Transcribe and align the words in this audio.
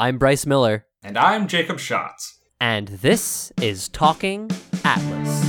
I'm 0.00 0.16
Bryce 0.16 0.46
Miller, 0.46 0.86
And 1.02 1.18
I'm 1.18 1.46
Jacob 1.46 1.78
Schatz. 1.78 2.38
and 2.58 2.88
this 2.88 3.52
is 3.60 3.86
Talking 3.90 4.50
Atlas. 4.82 5.44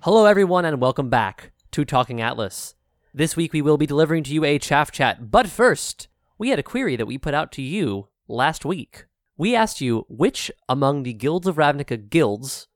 Hello, 0.00 0.26
everyone, 0.26 0.66
and 0.66 0.78
welcome 0.78 1.08
back 1.08 1.52
to 1.70 1.86
Talking 1.86 2.20
Atlas. 2.20 2.74
This 3.14 3.34
week 3.34 3.54
we 3.54 3.62
will 3.62 3.78
be 3.78 3.86
delivering 3.86 4.24
to 4.24 4.34
you 4.34 4.44
a 4.44 4.58
chaff 4.58 4.90
chat, 4.90 5.30
but 5.30 5.48
first, 5.48 6.08
we 6.36 6.50
had 6.50 6.58
a 6.58 6.62
query 6.62 6.96
that 6.96 7.06
we 7.06 7.16
put 7.16 7.32
out 7.32 7.50
to 7.52 7.62
you 7.62 8.08
last 8.28 8.66
week. 8.66 9.06
We 9.38 9.56
asked 9.56 9.80
you 9.80 10.04
which 10.10 10.50
among 10.68 11.02
the 11.02 11.14
Guilds 11.14 11.46
of 11.46 11.56
Ravnica 11.56 12.10
guilds, 12.10 12.68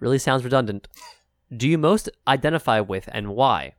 really 0.00 0.18
sounds 0.18 0.44
redundant, 0.44 0.86
do 1.54 1.66
you 1.66 1.78
most 1.78 2.10
identify 2.28 2.80
with 2.80 3.08
and 3.10 3.28
why? 3.28 3.74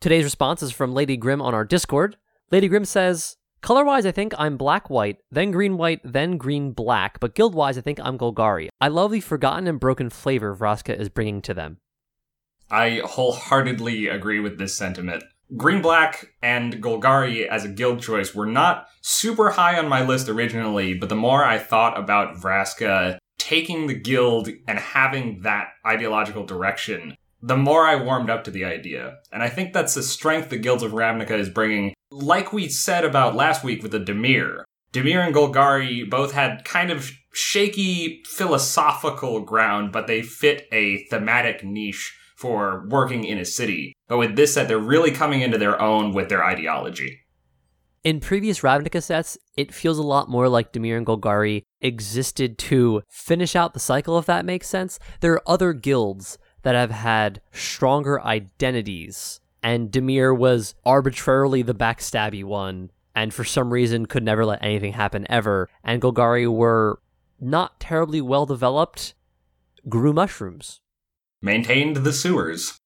Today's 0.00 0.22
response 0.22 0.62
is 0.62 0.70
from 0.70 0.94
Lady 0.94 1.16
Grim 1.16 1.42
on 1.42 1.54
our 1.54 1.64
Discord. 1.64 2.16
Lady 2.52 2.68
Grim 2.68 2.84
says, 2.84 3.36
Color 3.62 3.84
wise, 3.84 4.06
I 4.06 4.12
think 4.12 4.32
I'm 4.38 4.56
black 4.56 4.88
white, 4.88 5.16
then 5.32 5.50
green 5.50 5.76
white, 5.76 6.00
then 6.04 6.36
green 6.36 6.70
black, 6.70 7.18
but 7.18 7.34
guild 7.34 7.52
wise, 7.52 7.76
I 7.76 7.80
think 7.80 7.98
I'm 8.00 8.16
Golgari. 8.16 8.68
I 8.80 8.86
love 8.86 9.10
the 9.10 9.18
forgotten 9.18 9.66
and 9.66 9.80
broken 9.80 10.08
flavor 10.08 10.54
Vraska 10.54 10.96
is 10.96 11.08
bringing 11.08 11.42
to 11.42 11.52
them. 11.52 11.78
I 12.70 13.02
wholeheartedly 13.04 14.06
agree 14.06 14.38
with 14.38 14.58
this 14.58 14.76
sentiment. 14.76 15.24
Green 15.56 15.82
Black 15.82 16.34
and 16.42 16.74
Golgari 16.74 17.48
as 17.48 17.64
a 17.64 17.68
guild 17.68 18.00
choice 18.00 18.36
were 18.36 18.46
not 18.46 18.86
super 19.00 19.50
high 19.50 19.76
on 19.76 19.88
my 19.88 20.04
list 20.04 20.28
originally, 20.28 20.94
but 20.94 21.08
the 21.08 21.16
more 21.16 21.42
I 21.42 21.58
thought 21.58 21.98
about 21.98 22.36
Vraska 22.36 23.18
taking 23.38 23.88
the 23.88 23.94
guild 23.94 24.48
and 24.68 24.78
having 24.78 25.40
that 25.42 25.70
ideological 25.84 26.44
direction, 26.44 27.16
the 27.42 27.56
more 27.56 27.86
I 27.86 27.96
warmed 27.96 28.30
up 28.30 28.44
to 28.44 28.50
the 28.50 28.64
idea. 28.64 29.18
And 29.32 29.42
I 29.42 29.48
think 29.48 29.72
that's 29.72 29.94
the 29.94 30.02
strength 30.02 30.50
the 30.50 30.58
Guilds 30.58 30.82
of 30.82 30.92
Ravnica 30.92 31.38
is 31.38 31.48
bringing. 31.48 31.94
Like 32.10 32.52
we 32.52 32.68
said 32.68 33.04
about 33.04 33.36
last 33.36 33.62
week 33.62 33.82
with 33.82 33.92
the 33.92 34.00
Dimir, 34.00 34.64
Dimir 34.92 35.24
and 35.24 35.34
Golgari 35.34 36.08
both 36.08 36.32
had 36.32 36.64
kind 36.64 36.90
of 36.90 37.12
shaky 37.32 38.22
philosophical 38.26 39.40
ground, 39.40 39.92
but 39.92 40.06
they 40.06 40.22
fit 40.22 40.66
a 40.72 41.04
thematic 41.06 41.62
niche 41.62 42.16
for 42.36 42.86
working 42.88 43.24
in 43.24 43.38
a 43.38 43.44
city. 43.44 43.92
But 44.06 44.18
with 44.18 44.36
this 44.36 44.54
set, 44.54 44.68
they're 44.68 44.78
really 44.78 45.10
coming 45.10 45.42
into 45.42 45.58
their 45.58 45.80
own 45.80 46.12
with 46.14 46.28
their 46.28 46.44
ideology. 46.44 47.20
In 48.04 48.20
previous 48.20 48.60
Ravnica 48.60 49.02
sets, 49.02 49.36
it 49.56 49.74
feels 49.74 49.98
a 49.98 50.04
lot 50.04 50.30
more 50.30 50.48
like 50.48 50.72
Dimir 50.72 50.96
and 50.96 51.06
Golgari 51.06 51.64
existed 51.80 52.56
to 52.58 53.02
finish 53.08 53.56
out 53.56 53.74
the 53.74 53.80
cycle, 53.80 54.18
if 54.18 54.26
that 54.26 54.46
makes 54.46 54.68
sense. 54.68 54.98
There 55.20 55.32
are 55.32 55.48
other 55.48 55.72
guilds 55.72 56.38
that 56.62 56.74
have 56.74 56.90
had 56.90 57.40
stronger 57.52 58.20
identities, 58.22 59.40
and 59.62 59.90
Dimir 59.90 60.36
was 60.36 60.74
arbitrarily 60.84 61.62
the 61.62 61.74
backstabby 61.74 62.44
one, 62.44 62.90
and 63.14 63.32
for 63.32 63.44
some 63.44 63.72
reason 63.72 64.06
could 64.06 64.22
never 64.22 64.44
let 64.44 64.62
anything 64.62 64.92
happen 64.92 65.26
ever, 65.28 65.68
and 65.82 66.02
Golgari 66.02 66.50
were 66.50 67.00
not 67.40 67.80
terribly 67.80 68.20
well 68.20 68.46
developed, 68.46 69.14
grew 69.88 70.12
mushrooms. 70.12 70.80
Maintained 71.40 71.96
the 71.98 72.12
sewers. 72.12 72.78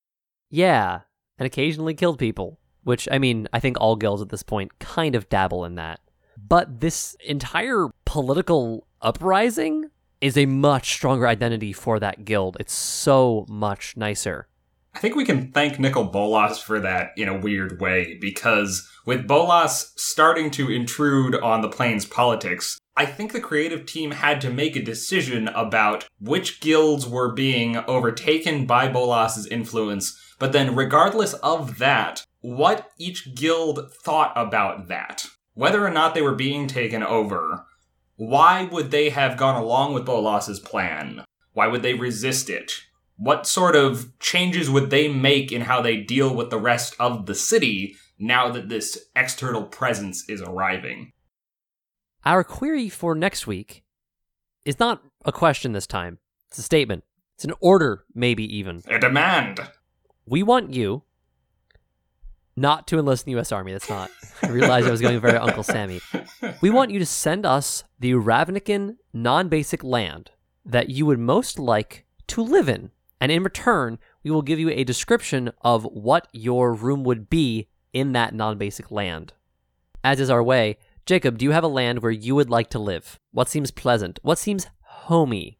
Yeah, 0.50 1.00
and 1.38 1.46
occasionally 1.46 1.94
killed 1.94 2.18
people, 2.18 2.58
which, 2.84 3.08
I 3.10 3.18
mean, 3.18 3.48
I 3.52 3.60
think 3.60 3.78
all 3.80 3.96
guilds 3.96 4.22
at 4.22 4.28
this 4.28 4.42
point 4.42 4.78
kind 4.78 5.14
of 5.14 5.28
dabble 5.28 5.64
in 5.64 5.76
that. 5.76 6.00
But 6.36 6.80
this 6.80 7.16
entire 7.24 7.88
political 8.04 8.86
uprising 9.00 9.90
is 10.22 10.38
a 10.38 10.46
much 10.46 10.92
stronger 10.92 11.26
identity 11.26 11.72
for 11.72 11.98
that 11.98 12.24
guild. 12.24 12.56
It's 12.60 12.72
so 12.72 13.44
much 13.48 13.96
nicer. 13.96 14.46
I 14.94 14.98
think 14.98 15.16
we 15.16 15.24
can 15.24 15.50
thank 15.52 15.78
Nicol 15.78 16.04
Bolas 16.04 16.58
for 16.58 16.78
that 16.80 17.10
in 17.16 17.28
a 17.28 17.38
weird 17.38 17.80
way, 17.80 18.18
because 18.20 18.88
with 19.04 19.26
Bolas 19.26 19.92
starting 19.96 20.50
to 20.52 20.70
intrude 20.70 21.34
on 21.34 21.60
the 21.60 21.68
plane's 21.68 22.04
politics, 22.04 22.78
I 22.94 23.06
think 23.06 23.32
the 23.32 23.40
creative 23.40 23.86
team 23.86 24.10
had 24.10 24.40
to 24.42 24.50
make 24.50 24.76
a 24.76 24.82
decision 24.82 25.48
about 25.48 26.06
which 26.20 26.60
guilds 26.60 27.08
were 27.08 27.32
being 27.32 27.78
overtaken 27.78 28.66
by 28.66 28.86
Bolas's 28.86 29.46
influence, 29.46 30.16
but 30.38 30.52
then 30.52 30.76
regardless 30.76 31.32
of 31.34 31.78
that, 31.78 32.24
what 32.40 32.90
each 32.98 33.34
guild 33.34 33.90
thought 34.04 34.32
about 34.36 34.88
that. 34.88 35.26
Whether 35.54 35.84
or 35.84 35.90
not 35.90 36.14
they 36.14 36.22
were 36.22 36.34
being 36.34 36.66
taken 36.66 37.02
over, 37.02 37.66
why 38.28 38.62
would 38.70 38.92
they 38.92 39.10
have 39.10 39.36
gone 39.36 39.60
along 39.60 39.94
with 39.94 40.06
Bolas's 40.06 40.60
plan? 40.60 41.24
Why 41.54 41.66
would 41.66 41.82
they 41.82 41.94
resist 41.94 42.48
it? 42.48 42.72
What 43.16 43.48
sort 43.48 43.74
of 43.74 44.16
changes 44.20 44.70
would 44.70 44.90
they 44.90 45.08
make 45.08 45.50
in 45.50 45.62
how 45.62 45.82
they 45.82 45.96
deal 45.96 46.32
with 46.32 46.50
the 46.50 46.58
rest 46.60 46.94
of 47.00 47.26
the 47.26 47.34
city 47.34 47.96
now 48.20 48.48
that 48.50 48.68
this 48.68 49.06
external 49.16 49.64
presence 49.64 50.24
is 50.28 50.40
arriving? 50.40 51.10
Our 52.24 52.44
query 52.44 52.88
for 52.88 53.16
next 53.16 53.48
week 53.48 53.82
is 54.64 54.78
not 54.78 55.02
a 55.24 55.32
question 55.32 55.72
this 55.72 55.88
time, 55.88 56.18
it's 56.48 56.58
a 56.58 56.62
statement. 56.62 57.02
It's 57.34 57.44
an 57.44 57.54
order, 57.58 58.04
maybe 58.14 58.44
even. 58.56 58.82
A 58.86 59.00
demand! 59.00 59.58
We 60.26 60.44
want 60.44 60.72
you 60.72 61.02
not 62.56 62.86
to 62.88 62.98
enlist 62.98 63.26
in 63.26 63.32
the 63.32 63.36
U.S. 63.36 63.52
Army. 63.52 63.72
That's 63.72 63.88
not. 63.88 64.10
I 64.42 64.48
realized 64.48 64.86
I 64.86 64.90
was 64.90 65.00
going 65.00 65.20
very 65.20 65.38
Uncle 65.38 65.62
Sammy. 65.62 66.00
We 66.60 66.70
want 66.70 66.90
you 66.90 66.98
to 66.98 67.06
send 67.06 67.46
us 67.46 67.84
the 67.98 68.12
Ravnican 68.12 68.96
non 69.12 69.48
basic 69.48 69.82
land 69.82 70.30
that 70.64 70.90
you 70.90 71.06
would 71.06 71.18
most 71.18 71.58
like 71.58 72.04
to 72.28 72.42
live 72.42 72.68
in. 72.68 72.90
And 73.20 73.30
in 73.30 73.42
return, 73.42 73.98
we 74.22 74.30
will 74.30 74.42
give 74.42 74.58
you 74.58 74.70
a 74.70 74.84
description 74.84 75.52
of 75.62 75.84
what 75.84 76.28
your 76.32 76.72
room 76.74 77.04
would 77.04 77.30
be 77.30 77.68
in 77.92 78.12
that 78.12 78.34
non 78.34 78.58
basic 78.58 78.90
land. 78.90 79.32
As 80.04 80.20
is 80.20 80.30
our 80.30 80.42
way, 80.42 80.78
Jacob, 81.06 81.38
do 81.38 81.44
you 81.44 81.52
have 81.52 81.64
a 81.64 81.68
land 81.68 82.02
where 82.02 82.12
you 82.12 82.34
would 82.34 82.50
like 82.50 82.70
to 82.70 82.78
live? 82.78 83.18
What 83.32 83.48
seems 83.48 83.70
pleasant? 83.70 84.18
What 84.22 84.38
seems 84.38 84.66
homey? 84.80 85.58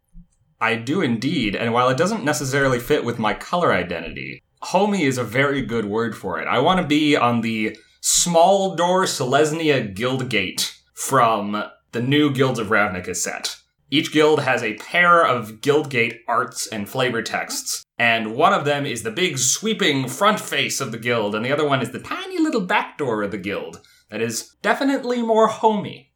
I 0.61 0.77
do 0.77 1.01
indeed, 1.01 1.57
and 1.57 1.73
while 1.73 1.89
it 1.89 1.97
doesn't 1.97 2.25
necessarily 2.25 2.79
fit 2.79 3.05
with 3.05 3.19
my 3.19 3.35
color 3.35 3.73
identity, 3.73 4.45
homey 4.63 5.05
is 5.05 5.19
a 5.19 5.25
very 5.25 5.63
good 5.63 5.85
word 5.85 6.17
for 6.17 6.41
it. 6.41 6.47
I 6.47 6.61
want 6.61 6.81
to 6.81 6.87
be 6.87 7.17
on 7.17 7.41
the 7.41 7.77
small 8.01 8.75
door 8.77 9.05
Selesnya 9.05 9.95
guild 9.95 10.29
gate 10.29 10.79
from 10.95 11.65
the 11.93 12.03
new 12.03 12.33
Guilds 12.33 12.59
of 12.59 12.69
Ravnica 12.69 13.15
set. 13.15 13.57
Each 13.91 14.11
guild 14.11 14.41
has 14.41 14.63
a 14.63 14.75
pair 14.75 15.27
of 15.27 15.61
Guildgate 15.61 16.21
arts 16.27 16.67
and 16.67 16.89
flavor 16.89 17.21
texts, 17.21 17.85
and 17.99 18.35
one 18.35 18.55
of 18.55 18.65
them 18.65 18.87
is 18.87 19.03
the 19.03 19.11
big 19.11 19.37
sweeping 19.37 20.09
front 20.09 20.41
face 20.41 20.81
of 20.81 20.93
the 20.93 20.99
guild, 20.99 21.35
and 21.35 21.45
the 21.45 21.53
other 21.53 21.69
one 21.69 21.83
is 21.83 21.91
the 21.91 21.99
tiny 21.99 22.39
little 22.39 22.63
back 22.63 22.97
door 22.97 23.23
of 23.23 23.33
the 23.33 23.39
guild. 23.39 23.81
That 24.09 24.23
is 24.23 24.55
definitely 24.63 25.23
more 25.23 25.49
homey. 25.49 26.13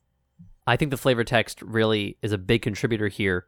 I 0.66 0.76
think 0.76 0.90
the 0.90 0.96
flavor 0.96 1.24
text 1.24 1.60
really 1.60 2.16
is 2.22 2.32
a 2.32 2.38
big 2.38 2.62
contributor 2.62 3.08
here. 3.08 3.46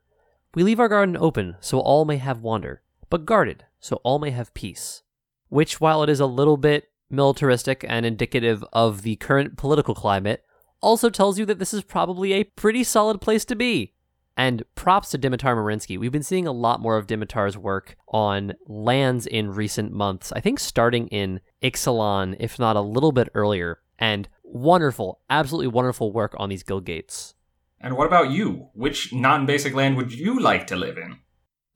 We 0.54 0.62
leave 0.62 0.80
our 0.80 0.88
garden 0.88 1.16
open 1.16 1.56
so 1.60 1.80
all 1.80 2.04
may 2.04 2.18
have 2.18 2.42
wander, 2.42 2.82
but 3.08 3.24
guarded 3.24 3.64
so 3.80 3.96
all 4.02 4.18
may 4.18 4.30
have 4.30 4.54
peace. 4.54 5.02
Which, 5.48 5.80
while 5.80 6.02
it 6.02 6.10
is 6.10 6.20
a 6.20 6.26
little 6.26 6.56
bit 6.56 6.90
militaristic 7.10 7.84
and 7.88 8.04
indicative 8.04 8.64
of 8.72 9.02
the 9.02 9.16
current 9.16 9.56
political 9.56 9.94
climate, 9.94 10.44
also 10.80 11.10
tells 11.10 11.38
you 11.38 11.46
that 11.46 11.58
this 11.58 11.74
is 11.74 11.82
probably 11.82 12.32
a 12.32 12.44
pretty 12.44 12.84
solid 12.84 13.20
place 13.20 13.44
to 13.46 13.56
be. 13.56 13.94
And 14.36 14.62
props 14.76 15.10
to 15.10 15.18
Dimitar 15.18 15.56
Marinski. 15.56 15.98
We've 15.98 16.12
been 16.12 16.22
seeing 16.22 16.46
a 16.46 16.52
lot 16.52 16.80
more 16.80 16.96
of 16.96 17.08
Dimitar's 17.08 17.58
work 17.58 17.96
on 18.06 18.54
lands 18.68 19.26
in 19.26 19.50
recent 19.50 19.92
months. 19.92 20.30
I 20.30 20.40
think 20.40 20.60
starting 20.60 21.08
in 21.08 21.40
Ixalan, 21.60 22.36
if 22.38 22.56
not 22.56 22.76
a 22.76 22.80
little 22.80 23.10
bit 23.10 23.30
earlier. 23.34 23.80
And 23.98 24.28
wonderful, 24.44 25.20
absolutely 25.28 25.66
wonderful 25.66 26.12
work 26.12 26.36
on 26.38 26.50
these 26.50 26.62
guild 26.62 26.84
gates. 26.84 27.34
And 27.80 27.96
what 27.96 28.06
about 28.06 28.30
you? 28.30 28.68
Which 28.74 29.12
non 29.12 29.44
basic 29.44 29.74
land 29.74 29.96
would 29.96 30.12
you 30.12 30.38
like 30.38 30.68
to 30.68 30.76
live 30.76 30.98
in? 30.98 31.18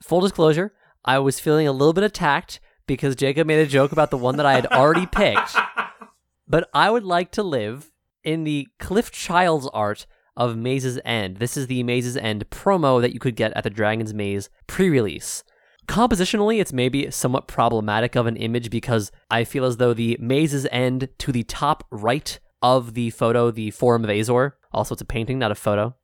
Full 0.02 0.20
disclosure, 0.20 0.72
I 1.04 1.18
was 1.18 1.40
feeling 1.40 1.66
a 1.66 1.72
little 1.72 1.92
bit 1.92 2.04
attacked 2.04 2.60
because 2.86 3.16
Jacob 3.16 3.46
made 3.46 3.60
a 3.60 3.66
joke 3.66 3.92
about 3.92 4.10
the 4.10 4.16
one 4.16 4.36
that 4.36 4.46
I 4.46 4.54
had 4.54 4.66
already 4.66 5.06
picked. 5.06 5.56
But 6.48 6.68
I 6.74 6.90
would 6.90 7.04
like 7.04 7.30
to 7.32 7.42
live 7.42 7.92
in 8.24 8.44
the 8.44 8.68
Cliff 8.78 9.10
Childs 9.10 9.66
art 9.72 10.06
of 10.36 10.56
Maze's 10.56 10.98
End. 11.04 11.38
This 11.38 11.56
is 11.56 11.66
the 11.66 11.82
Maze's 11.82 12.16
End 12.16 12.50
promo 12.50 13.00
that 13.00 13.14
you 13.14 13.20
could 13.20 13.36
get 13.36 13.52
at 13.56 13.64
the 13.64 13.70
Dragon's 13.70 14.12
Maze 14.12 14.50
pre 14.66 14.90
release. 14.90 15.44
Compositionally, 15.86 16.60
it's 16.60 16.72
maybe 16.72 17.10
somewhat 17.10 17.48
problematic 17.48 18.16
of 18.16 18.26
an 18.26 18.36
image 18.36 18.70
because 18.70 19.10
I 19.30 19.44
feel 19.44 19.64
as 19.64 19.78
though 19.78 19.94
the 19.94 20.18
Maze's 20.20 20.66
End 20.70 21.08
to 21.18 21.32
the 21.32 21.44
top 21.44 21.84
right 21.90 22.38
of 22.60 22.94
the 22.94 23.10
photo, 23.10 23.50
the 23.50 23.70
Forum 23.70 24.04
of 24.04 24.10
Azor, 24.10 24.56
also 24.72 24.94
it's 24.94 25.02
a 25.02 25.06
painting, 25.06 25.38
not 25.38 25.52
a 25.52 25.56
photo, 25.56 25.94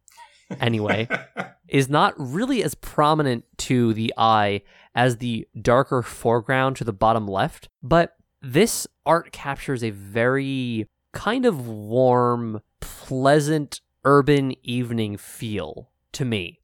anyway, 0.61 1.09
is 1.69 1.89
not 1.89 2.15
really 2.17 2.63
as 2.63 2.75
prominent 2.75 3.45
to 3.59 3.93
the 3.95 4.13
eye 4.17 4.63
as 4.99 5.19
the 5.19 5.47
darker 5.63 6.03
foreground 6.03 6.75
to 6.75 6.83
the 6.83 6.93
bottom 6.93 7.29
left. 7.29 7.69
But 7.85 8.17
this 8.43 8.85
art 9.07 9.31
captures 9.31 9.85
a 9.85 9.91
very 9.91 10.89
kind 11.13 11.47
of 11.47 11.69
warm, 11.69 12.63
pleasant 12.81 13.81
urban 14.05 14.55
evening 14.65 15.17
feel 15.17 15.93
to 16.11 16.25
me. 16.25 16.59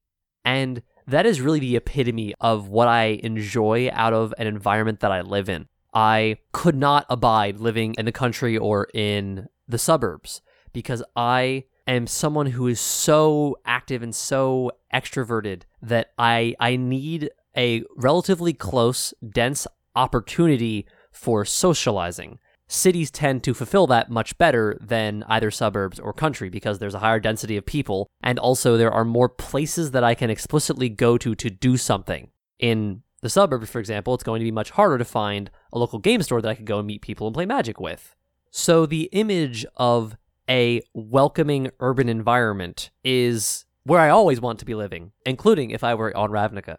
And 0.45 0.83
that 1.07 1.27
is 1.27 1.41
really 1.41 1.61
the 1.61 1.77
epitome 1.77 2.35
of 2.41 2.67
what 2.69 2.89
I 2.89 3.21
enjoy 3.23 3.89
out 3.93 4.13
of 4.13 4.35
an 4.37 4.49
environment 4.49 4.99
that 4.99 5.13
I 5.13 5.21
live 5.21 5.49
in. 5.49 5.69
I 5.95 6.39
could 6.51 6.75
not 6.75 7.07
abide 7.09 7.61
living 7.61 7.95
in 7.97 8.05
the 8.05 8.11
country 8.11 8.59
or 8.59 8.89
in 8.93 9.47
the 9.69 9.79
suburbs 9.79 10.43
because 10.73 11.05
I 11.15 11.67
am 11.87 12.09
someone 12.09 12.47
who 12.47 12.67
is 12.67 12.81
so 12.81 13.59
active 13.65 14.03
and 14.03 14.13
so 14.13 14.73
extroverted 14.93 15.63
that 15.83 16.11
I 16.19 16.57
I 16.59 16.75
need 16.75 17.31
a 17.57 17.83
relatively 17.97 18.53
close, 18.53 19.15
dense 19.29 19.67
opportunity 19.97 20.87
for 21.13 21.45
socializing. 21.45 22.39
Cities 22.67 23.11
tend 23.11 23.45
to 23.45 23.55
fulfill 23.55 23.87
that 23.87 24.11
much 24.11 24.37
better 24.39 24.79
than 24.81 25.23
either 25.29 25.51
suburbs 25.51 26.01
or 26.01 26.13
country 26.13 26.49
because 26.49 26.79
there's 26.79 26.95
a 26.95 26.99
higher 27.01 27.21
density 27.21 27.57
of 27.57 27.67
people, 27.67 28.09
and 28.23 28.39
also 28.39 28.77
there 28.77 28.91
are 28.93 29.05
more 29.05 29.29
places 29.29 29.91
that 29.91 30.03
I 30.03 30.15
can 30.15 30.31
explicitly 30.31 30.89
go 30.89 31.19
to 31.19 31.35
to 31.35 31.51
do 31.51 31.77
something. 31.77 32.31
In 32.59 33.03
the 33.21 33.29
suburbs, 33.29 33.71
for 33.71 33.81
example, 33.81 34.15
it's 34.15 34.25
going 34.25 34.41
to 34.41 34.45
be 34.45 34.51
much 34.51 34.71
harder 34.71 34.99
to 34.99 35.05
find 35.05 35.51
a 35.73 35.79
local 35.79 35.99
game 35.99 36.23
store 36.23 36.41
that 36.43 36.49
I 36.49 36.55
could 36.55 36.67
go 36.67 36.79
and 36.79 36.87
meet 36.87 37.03
people 37.03 37.27
and 37.27 37.35
play 37.35 37.47
Magic 37.47 37.79
with. 37.79 38.17
So 38.51 38.87
the 38.87 39.09
image 39.13 39.67
of 39.77 40.17
a 40.49 40.83
welcoming 40.95 41.71
urban 41.81 42.09
environment 42.09 42.91
is 43.03 43.65
where 43.85 44.01
I 44.01 44.09
always 44.09 44.41
want 44.41 44.59
to 44.61 44.65
be 44.65 44.75
living, 44.75 45.13
including 45.27 45.71
if 45.71 45.85
I 45.85 45.95
were 45.95 46.17
on 46.17 46.31
Ravnica, 46.31 46.79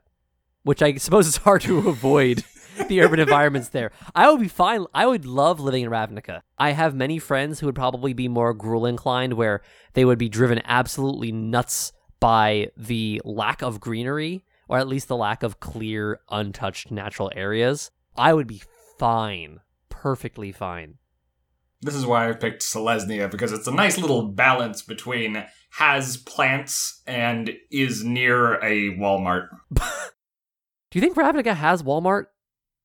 which 0.65 0.81
I 0.81 0.95
suppose 0.95 1.27
is 1.27 1.37
hard 1.47 1.61
to 1.61 1.87
avoid 1.87 2.43
the 2.89 3.01
urban 3.01 3.19
environments 3.19 3.69
there. 3.69 3.91
I 4.13 4.29
would 4.29 4.41
be 4.41 4.49
fine. 4.49 4.85
I 4.93 5.05
would 5.05 5.25
love 5.25 5.61
living 5.61 5.83
in 5.83 5.89
Ravnica. 5.89 6.41
I 6.57 6.71
have 6.71 6.93
many 6.93 7.19
friends 7.19 7.59
who 7.59 7.67
would 7.67 7.75
probably 7.75 8.11
be 8.11 8.27
more 8.27 8.53
Gruul 8.53 8.89
inclined, 8.89 9.33
where 9.33 9.61
they 9.93 10.03
would 10.03 10.17
be 10.17 10.27
driven 10.27 10.61
absolutely 10.65 11.31
nuts 11.31 11.93
by 12.19 12.71
the 12.75 13.21
lack 13.23 13.61
of 13.61 13.79
greenery, 13.79 14.43
or 14.67 14.77
at 14.77 14.87
least 14.87 15.07
the 15.07 15.15
lack 15.15 15.43
of 15.43 15.59
clear, 15.59 16.19
untouched 16.29 16.91
natural 16.91 17.31
areas. 17.35 17.91
I 18.17 18.33
would 18.33 18.47
be 18.47 18.63
fine, 18.97 19.59
perfectly 19.89 20.51
fine. 20.51 20.95
This 21.81 21.95
is 21.95 22.05
why 22.05 22.29
I 22.29 22.33
picked 22.33 22.63
Selesnya 22.63 23.29
because 23.29 23.51
it's 23.51 23.67
a 23.67 23.71
nice 23.71 23.97
little 23.99 24.23
balance 24.23 24.81
between 24.81 25.45
has 25.71 26.17
plants 26.17 27.03
and 27.05 27.51
is 27.69 28.03
near 28.03 28.55
a 28.63 28.97
Walmart. 28.97 29.49
Do 30.95 30.99
you 30.99 31.05
think 31.05 31.17
Ravnica 31.17 31.53
has 31.57 31.83
Walmart? 31.83 32.27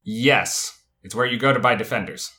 Yes, 0.02 0.82
it's 1.04 1.14
where 1.14 1.26
you 1.26 1.38
go 1.38 1.52
to 1.52 1.60
buy 1.60 1.76
defenders. 1.76 2.32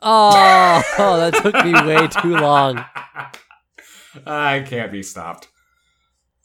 Oh, 0.00 0.82
that 0.96 1.34
took 1.34 1.62
me 1.62 1.74
way 1.74 2.06
too 2.08 2.38
long. 2.38 2.82
I 4.26 4.60
can't 4.60 4.90
be 4.90 5.02
stopped. 5.02 5.48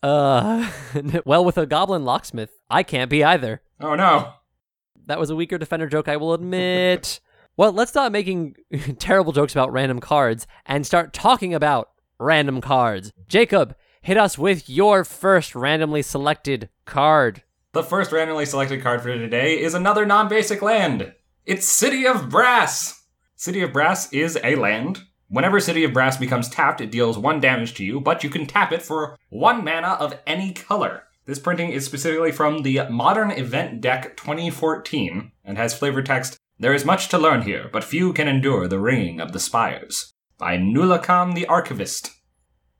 Uh, 0.03 0.69
well, 1.25 1.45
with 1.45 1.57
a 1.57 1.65
goblin 1.65 2.03
locksmith, 2.03 2.49
I 2.69 2.83
can't 2.83 3.09
be 3.09 3.23
either. 3.23 3.61
Oh 3.79 3.95
no. 3.95 4.33
That 5.05 5.21
was 5.21 5.29
a 5.29 5.35
weaker 5.37 5.57
defender 5.57 5.87
joke, 5.87 6.09
I 6.09 6.17
will 6.17 6.33
admit. 6.33 7.21
well, 7.55 7.71
let's 7.71 7.91
stop 7.91 8.11
making 8.11 8.57
terrible 8.99 9.31
jokes 9.31 9.53
about 9.53 9.71
random 9.71 10.01
cards 10.01 10.47
and 10.65 10.85
start 10.85 11.13
talking 11.13 11.53
about 11.53 11.91
random 12.19 12.59
cards. 12.59 13.13
Jacob, 13.29 13.73
hit 14.01 14.17
us 14.17 14.37
with 14.37 14.69
your 14.69 15.05
first 15.05 15.55
randomly 15.55 16.01
selected 16.01 16.67
card. 16.83 17.43
The 17.77 17.83
first 17.83 18.11
randomly 18.11 18.47
selected 18.47 18.81
card 18.81 19.03
for 19.03 19.13
today 19.13 19.61
is 19.61 19.75
another 19.75 20.03
non 20.03 20.27
basic 20.27 20.63
land. 20.63 21.13
It's 21.45 21.67
City 21.67 22.07
of 22.07 22.27
Brass. 22.27 23.03
City 23.35 23.61
of 23.61 23.71
Brass 23.71 24.11
is 24.11 24.35
a 24.43 24.55
land. 24.55 25.03
Whenever 25.27 25.59
City 25.59 25.83
of 25.83 25.93
Brass 25.93 26.17
becomes 26.17 26.49
tapped, 26.49 26.81
it 26.81 26.89
deals 26.89 27.19
one 27.19 27.39
damage 27.39 27.75
to 27.75 27.85
you, 27.85 27.99
but 27.99 28.23
you 28.23 28.31
can 28.31 28.47
tap 28.47 28.71
it 28.71 28.81
for 28.81 29.15
one 29.29 29.63
mana 29.63 29.89
of 29.89 30.17
any 30.25 30.53
color. 30.53 31.03
This 31.25 31.37
printing 31.37 31.69
is 31.69 31.85
specifically 31.85 32.31
from 32.31 32.63
the 32.63 32.89
Modern 32.89 33.29
Event 33.29 33.79
Deck 33.79 34.17
2014 34.17 35.31
and 35.45 35.57
has 35.59 35.77
flavor 35.77 36.01
text 36.01 36.35
There 36.57 36.73
is 36.73 36.83
much 36.83 37.09
to 37.09 37.19
learn 37.19 37.43
here, 37.43 37.69
but 37.71 37.83
few 37.83 38.11
can 38.11 38.27
endure 38.27 38.67
the 38.67 38.79
ringing 38.79 39.21
of 39.21 39.33
the 39.33 39.39
spires. 39.39 40.15
By 40.39 40.57
Nulakan 40.57 41.35
the 41.35 41.45
Archivist. 41.45 42.09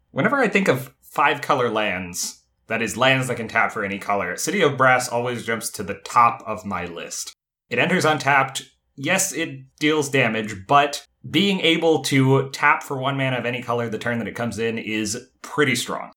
Whenever 0.09 0.37
I 0.37 0.47
think 0.47 0.67
of 0.67 0.95
five 1.03 1.41
color 1.41 1.69
lands, 1.69 2.45
that 2.67 2.81
is, 2.81 2.97
lands 2.97 3.27
that 3.27 3.35
can 3.35 3.47
tap 3.47 3.71
for 3.71 3.83
any 3.83 3.99
color, 3.99 4.35
City 4.35 4.61
of 4.61 4.77
Brass 4.77 5.07
always 5.07 5.45
jumps 5.45 5.69
to 5.71 5.83
the 5.83 5.95
top 5.95 6.43
of 6.45 6.65
my 6.65 6.85
list. 6.85 7.33
It 7.69 7.79
enters 7.79 8.05
untapped. 8.05 8.63
Yes, 8.95 9.33
it 9.33 9.75
deals 9.79 10.09
damage, 10.09 10.67
but 10.67 11.05
being 11.29 11.59
able 11.61 12.01
to 12.03 12.49
tap 12.51 12.83
for 12.83 12.97
one 12.97 13.17
mana 13.17 13.37
of 13.37 13.45
any 13.45 13.61
color 13.61 13.89
the 13.89 13.97
turn 13.97 14.19
that 14.19 14.27
it 14.27 14.35
comes 14.35 14.59
in 14.59 14.77
is 14.77 15.29
pretty 15.41 15.75
strong. 15.75 16.11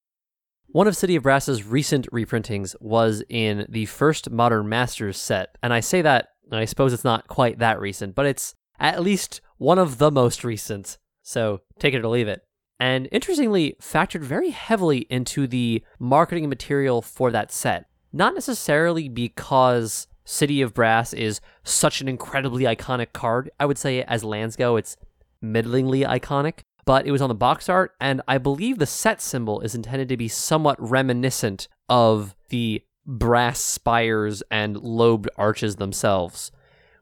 One 0.68 0.86
of 0.86 0.96
City 0.96 1.16
of 1.16 1.24
Brass's 1.24 1.64
recent 1.64 2.06
reprintings 2.12 2.76
was 2.80 3.24
in 3.28 3.66
the 3.68 3.86
first 3.86 4.30
Modern 4.30 4.68
Masters 4.68 5.18
set, 5.18 5.56
and 5.62 5.72
I 5.72 5.80
say 5.80 6.00
that, 6.02 6.28
I 6.52 6.64
suppose 6.64 6.92
it's 6.92 7.04
not 7.04 7.26
quite 7.26 7.58
that 7.58 7.80
recent, 7.80 8.14
but 8.14 8.26
it's 8.26 8.54
at 8.78 9.02
least 9.02 9.40
one 9.58 9.78
of 9.78 9.98
the 9.98 10.12
most 10.12 10.44
recent, 10.44 10.96
so 11.22 11.60
take 11.78 11.92
it 11.92 12.04
or 12.04 12.08
leave 12.08 12.28
it. 12.28 12.42
And 12.80 13.08
interestingly, 13.12 13.76
factored 13.80 14.22
very 14.22 14.50
heavily 14.50 15.06
into 15.10 15.46
the 15.46 15.84
marketing 15.98 16.48
material 16.48 17.02
for 17.02 17.30
that 17.30 17.52
set. 17.52 17.84
Not 18.10 18.34
necessarily 18.34 19.08
because 19.08 20.08
City 20.24 20.62
of 20.62 20.72
Brass 20.72 21.12
is 21.12 21.42
such 21.62 22.00
an 22.00 22.08
incredibly 22.08 22.64
iconic 22.64 23.12
card. 23.12 23.50
I 23.60 23.66
would 23.66 23.78
say, 23.78 24.02
as 24.02 24.24
lands 24.24 24.56
go, 24.56 24.76
it's 24.76 24.96
middlingly 25.42 26.00
iconic. 26.00 26.60
But 26.86 27.06
it 27.06 27.12
was 27.12 27.20
on 27.20 27.28
the 27.28 27.34
box 27.34 27.68
art, 27.68 27.92
and 28.00 28.22
I 28.26 28.38
believe 28.38 28.78
the 28.78 28.86
set 28.86 29.20
symbol 29.20 29.60
is 29.60 29.74
intended 29.74 30.08
to 30.08 30.16
be 30.16 30.28
somewhat 30.28 30.80
reminiscent 30.80 31.68
of 31.88 32.34
the 32.48 32.82
brass 33.06 33.60
spires 33.60 34.42
and 34.50 34.76
lobed 34.78 35.28
arches 35.36 35.76
themselves, 35.76 36.50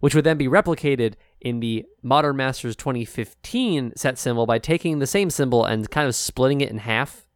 which 0.01 0.15
would 0.15 0.25
then 0.25 0.37
be 0.37 0.49
replicated 0.49 1.15
in 1.41 1.61
the 1.61 1.87
Modern 2.03 2.37
Masters 2.37 2.77
2015 2.77 3.93
set 3.97 4.19
symbol 4.19 4.47
by 4.47 4.59
taking 4.59 4.99
the 4.99 5.07
same 5.07 5.31
symbol 5.31 5.65
and 5.65 5.91
kind 5.91 6.09
of 6.09 6.15
splitting 6.15 6.61
it 6.61 6.71
in 6.71 6.79
half. 6.79 7.27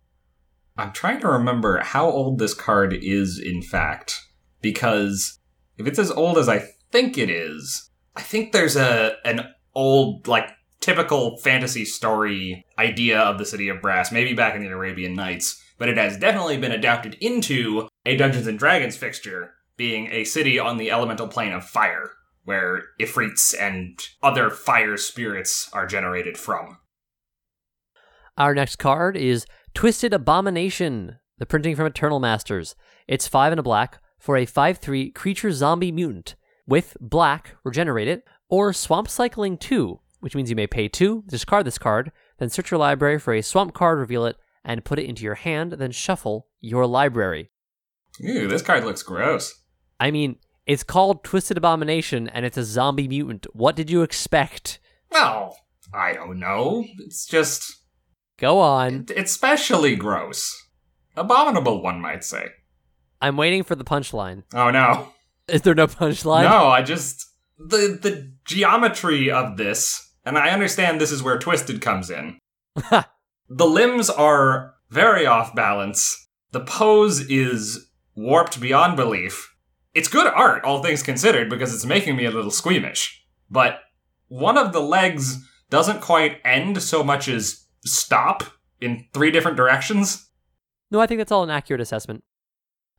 I'm 0.76 0.92
trying 0.92 1.20
to 1.20 1.28
remember 1.28 1.80
how 1.80 2.08
old 2.08 2.38
this 2.38 2.54
card 2.54 2.94
is, 2.94 3.38
in 3.38 3.62
fact, 3.62 4.20
because 4.60 5.38
if 5.76 5.86
it's 5.86 5.98
as 5.98 6.10
old 6.10 6.38
as 6.38 6.48
I 6.48 6.64
think 6.90 7.18
it 7.18 7.30
is, 7.30 7.90
I 8.16 8.22
think 8.22 8.52
there's 8.52 8.76
a 8.76 9.16
an 9.24 9.48
old 9.74 10.28
like 10.28 10.48
typical 10.80 11.38
fantasy 11.38 11.84
story 11.84 12.66
idea 12.78 13.18
of 13.18 13.38
the 13.38 13.46
city 13.46 13.68
of 13.68 13.80
brass, 13.80 14.12
maybe 14.12 14.34
back 14.34 14.54
in 14.54 14.62
the 14.62 14.68
Arabian 14.68 15.14
Nights, 15.14 15.62
but 15.78 15.88
it 15.88 15.96
has 15.96 16.18
definitely 16.18 16.58
been 16.58 16.72
adapted 16.72 17.14
into 17.20 17.88
a 18.04 18.16
Dungeons 18.16 18.46
and 18.46 18.58
Dragons 18.58 18.96
fixture, 18.96 19.54
being 19.76 20.08
a 20.10 20.24
city 20.24 20.58
on 20.58 20.76
the 20.76 20.90
elemental 20.90 21.28
plane 21.28 21.52
of 21.52 21.64
fire, 21.64 22.10
where 22.44 22.82
ifrits 23.00 23.54
and 23.58 23.98
other 24.22 24.50
fire 24.50 24.96
spirits 24.96 25.68
are 25.72 25.86
generated 25.86 26.36
from. 26.36 26.78
Our 28.36 28.54
next 28.54 28.76
card 28.76 29.16
is 29.16 29.46
Twisted 29.74 30.12
Abomination, 30.12 31.18
the 31.38 31.46
printing 31.46 31.76
from 31.76 31.86
Eternal 31.86 32.20
Masters. 32.20 32.74
It's 33.06 33.28
five 33.28 33.52
and 33.52 33.58
a 33.58 33.62
black 33.62 33.98
for 34.18 34.36
a 34.36 34.46
5 34.46 34.78
3 34.78 35.10
creature 35.10 35.50
zombie 35.52 35.92
mutant 35.92 36.36
with 36.66 36.96
black, 37.00 37.56
regenerate 37.64 38.08
it, 38.08 38.24
or 38.48 38.72
swamp 38.72 39.08
cycling 39.08 39.58
2, 39.58 39.98
which 40.20 40.34
means 40.36 40.48
you 40.48 40.56
may 40.56 40.66
pay 40.66 40.88
2, 40.88 41.24
discard 41.26 41.66
this 41.66 41.78
card, 41.78 42.12
then 42.38 42.48
search 42.48 42.70
your 42.70 42.78
library 42.78 43.18
for 43.18 43.34
a 43.34 43.42
swamp 43.42 43.74
card, 43.74 43.98
reveal 43.98 44.24
it, 44.24 44.36
and 44.64 44.84
put 44.84 44.98
it 44.98 45.06
into 45.06 45.24
your 45.24 45.34
hand, 45.34 45.72
then 45.72 45.90
shuffle 45.90 46.46
your 46.60 46.86
library. 46.86 47.50
Ew, 48.20 48.46
this 48.46 48.62
card 48.62 48.84
looks 48.84 49.02
gross. 49.02 49.62
I 49.98 50.10
mean, 50.10 50.36
it's 50.66 50.82
called 50.82 51.24
Twisted 51.24 51.56
Abomination 51.56 52.28
and 52.28 52.44
it's 52.44 52.56
a 52.56 52.64
zombie 52.64 53.08
mutant. 53.08 53.46
What 53.52 53.76
did 53.76 53.90
you 53.90 54.02
expect? 54.02 54.78
Well, 55.10 55.56
I 55.92 56.12
don't 56.12 56.38
know. 56.38 56.84
It's 56.98 57.26
just. 57.26 57.84
Go 58.38 58.60
on. 58.60 59.06
It's 59.08 59.32
especially 59.32 59.96
gross. 59.96 60.56
Abominable, 61.16 61.82
one 61.82 62.00
might 62.00 62.24
say. 62.24 62.46
I'm 63.20 63.36
waiting 63.36 63.62
for 63.62 63.74
the 63.74 63.84
punchline. 63.84 64.44
Oh 64.54 64.70
no. 64.70 65.08
Is 65.48 65.62
there 65.62 65.74
no 65.74 65.86
punchline? 65.86 66.44
No, 66.44 66.68
I 66.68 66.82
just. 66.82 67.26
The, 67.58 67.98
the 68.00 68.32
geometry 68.44 69.30
of 69.30 69.56
this, 69.56 70.14
and 70.24 70.36
I 70.36 70.50
understand 70.50 71.00
this 71.00 71.12
is 71.12 71.22
where 71.22 71.38
Twisted 71.38 71.80
comes 71.80 72.10
in. 72.10 72.38
the 73.48 73.66
limbs 73.66 74.10
are 74.10 74.74
very 74.90 75.26
off 75.26 75.54
balance. 75.54 76.28
The 76.50 76.60
pose 76.60 77.20
is 77.20 77.88
warped 78.16 78.60
beyond 78.60 78.96
belief. 78.96 79.51
It's 79.94 80.08
good 80.08 80.26
art, 80.26 80.64
all 80.64 80.82
things 80.82 81.02
considered, 81.02 81.50
because 81.50 81.74
it's 81.74 81.84
making 81.84 82.16
me 82.16 82.24
a 82.24 82.30
little 82.30 82.50
squeamish. 82.50 83.24
But 83.50 83.80
one 84.28 84.56
of 84.56 84.72
the 84.72 84.80
legs 84.80 85.46
doesn't 85.68 86.00
quite 86.00 86.40
end 86.44 86.82
so 86.82 87.04
much 87.04 87.28
as 87.28 87.66
stop 87.84 88.44
in 88.80 89.06
three 89.12 89.30
different 89.30 89.56
directions. 89.56 90.30
No, 90.90 91.00
I 91.00 91.06
think 91.06 91.18
that's 91.18 91.32
all 91.32 91.42
an 91.42 91.50
accurate 91.50 91.80
assessment. 91.80 92.24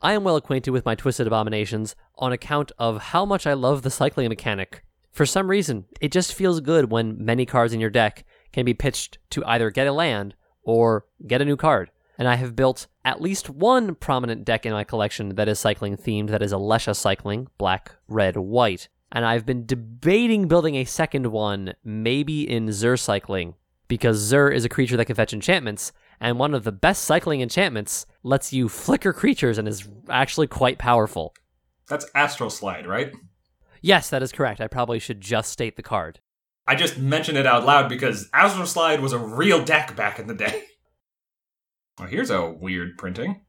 I 0.01 0.13
am 0.13 0.23
well 0.23 0.35
acquainted 0.35 0.71
with 0.71 0.85
my 0.85 0.95
Twisted 0.95 1.27
Abominations 1.27 1.95
on 2.17 2.33
account 2.33 2.71
of 2.77 3.01
how 3.01 3.25
much 3.25 3.47
I 3.47 3.53
love 3.53 3.81
the 3.81 3.89
cycling 3.89 4.29
mechanic. 4.29 4.83
For 5.11 5.25
some 5.25 5.49
reason, 5.49 5.85
it 6.01 6.11
just 6.11 6.33
feels 6.33 6.59
good 6.59 6.91
when 6.91 7.23
many 7.23 7.45
cards 7.45 7.73
in 7.73 7.79
your 7.79 7.89
deck 7.89 8.25
can 8.51 8.65
be 8.65 8.73
pitched 8.73 9.17
to 9.29 9.45
either 9.45 9.69
get 9.69 9.87
a 9.87 9.93
land 9.93 10.35
or 10.63 11.05
get 11.25 11.41
a 11.41 11.45
new 11.45 11.55
card. 11.55 11.89
And 12.17 12.27
I 12.27 12.35
have 12.35 12.55
built 12.55 12.87
at 13.03 13.21
least 13.21 13.49
one 13.49 13.95
prominent 13.95 14.45
deck 14.45 14.65
in 14.65 14.71
my 14.71 14.83
collection 14.83 15.29
that 15.35 15.47
is 15.47 15.59
cycling 15.59 15.97
themed, 15.97 16.29
that 16.29 16.43
is 16.43 16.53
Alesha 16.53 16.95
cycling, 16.95 17.47
black, 17.57 17.95
red, 18.07 18.37
white. 18.37 18.87
and 19.11 19.25
I've 19.25 19.45
been 19.45 19.65
debating 19.65 20.47
building 20.47 20.75
a 20.75 20.85
second 20.85 21.27
one, 21.27 21.73
maybe 21.83 22.49
in 22.49 22.71
Zur 22.71 22.97
cycling, 22.97 23.55
because 23.87 24.17
Zur 24.17 24.49
is 24.49 24.65
a 24.65 24.69
creature 24.69 24.97
that 24.97 25.05
can 25.05 25.15
fetch 25.15 25.33
enchantments, 25.33 25.91
and 26.19 26.39
one 26.39 26.53
of 26.53 26.63
the 26.63 26.71
best 26.71 27.03
cycling 27.03 27.41
enchantments 27.41 28.05
lets 28.23 28.53
you 28.53 28.69
flicker 28.69 29.13
creatures 29.13 29.57
and 29.57 29.67
is 29.67 29.87
actually 30.09 30.47
quite 30.47 30.79
powerful. 30.79 31.33
That's 31.87 32.05
Astral 32.15 32.49
Slide, 32.49 32.87
right? 32.87 33.11
Yes, 33.81 34.09
that 34.09 34.23
is 34.23 34.31
correct. 34.31 34.61
I 34.61 34.67
probably 34.67 34.99
should 34.99 35.19
just 35.21 35.51
state 35.51 35.75
the 35.75 35.83
card. 35.83 36.19
I 36.65 36.75
just 36.75 36.97
mentioned 36.97 37.37
it 37.37 37.45
out 37.45 37.65
loud 37.65 37.89
because 37.89 38.29
Astral 38.33 38.65
Slide 38.65 39.01
was 39.01 39.13
a 39.13 39.19
real 39.19 39.63
deck 39.63 39.95
back 39.95 40.17
in 40.19 40.27
the 40.27 40.33
day. 40.35 40.63
Well, 41.99 42.07
here's 42.07 42.31
a 42.31 42.49
weird 42.49 42.97
printing. 42.97 43.41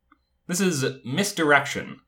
This 0.46 0.60
is 0.60 0.84
Misdirection. 1.02 2.00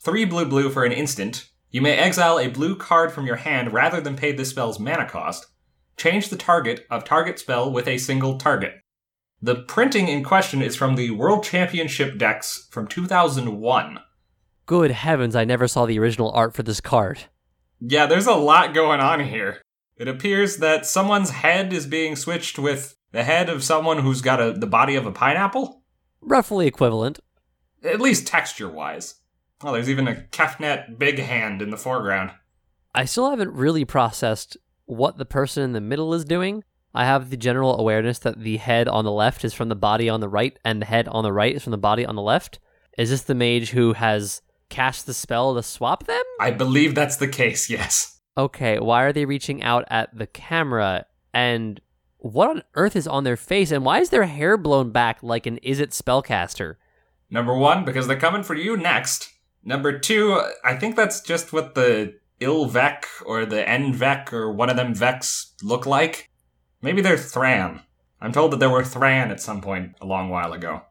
Three 0.00 0.24
blue 0.24 0.46
blue 0.46 0.70
for 0.70 0.84
an 0.84 0.92
instant. 0.92 1.50
You 1.70 1.82
may 1.82 1.96
exile 1.96 2.38
a 2.38 2.48
blue 2.48 2.74
card 2.74 3.12
from 3.12 3.26
your 3.26 3.36
hand 3.36 3.72
rather 3.72 4.00
than 4.00 4.16
pay 4.16 4.32
this 4.32 4.48
spell's 4.48 4.80
mana 4.80 5.06
cost. 5.06 5.46
Change 5.98 6.30
the 6.30 6.36
target 6.36 6.86
of 6.90 7.04
target 7.04 7.38
spell 7.38 7.70
with 7.70 7.86
a 7.86 7.98
single 7.98 8.38
target. 8.38 8.74
The 9.42 9.56
printing 9.56 10.08
in 10.08 10.24
question 10.24 10.62
is 10.62 10.74
from 10.74 10.94
the 10.94 11.10
World 11.10 11.44
Championship 11.44 12.16
decks 12.16 12.66
from 12.70 12.86
2001. 12.86 13.98
Good 14.64 14.90
heavens, 14.90 15.36
I 15.36 15.44
never 15.44 15.68
saw 15.68 15.84
the 15.84 15.98
original 15.98 16.30
art 16.30 16.54
for 16.54 16.62
this 16.62 16.80
card. 16.80 17.24
Yeah, 17.78 18.06
there's 18.06 18.26
a 18.26 18.32
lot 18.32 18.72
going 18.72 19.00
on 19.00 19.20
here. 19.20 19.60
It 19.98 20.08
appears 20.08 20.56
that 20.56 20.86
someone's 20.86 21.30
head 21.30 21.74
is 21.74 21.86
being 21.86 22.16
switched 22.16 22.58
with 22.58 22.96
the 23.14 23.22
head 23.24 23.48
of 23.48 23.62
someone 23.62 23.98
who's 23.98 24.20
got 24.20 24.40
a, 24.40 24.52
the 24.52 24.66
body 24.66 24.96
of 24.96 25.06
a 25.06 25.12
pineapple? 25.12 25.82
Roughly 26.20 26.66
equivalent. 26.66 27.20
At 27.84 28.00
least 28.00 28.26
texture 28.26 28.68
wise. 28.68 29.14
Oh, 29.62 29.72
there's 29.72 29.88
even 29.88 30.08
a 30.08 30.16
Kefnet 30.32 30.98
big 30.98 31.20
hand 31.20 31.62
in 31.62 31.70
the 31.70 31.76
foreground. 31.76 32.32
I 32.92 33.04
still 33.04 33.30
haven't 33.30 33.52
really 33.52 33.84
processed 33.84 34.56
what 34.86 35.16
the 35.16 35.24
person 35.24 35.62
in 35.62 35.72
the 35.72 35.80
middle 35.80 36.12
is 36.12 36.24
doing. 36.24 36.64
I 36.92 37.04
have 37.04 37.30
the 37.30 37.36
general 37.36 37.78
awareness 37.78 38.18
that 38.20 38.40
the 38.40 38.56
head 38.56 38.88
on 38.88 39.04
the 39.04 39.12
left 39.12 39.44
is 39.44 39.54
from 39.54 39.68
the 39.68 39.76
body 39.76 40.08
on 40.08 40.18
the 40.20 40.28
right, 40.28 40.58
and 40.64 40.82
the 40.82 40.86
head 40.86 41.06
on 41.06 41.22
the 41.22 41.32
right 41.32 41.54
is 41.54 41.62
from 41.62 41.70
the 41.70 41.78
body 41.78 42.04
on 42.04 42.16
the 42.16 42.22
left. 42.22 42.58
Is 42.98 43.10
this 43.10 43.22
the 43.22 43.34
mage 43.34 43.70
who 43.70 43.92
has 43.92 44.42
cast 44.70 45.06
the 45.06 45.14
spell 45.14 45.54
to 45.54 45.62
swap 45.62 46.06
them? 46.06 46.22
I 46.40 46.50
believe 46.50 46.96
that's 46.96 47.16
the 47.16 47.28
case, 47.28 47.70
yes. 47.70 48.20
Okay, 48.36 48.80
why 48.80 49.04
are 49.04 49.12
they 49.12 49.24
reaching 49.24 49.62
out 49.62 49.84
at 49.88 50.16
the 50.16 50.26
camera? 50.26 51.06
And 51.32 51.80
what 52.24 52.48
on 52.48 52.62
earth 52.74 52.96
is 52.96 53.06
on 53.06 53.24
their 53.24 53.36
face? 53.36 53.70
And 53.70 53.84
why 53.84 54.00
is 54.00 54.08
their 54.08 54.24
hair 54.24 54.56
blown 54.56 54.90
back 54.90 55.22
like 55.22 55.44
an 55.44 55.58
Izzet 55.62 55.90
spellcaster? 55.90 56.76
Number 57.28 57.54
one, 57.54 57.84
because 57.84 58.06
they're 58.06 58.18
coming 58.18 58.42
for 58.42 58.54
you 58.54 58.76
next. 58.78 59.30
Number 59.62 59.98
two, 59.98 60.40
I 60.64 60.76
think 60.76 60.96
that's 60.96 61.20
just 61.20 61.52
what 61.52 61.74
the 61.74 62.14
Ilvec 62.40 63.04
or 63.26 63.44
the 63.44 63.62
Envec 63.62 64.32
or 64.32 64.50
one 64.50 64.70
of 64.70 64.76
them 64.76 64.94
Vecs 64.94 65.52
look 65.62 65.84
like. 65.84 66.30
Maybe 66.80 67.02
they're 67.02 67.18
Thran. 67.18 67.82
I'm 68.22 68.32
told 68.32 68.52
that 68.52 68.60
there 68.60 68.70
were 68.70 68.84
Thran 68.84 69.30
at 69.30 69.40
some 69.40 69.60
point 69.60 69.94
a 70.00 70.06
long 70.06 70.30
while 70.30 70.54
ago. 70.54 70.82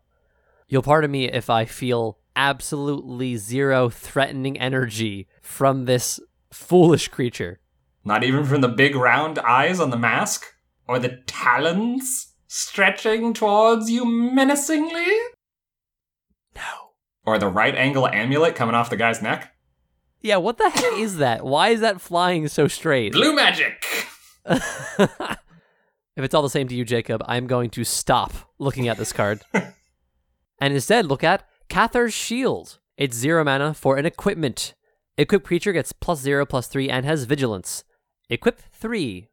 You'll 0.68 0.84
pardon 0.84 1.10
me 1.10 1.25
if 1.25 1.50
I 1.50 1.66
feel 1.66 2.20
absolutely 2.36 3.38
zero 3.38 3.90
threatening 3.90 4.60
energy 4.60 5.28
from 5.42 5.86
this 5.86 6.20
foolish 6.52 7.08
creature. 7.08 7.60
Not 8.06 8.24
even 8.24 8.46
from 8.46 8.62
the 8.62 8.68
big 8.68 8.96
round 8.96 9.40
eyes 9.40 9.80
on 9.80 9.90
the 9.90 9.98
mask? 9.98 10.46
Or 10.88 11.00
the 11.00 11.22
talons 11.25 12.34
stretching 12.48 13.34
towards 13.34 13.90
you 13.90 14.06
menacingly? 14.06 15.08
No. 16.56 16.92
Or 17.25 17.38
the 17.38 17.48
right 17.48 17.75
angle 17.75 18.08
amulet 18.08 18.56
coming 18.56 18.75
off 18.75 18.90
the 18.90 18.98
guy's 18.98 19.22
neck? 19.22 19.54
Yeah, 20.22 20.38
what 20.38 20.58
the 20.58 20.70
heck 20.70 20.94
is 20.94 21.18
that? 21.18 21.46
Why 21.46 21.70
is 21.70 21.82
that 21.82 22.00
flying 22.00 22.48
so 22.48 22.68
straight? 22.68 23.12
Blue 23.12 23.36
magic! 23.36 23.84
if 24.46 25.10
it's 26.16 26.34
all 26.34 26.42
the 26.42 26.50
same 26.50 26.68
to 26.70 26.75
you, 26.75 26.86
Jacob, 26.86 27.22
I'm 27.28 27.48
going 27.48 27.70
to 27.72 27.84
stop 27.84 28.34
looking 28.58 28.88
at 28.88 28.98
this 28.98 29.12
card. 29.12 29.42
and 29.54 30.74
instead 30.74 31.06
look 31.06 31.24
at 31.24 31.46
Cathar's 31.68 32.13
Shield. 32.13 32.80
It's 32.98 33.18
zero 33.18 33.44
mana 33.44 33.74
for 33.74 33.98
an 33.98 34.06
equipment. 34.06 34.75
Equipped 35.18 35.46
creature 35.46 35.74
gets 35.74 35.92
plus 35.92 36.20
zero, 36.20 36.46
plus 36.46 36.68
three, 36.68 36.90
and 36.90 37.06
has 37.06 37.25
vigilance. 37.25 37.84
Equip 38.30 38.60
three. 38.72 39.30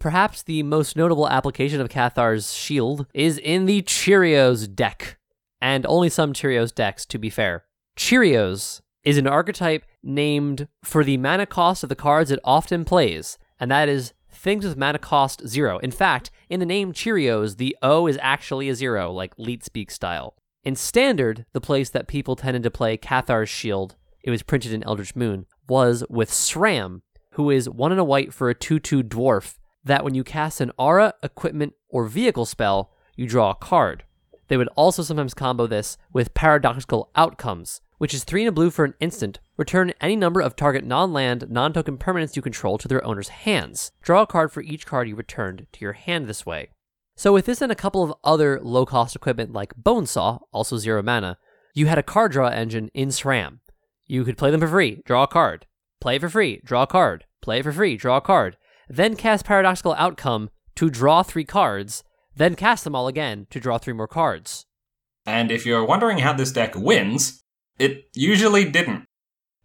Perhaps 0.00 0.44
the 0.44 0.62
most 0.62 0.96
notable 0.96 1.28
application 1.28 1.78
of 1.78 1.90
Cathar's 1.90 2.54
Shield 2.54 3.06
is 3.12 3.36
in 3.36 3.66
the 3.66 3.82
Cheerios 3.82 4.74
deck. 4.74 5.18
And 5.60 5.84
only 5.84 6.08
some 6.08 6.32
Cheerios 6.32 6.74
decks, 6.74 7.04
to 7.04 7.18
be 7.18 7.28
fair. 7.28 7.64
Cheerios 7.98 8.80
is 9.04 9.18
an 9.18 9.26
archetype 9.26 9.84
named 10.02 10.68
for 10.82 11.04
the 11.04 11.18
mana 11.18 11.44
cost 11.44 11.82
of 11.82 11.90
the 11.90 11.94
cards 11.94 12.30
it 12.30 12.40
often 12.44 12.86
plays, 12.86 13.36
and 13.58 13.70
that 13.70 13.90
is 13.90 14.14
things 14.30 14.64
with 14.64 14.78
mana 14.78 14.98
cost 14.98 15.46
zero. 15.46 15.76
In 15.78 15.90
fact, 15.90 16.30
in 16.48 16.60
the 16.60 16.66
name 16.66 16.94
Cheerios, 16.94 17.58
the 17.58 17.76
O 17.82 18.06
is 18.06 18.18
actually 18.22 18.70
a 18.70 18.74
zero, 18.74 19.12
like 19.12 19.34
Leet 19.36 19.62
Speak 19.62 19.90
style. 19.90 20.34
In 20.64 20.76
Standard, 20.76 21.44
the 21.52 21.60
place 21.60 21.90
that 21.90 22.08
people 22.08 22.36
tended 22.36 22.62
to 22.62 22.70
play 22.70 22.96
Cathar's 22.96 23.50
Shield, 23.50 23.96
it 24.22 24.30
was 24.30 24.42
printed 24.42 24.72
in 24.72 24.82
Eldritch 24.84 25.14
Moon, 25.14 25.44
was 25.68 26.04
with 26.08 26.30
Sram, 26.30 27.02
who 27.32 27.50
is 27.50 27.68
one 27.68 27.92
and 27.92 28.00
a 28.00 28.04
white 28.04 28.32
for 28.32 28.48
a 28.48 28.54
2 28.54 28.78
2 28.78 29.02
dwarf, 29.02 29.56
that 29.84 30.04
when 30.04 30.14
you 30.14 30.24
cast 30.24 30.60
an 30.60 30.72
aura, 30.78 31.14
equipment, 31.22 31.74
or 31.88 32.06
vehicle 32.06 32.46
spell, 32.46 32.92
you 33.16 33.26
draw 33.26 33.50
a 33.50 33.54
card. 33.54 34.04
They 34.48 34.56
would 34.56 34.68
also 34.76 35.02
sometimes 35.02 35.34
combo 35.34 35.66
this 35.66 35.96
with 36.12 36.34
Paradoxical 36.34 37.10
Outcomes, 37.14 37.80
which 37.98 38.14
is 38.14 38.24
3 38.24 38.42
and 38.42 38.48
a 38.48 38.52
blue 38.52 38.70
for 38.70 38.84
an 38.84 38.94
instant. 38.98 39.38
Return 39.56 39.92
any 40.00 40.16
number 40.16 40.40
of 40.40 40.56
target 40.56 40.84
non 40.84 41.12
land, 41.12 41.46
non 41.50 41.72
token 41.72 41.98
permanents 41.98 42.34
you 42.34 42.42
control 42.42 42.78
to 42.78 42.88
their 42.88 43.04
owner's 43.04 43.28
hands. 43.28 43.92
Draw 44.02 44.22
a 44.22 44.26
card 44.26 44.50
for 44.50 44.62
each 44.62 44.86
card 44.86 45.08
you 45.08 45.14
returned 45.14 45.66
to 45.72 45.80
your 45.80 45.92
hand 45.92 46.26
this 46.26 46.44
way. 46.44 46.70
So, 47.14 47.32
with 47.32 47.46
this 47.46 47.60
and 47.60 47.70
a 47.70 47.76
couple 47.76 48.02
of 48.02 48.14
other 48.24 48.58
low 48.62 48.86
cost 48.86 49.14
equipment 49.14 49.52
like 49.52 49.74
Bonesaw, 49.74 50.40
also 50.52 50.78
zero 50.78 51.02
mana, 51.02 51.36
you 51.74 51.86
had 51.86 51.98
a 51.98 52.02
card 52.02 52.32
draw 52.32 52.48
engine 52.48 52.90
in 52.94 53.10
SRAM. 53.10 53.58
You 54.06 54.24
could 54.24 54.38
play 54.38 54.50
them 54.50 54.60
for 54.60 54.68
free, 54.68 55.02
draw 55.04 55.24
a 55.24 55.28
card, 55.28 55.66
play 56.00 56.18
for 56.18 56.28
free, 56.28 56.60
draw 56.64 56.82
a 56.82 56.86
card, 56.86 57.26
play 57.42 57.62
for 57.62 57.70
free, 57.70 57.96
draw 57.96 58.16
a 58.16 58.20
card, 58.22 58.56
then 58.90 59.14
cast 59.14 59.44
Paradoxical 59.44 59.94
Outcome 59.96 60.50
to 60.74 60.90
draw 60.90 61.22
three 61.22 61.44
cards, 61.44 62.02
then 62.34 62.56
cast 62.56 62.82
them 62.82 62.96
all 62.96 63.06
again 63.06 63.46
to 63.50 63.60
draw 63.60 63.78
three 63.78 63.92
more 63.92 64.08
cards. 64.08 64.66
And 65.24 65.52
if 65.52 65.64
you're 65.64 65.84
wondering 65.84 66.18
how 66.18 66.32
this 66.32 66.50
deck 66.50 66.74
wins, 66.74 67.44
it 67.78 68.06
usually 68.14 68.68
didn't. 68.68 69.06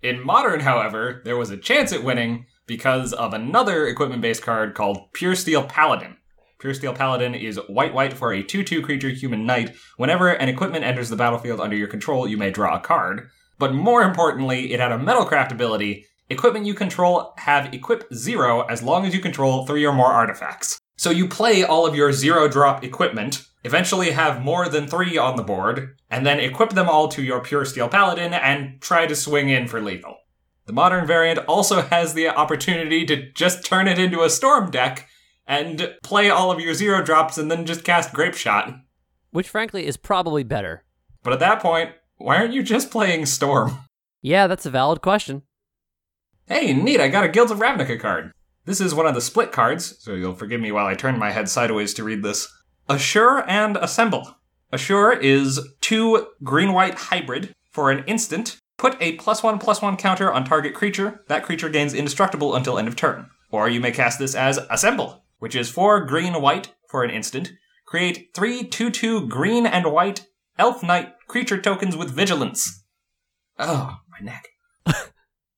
In 0.03 0.23
Modern, 0.23 0.59
however, 0.59 1.21
there 1.25 1.37
was 1.37 1.49
a 1.49 1.57
chance 1.57 1.91
at 1.91 2.03
winning 2.03 2.45
because 2.67 3.13
of 3.13 3.33
another 3.33 3.87
equipment 3.87 4.21
based 4.21 4.43
card 4.43 4.75
called 4.75 5.11
Pure 5.13 5.35
Steel 5.35 5.63
Paladin. 5.63 6.17
Pure 6.59 6.75
Steel 6.75 6.93
Paladin 6.93 7.33
is 7.33 7.59
white 7.67 7.93
white 7.95 8.13
for 8.13 8.31
a 8.31 8.43
2 8.43 8.63
2 8.63 8.83
creature 8.83 9.09
human 9.09 9.45
knight. 9.45 9.75
Whenever 9.97 10.29
an 10.29 10.49
equipment 10.49 10.85
enters 10.85 11.09
the 11.09 11.15
battlefield 11.15 11.59
under 11.59 11.75
your 11.75 11.87
control, 11.87 12.27
you 12.27 12.37
may 12.37 12.51
draw 12.51 12.75
a 12.75 12.79
card. 12.79 13.27
But 13.57 13.73
more 13.73 14.03
importantly, 14.03 14.71
it 14.71 14.79
had 14.79 14.91
a 14.91 14.99
Metalcraft 14.99 15.51
ability. 15.51 16.05
Equipment 16.27 16.65
you 16.65 16.73
control 16.73 17.33
have 17.37 17.71
equip 17.71 18.11
0 18.11 18.61
as 18.61 18.81
long 18.81 19.05
as 19.05 19.13
you 19.13 19.21
control 19.21 19.65
3 19.65 19.85
or 19.85 19.93
more 19.93 20.11
artifacts. 20.11 20.79
So 20.97 21.11
you 21.11 21.27
play 21.27 21.63
all 21.63 21.85
of 21.85 21.93
your 21.93 22.11
zero 22.13 22.47
drop 22.47 22.83
equipment, 22.83 23.45
eventually 23.63 24.09
have 24.09 24.41
more 24.41 24.67
than 24.67 24.87
3 24.87 25.19
on 25.19 25.35
the 25.35 25.43
board, 25.43 25.99
and 26.09 26.25
then 26.25 26.39
equip 26.39 26.71
them 26.71 26.89
all 26.89 27.09
to 27.09 27.21
your 27.21 27.41
Pure 27.41 27.65
Steel 27.65 27.89
Paladin 27.89 28.33
and 28.33 28.81
try 28.81 29.05
to 29.05 29.15
swing 29.15 29.49
in 29.49 29.67
for 29.67 29.79
lethal. 29.79 30.15
The 30.65 30.73
modern 30.73 31.05
variant 31.05 31.39
also 31.47 31.81
has 31.83 32.15
the 32.15 32.29
opportunity 32.29 33.05
to 33.05 33.31
just 33.33 33.63
turn 33.63 33.87
it 33.87 33.99
into 33.99 34.23
a 34.23 34.29
storm 34.31 34.71
deck 34.71 35.07
and 35.45 35.93
play 36.01 36.31
all 36.31 36.51
of 36.51 36.59
your 36.59 36.73
zero 36.73 37.03
drops 37.03 37.37
and 37.37 37.51
then 37.51 37.67
just 37.67 37.83
cast 37.83 38.13
Grape 38.13 38.33
Shot. 38.33 38.73
Which, 39.29 39.49
frankly, 39.49 39.85
is 39.85 39.95
probably 39.95 40.43
better. 40.43 40.85
But 41.21 41.33
at 41.33 41.39
that 41.39 41.61
point, 41.61 41.91
why 42.17 42.37
aren't 42.37 42.53
you 42.53 42.63
just 42.63 42.89
playing 42.89 43.27
Storm? 43.27 43.77
Yeah, 44.23 44.47
that's 44.47 44.65
a 44.65 44.71
valid 44.71 45.03
question. 45.03 45.43
Hey, 46.47 46.73
neat, 46.73 47.01
I 47.01 47.07
got 47.07 47.23
a 47.23 47.27
Guilds 47.27 47.51
of 47.51 47.57
Ravnica 47.57 47.99
card. 47.99 48.31
This 48.65 48.79
is 48.79 48.93
one 48.93 49.07
of 49.07 49.15
the 49.15 49.21
split 49.21 49.51
cards, 49.51 49.97
so 50.03 50.13
you'll 50.13 50.35
forgive 50.35 50.61
me 50.61 50.71
while 50.71 50.85
I 50.85 50.93
turn 50.93 51.17
my 51.17 51.31
head 51.31 51.49
sideways 51.49 51.91
to 51.95 52.03
read 52.03 52.21
this. 52.21 52.47
Assure 52.87 53.43
and 53.49 53.77
Assemble. 53.77 54.37
Assure 54.71 55.13
is 55.13 55.59
two 55.81 56.27
green 56.43 56.71
white 56.71 56.93
hybrid 56.95 57.55
for 57.71 57.89
an 57.89 58.03
instant. 58.05 58.59
Put 58.77 58.95
a 59.01 59.13
plus 59.13 59.41
one 59.41 59.57
plus 59.57 59.81
one 59.81 59.97
counter 59.97 60.31
on 60.31 60.45
target 60.45 60.75
creature. 60.75 61.23
That 61.29 61.43
creature 61.43 61.69
gains 61.69 61.95
indestructible 61.95 62.53
until 62.53 62.77
end 62.77 62.87
of 62.87 62.95
turn. 62.95 63.27
Or 63.49 63.67
you 63.67 63.79
may 63.79 63.91
cast 63.91 64.19
this 64.19 64.35
as 64.35 64.59
Assemble, 64.69 65.23
which 65.39 65.55
is 65.55 65.69
four 65.69 66.05
green 66.05 66.39
white 66.41 66.75
for 66.89 67.03
an 67.03 67.09
instant. 67.09 67.53
Create 67.87 68.29
three 68.35 68.63
two 68.63 68.91
two 68.91 69.27
green 69.27 69.65
and 69.65 69.91
white 69.91 70.27
elf 70.59 70.83
knight 70.83 71.13
creature 71.27 71.59
tokens 71.59 71.97
with 71.97 72.11
vigilance. 72.11 72.83
Oh, 73.57 73.97
my 74.11 74.19
neck. 74.19 74.49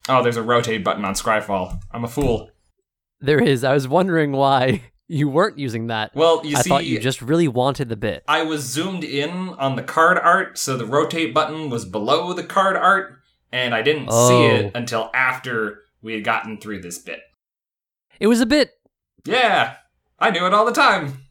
oh, 0.10 0.24
there's 0.24 0.38
a 0.38 0.44
rotate 0.44 0.84
button 0.84 1.06
on 1.06 1.14
Scryfall. 1.14 1.80
I'm 1.92 2.04
a 2.04 2.08
fool. 2.08 2.50
There 3.20 3.40
is. 3.40 3.64
I 3.64 3.74
was 3.74 3.88
wondering 3.88 4.32
why 4.32 4.84
you 5.08 5.30
weren't 5.30 5.58
using 5.58 5.88
that. 5.88 6.16
Well, 6.16 6.42
you 6.46 6.58
I 6.58 6.62
see, 6.62 6.70
thought 6.70 6.86
you 6.86 7.00
just 7.00 7.22
really 7.22 7.48
wanted 7.48 7.90
the 7.90 7.96
bit. 7.96 8.24
I 8.28 8.44
was 8.44 8.62
zoomed 8.64 9.04
in 9.04 9.32
on 9.32 9.76
the 9.76 9.84
card 9.84 10.20
art, 10.20 10.58
so 10.58 10.78
the 10.78 10.86
rotate 10.86 11.34
button 11.34 11.70
was 11.70 11.86
below 11.86 12.34
the 12.34 12.44
card 12.44 12.76
art, 12.76 13.20
and 13.52 13.74
I 13.74 13.82
didn't 13.82 14.12
see 14.12 14.16
Oh. 14.16 14.50
it 14.56 14.72
until 14.76 15.10
after 15.14 15.80
we 16.02 16.14
had 16.14 16.24
gotten 16.24 16.58
through 16.60 16.82
this 16.82 17.00
bit. 17.00 17.22
It 18.20 18.28
was 18.28 18.42
a 18.42 18.46
bit. 18.46 18.72
Yeah, 19.26 19.76
I 20.20 20.30
knew 20.32 20.46
it 20.46 20.54
all 20.54 20.66
the 20.66 20.72
time. 20.72 21.24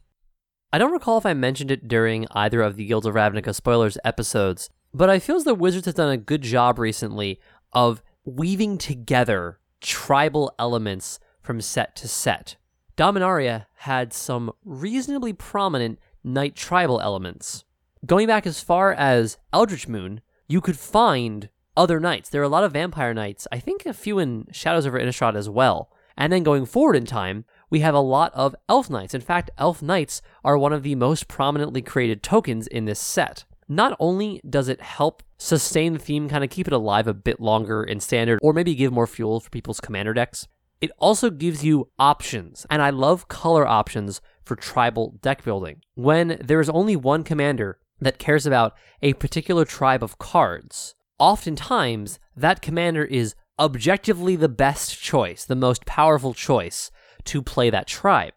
I 0.73 0.77
don't 0.77 0.91
recall 0.91 1.17
if 1.17 1.25
I 1.25 1.33
mentioned 1.33 1.71
it 1.71 1.87
during 1.87 2.27
either 2.31 2.61
of 2.61 2.75
the 2.75 2.85
Guilds 2.85 3.05
of 3.07 3.15
Ravnica 3.15 3.55
spoilers 3.55 3.97
episodes, 4.03 4.69
but 4.93 5.09
I 5.09 5.19
feel 5.19 5.37
as 5.37 5.45
the 5.45 5.55
Wizards 5.55 5.85
have 5.85 5.95
done 5.95 6.11
a 6.11 6.17
good 6.17 6.41
job 6.41 6.77
recently 6.77 7.39
of 7.71 8.01
weaving 8.27 8.77
together 8.77 9.57
tribal 9.79 10.53
elements 10.59 11.17
from 11.41 11.61
set 11.61 11.95
to 11.95 12.07
set. 12.07 12.57
Dominaria 12.97 13.67
had 13.75 14.11
some 14.11 14.51
reasonably 14.65 15.31
prominent 15.31 15.97
knight 16.23 16.55
tribal 16.55 16.99
elements. 16.99 17.63
Going 18.05 18.27
back 18.27 18.45
as 18.45 18.61
far 18.61 18.91
as 18.93 19.37
Eldritch 19.53 19.87
Moon, 19.87 20.19
you 20.47 20.59
could 20.59 20.77
find 20.77 21.49
other 21.77 21.99
knights. 22.01 22.29
There 22.29 22.41
are 22.41 22.45
a 22.45 22.49
lot 22.49 22.65
of 22.65 22.73
vampire 22.73 23.13
knights, 23.13 23.47
I 23.51 23.59
think 23.59 23.85
a 23.85 23.93
few 23.93 24.19
in 24.19 24.47
Shadows 24.51 24.85
over 24.85 24.99
Innistrad 24.99 25.35
as 25.35 25.49
well. 25.49 25.89
And 26.17 26.33
then 26.33 26.43
going 26.43 26.65
forward 26.65 26.95
in 26.95 27.05
time, 27.05 27.45
we 27.69 27.79
have 27.79 27.93
a 27.95 27.99
lot 27.99 28.33
of 28.33 28.55
elf 28.67 28.89
knights. 28.89 29.13
In 29.13 29.21
fact, 29.21 29.51
elf 29.57 29.81
knights 29.81 30.21
are 30.43 30.57
one 30.57 30.73
of 30.73 30.83
the 30.83 30.95
most 30.95 31.27
prominently 31.27 31.81
created 31.81 32.23
tokens 32.23 32.67
in 32.67 32.85
this 32.85 32.99
set. 32.99 33.45
Not 33.67 33.97
only 33.99 34.41
does 34.49 34.69
it 34.69 34.81
help 34.81 35.23
sustain 35.37 35.93
the 35.93 35.99
theme, 35.99 36.29
kind 36.29 36.43
of 36.43 36.49
keep 36.49 36.67
it 36.67 36.73
alive 36.73 37.07
a 37.07 37.13
bit 37.13 37.41
longer 37.41 37.83
in 37.83 37.99
standard, 37.99 38.39
or 38.41 38.53
maybe 38.53 38.75
give 38.75 38.93
more 38.93 39.07
fuel 39.07 39.39
for 39.39 39.49
people's 39.49 39.81
commander 39.81 40.13
decks, 40.13 40.47
it 40.79 40.91
also 40.99 41.29
gives 41.29 41.65
you 41.65 41.89
options. 41.99 42.65
And 42.69 42.81
I 42.81 42.91
love 42.91 43.27
color 43.27 43.67
options 43.67 44.21
for 44.43 44.55
tribal 44.55 45.17
deck 45.21 45.43
building. 45.43 45.81
When 45.95 46.39
there 46.41 46.61
is 46.61 46.69
only 46.69 46.95
one 46.95 47.23
commander 47.23 47.79
that 47.99 48.19
cares 48.19 48.45
about 48.45 48.75
a 49.01 49.13
particular 49.13 49.65
tribe 49.65 50.03
of 50.03 50.17
cards, 50.17 50.95
oftentimes 51.19 52.19
that 52.35 52.61
commander 52.61 53.03
is 53.03 53.35
objectively 53.59 54.35
the 54.35 54.49
best 54.49 55.01
choice, 55.01 55.43
the 55.43 55.55
most 55.55 55.85
powerful 55.85 56.33
choice 56.33 56.91
to 57.25 57.41
play 57.41 57.69
that 57.69 57.87
tribe. 57.87 58.35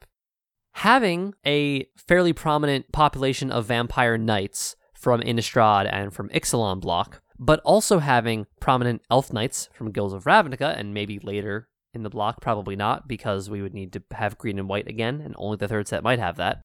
Having 0.74 1.34
a 1.46 1.86
fairly 1.96 2.32
prominent 2.32 2.90
population 2.90 3.50
of 3.50 3.66
vampire 3.66 4.16
knights 4.16 4.76
from 5.00 5.22
Innistrad 5.22 5.88
and 5.90 6.12
from 6.12 6.28
Ixalan 6.28 6.80
block, 6.80 7.22
but 7.38 7.60
also 7.64 7.98
having 7.98 8.46
prominent 8.60 9.02
elf 9.10 9.32
knights 9.32 9.68
from 9.72 9.90
Guilds 9.90 10.14
of 10.14 10.24
Ravnica 10.24 10.78
and 10.78 10.92
maybe 10.92 11.18
later 11.18 11.68
in 11.94 12.02
the 12.02 12.10
block, 12.10 12.40
probably 12.40 12.76
not, 12.76 13.08
because 13.08 13.50
we 13.50 13.62
would 13.62 13.74
need 13.74 13.92
to 13.94 14.02
have 14.12 14.38
green 14.38 14.58
and 14.58 14.68
white 14.68 14.86
again, 14.86 15.20
and 15.20 15.34
only 15.38 15.56
the 15.56 15.66
third 15.66 15.88
set 15.88 16.04
might 16.04 16.18
have 16.18 16.36
that. 16.36 16.60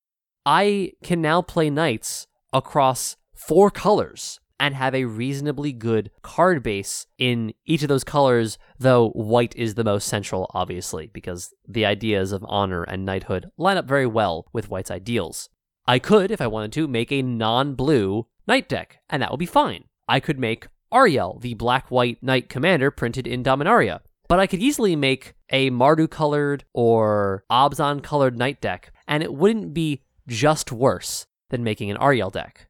I 0.46 0.92
can 1.04 1.22
now 1.22 1.42
play 1.42 1.70
knights 1.70 2.28
across 2.54 3.16
four 3.34 3.72
colors 3.72 4.40
and 4.60 4.76
have 4.76 4.94
a 4.96 5.06
reasonably 5.06 5.74
good 5.74 6.12
card 6.22 6.64
base 6.64 7.08
in 7.18 7.54
each 7.66 7.82
of 7.82 7.90
those 7.90 8.04
colors, 8.04 8.58
though 8.78 9.10
white 9.10 9.56
is 9.56 9.76
the 9.76 9.84
most 9.84 10.08
central, 10.08 10.50
obviously, 10.54 11.10
because 11.14 11.54
the 11.68 11.86
ideas 11.86 12.32
of 12.32 12.46
honor 12.48 12.84
and 12.84 13.06
knighthood 13.06 13.50
line 13.58 13.78
up 13.78 13.86
very 13.86 14.06
well 14.06 14.46
with 14.54 14.70
white's 14.70 14.92
ideals. 14.92 15.50
I 15.88 16.00
could, 16.00 16.32
if 16.32 16.42
I 16.42 16.48
wanted 16.48 16.74
to, 16.74 16.88
make 16.88 17.12
a 17.12 17.22
non 17.22 17.76
blue 17.76 18.28
knight 18.48 18.68
deck, 18.68 19.00
and 19.10 19.22
that 19.22 19.32
would 19.32 19.40
be 19.40 19.46
fine. 19.46 19.86
I 20.08 20.20
could 20.20 20.40
make 20.40 20.68
Aryel, 20.92 21.42
the 21.42 21.54
black 21.54 21.92
white 21.92 22.22
knight 22.24 22.50
commander 22.50 22.90
printed 22.92 23.28
in 23.28 23.44
Dominaria. 23.44 24.00
But 24.28 24.40
I 24.40 24.48
could 24.48 24.62
easily 24.62 24.96
make 24.96 25.36
a 25.52 25.70
Mardu 25.70 26.10
colored 26.10 26.64
or 26.74 27.44
Abzan 27.52 28.02
colored 28.02 28.38
knight 28.38 28.62
deck, 28.62 28.92
and 29.08 29.22
it 29.22 29.34
wouldn't 29.34 29.74
be 29.74 30.02
just 30.28 30.72
worse 30.72 31.28
than 31.50 31.64
making 31.64 31.92
an 31.92 31.98
Aryel 31.98 32.32
deck. 32.32 32.68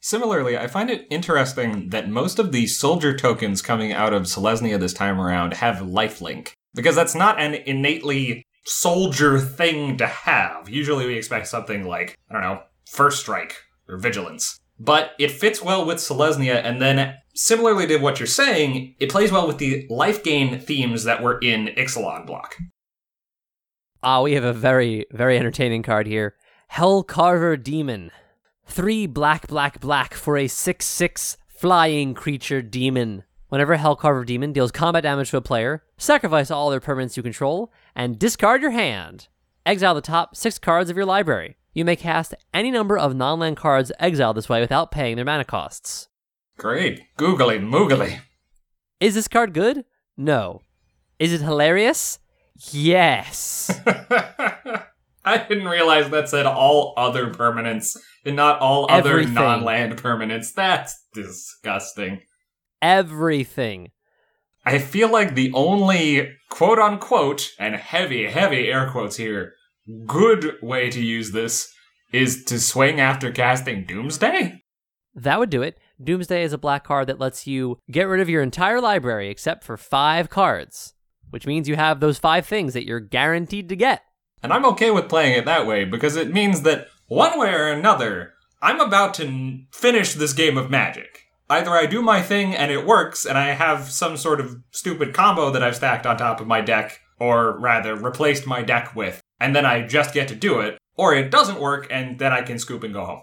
Similarly, 0.00 0.56
I 0.56 0.66
find 0.66 0.90
it 0.90 1.06
interesting 1.10 1.88
that 1.88 2.10
most 2.10 2.38
of 2.38 2.52
the 2.52 2.66
soldier 2.66 3.16
tokens 3.16 3.62
coming 3.62 3.92
out 3.92 4.12
of 4.12 4.24
Selesnya 4.24 4.78
this 4.78 4.92
time 4.92 5.20
around 5.20 5.54
have 5.54 5.78
lifelink, 5.78 6.52
because 6.74 6.94
that's 6.94 7.14
not 7.14 7.40
an 7.40 7.54
innately 7.54 8.46
soldier 8.64 9.38
thing 9.38 9.96
to 9.98 10.06
have. 10.06 10.68
Usually 10.68 11.06
we 11.06 11.16
expect 11.16 11.46
something 11.48 11.84
like, 11.84 12.16
I 12.30 12.34
don't 12.34 12.42
know, 12.42 12.62
first 12.86 13.20
strike 13.20 13.56
or 13.88 13.96
vigilance. 13.96 14.60
But 14.78 15.12
it 15.18 15.30
fits 15.30 15.62
well 15.62 15.86
with 15.86 15.98
Selesnya, 15.98 16.60
and 16.64 16.82
then 16.82 17.14
similarly 17.34 17.86
to 17.86 17.98
what 17.98 18.18
you're 18.18 18.26
saying, 18.26 18.96
it 18.98 19.10
plays 19.10 19.30
well 19.30 19.46
with 19.46 19.58
the 19.58 19.86
life 19.88 20.24
gain 20.24 20.58
themes 20.58 21.04
that 21.04 21.22
were 21.22 21.38
in 21.38 21.66
Ixalan 21.76 22.26
block. 22.26 22.56
Ah, 24.02 24.20
we 24.20 24.32
have 24.32 24.44
a 24.44 24.52
very, 24.52 25.06
very 25.12 25.38
entertaining 25.38 25.82
card 25.82 26.06
here. 26.06 26.34
Hellcarver 26.72 27.62
Demon. 27.62 28.10
Three 28.66 29.06
black, 29.06 29.46
black, 29.46 29.80
black 29.80 30.14
for 30.14 30.36
a 30.36 30.48
6 30.48 30.84
6 30.84 31.36
flying 31.48 32.14
creature 32.14 32.62
demon. 32.62 33.24
Whenever 33.48 33.76
Hellcarver 33.76 34.26
Demon 34.26 34.52
deals 34.52 34.72
combat 34.72 35.04
damage 35.04 35.30
to 35.30 35.36
a 35.36 35.40
player, 35.40 35.84
sacrifice 35.96 36.50
all 36.50 36.70
their 36.70 36.80
permanents 36.80 37.16
you 37.16 37.22
control 37.22 37.72
and 37.94 38.18
discard 38.18 38.62
your 38.62 38.70
hand. 38.72 39.28
Exile 39.66 39.94
the 39.94 40.00
top 40.00 40.36
six 40.36 40.58
cards 40.58 40.90
of 40.90 40.96
your 40.96 41.06
library. 41.06 41.56
You 41.72 41.84
may 41.84 41.96
cast 41.96 42.34
any 42.52 42.70
number 42.70 42.96
of 42.98 43.14
non 43.16 43.38
land 43.38 43.56
cards 43.56 43.90
exiled 43.98 44.36
this 44.36 44.48
way 44.48 44.60
without 44.60 44.90
paying 44.90 45.16
their 45.16 45.24
mana 45.24 45.44
costs. 45.44 46.08
Great. 46.58 47.02
Googly 47.16 47.58
moogly. 47.58 48.20
Is 49.00 49.14
this 49.14 49.26
card 49.28 49.52
good? 49.54 49.84
No. 50.16 50.62
Is 51.18 51.32
it 51.32 51.40
hilarious? 51.40 52.18
Yes. 52.70 53.70
I 55.24 55.38
didn't 55.48 55.66
realize 55.66 56.10
that 56.10 56.28
said 56.28 56.46
all 56.46 56.94
other 56.96 57.30
permanents 57.32 57.96
and 58.24 58.36
not 58.36 58.60
all 58.60 58.86
other 58.90 59.10
Everything. 59.12 59.34
non 59.34 59.64
land 59.64 59.96
permanents. 60.00 60.52
That's 60.52 61.02
disgusting. 61.14 62.20
Everything. 62.82 63.90
I 64.66 64.78
feel 64.78 65.10
like 65.10 65.34
the 65.34 65.52
only 65.52 66.36
quote 66.54 66.78
unquote, 66.78 67.50
and 67.58 67.74
heavy, 67.74 68.26
heavy 68.26 68.68
air 68.68 68.88
quotes 68.90 69.16
here, 69.16 69.54
good 70.06 70.56
way 70.62 70.90
to 70.90 71.00
use 71.00 71.32
this 71.32 71.72
is 72.12 72.44
to 72.44 72.60
swing 72.60 73.00
after 73.00 73.32
casting 73.32 73.84
Doomsday? 73.84 74.62
That 75.16 75.38
would 75.38 75.50
do 75.50 75.62
it. 75.62 75.78
Doomsday 76.02 76.44
is 76.44 76.52
a 76.52 76.58
black 76.58 76.84
card 76.84 77.08
that 77.08 77.18
lets 77.18 77.46
you 77.46 77.78
get 77.90 78.04
rid 78.04 78.20
of 78.20 78.28
your 78.28 78.42
entire 78.42 78.80
library 78.80 79.30
except 79.30 79.64
for 79.64 79.76
five 79.76 80.30
cards, 80.30 80.94
which 81.30 81.46
means 81.46 81.68
you 81.68 81.76
have 81.76 82.00
those 82.00 82.18
five 82.18 82.46
things 82.46 82.72
that 82.74 82.86
you're 82.86 83.00
guaranteed 83.00 83.68
to 83.68 83.76
get. 83.76 84.02
And 84.42 84.52
I'm 84.52 84.64
okay 84.66 84.90
with 84.90 85.08
playing 85.08 85.36
it 85.36 85.44
that 85.44 85.66
way 85.66 85.84
because 85.84 86.16
it 86.16 86.32
means 86.32 86.62
that 86.62 86.86
one 87.08 87.38
way 87.38 87.52
or 87.52 87.66
another, 87.66 88.32
I'm 88.62 88.80
about 88.80 89.14
to 89.14 89.26
n- 89.26 89.66
finish 89.72 90.14
this 90.14 90.32
game 90.32 90.56
of 90.56 90.70
magic. 90.70 91.23
Either 91.50 91.70
I 91.72 91.86
do 91.86 92.00
my 92.00 92.22
thing 92.22 92.54
and 92.54 92.72
it 92.72 92.86
works 92.86 93.26
and 93.26 93.36
I 93.36 93.48
have 93.48 93.90
some 93.90 94.16
sort 94.16 94.40
of 94.40 94.62
stupid 94.70 95.12
combo 95.12 95.50
that 95.50 95.62
I've 95.62 95.76
stacked 95.76 96.06
on 96.06 96.16
top 96.16 96.40
of 96.40 96.46
my 96.46 96.60
deck, 96.60 97.00
or 97.20 97.58
rather 97.58 97.94
replaced 97.94 98.46
my 98.46 98.62
deck 98.62 98.96
with, 98.96 99.20
and 99.38 99.54
then 99.54 99.66
I 99.66 99.86
just 99.86 100.14
get 100.14 100.28
to 100.28 100.34
do 100.34 100.60
it, 100.60 100.78
or 100.96 101.14
it 101.14 101.30
doesn't 101.30 101.60
work 101.60 101.86
and 101.90 102.18
then 102.18 102.32
I 102.32 102.42
can 102.42 102.58
scoop 102.58 102.82
and 102.82 102.94
go 102.94 103.04
home. 103.04 103.22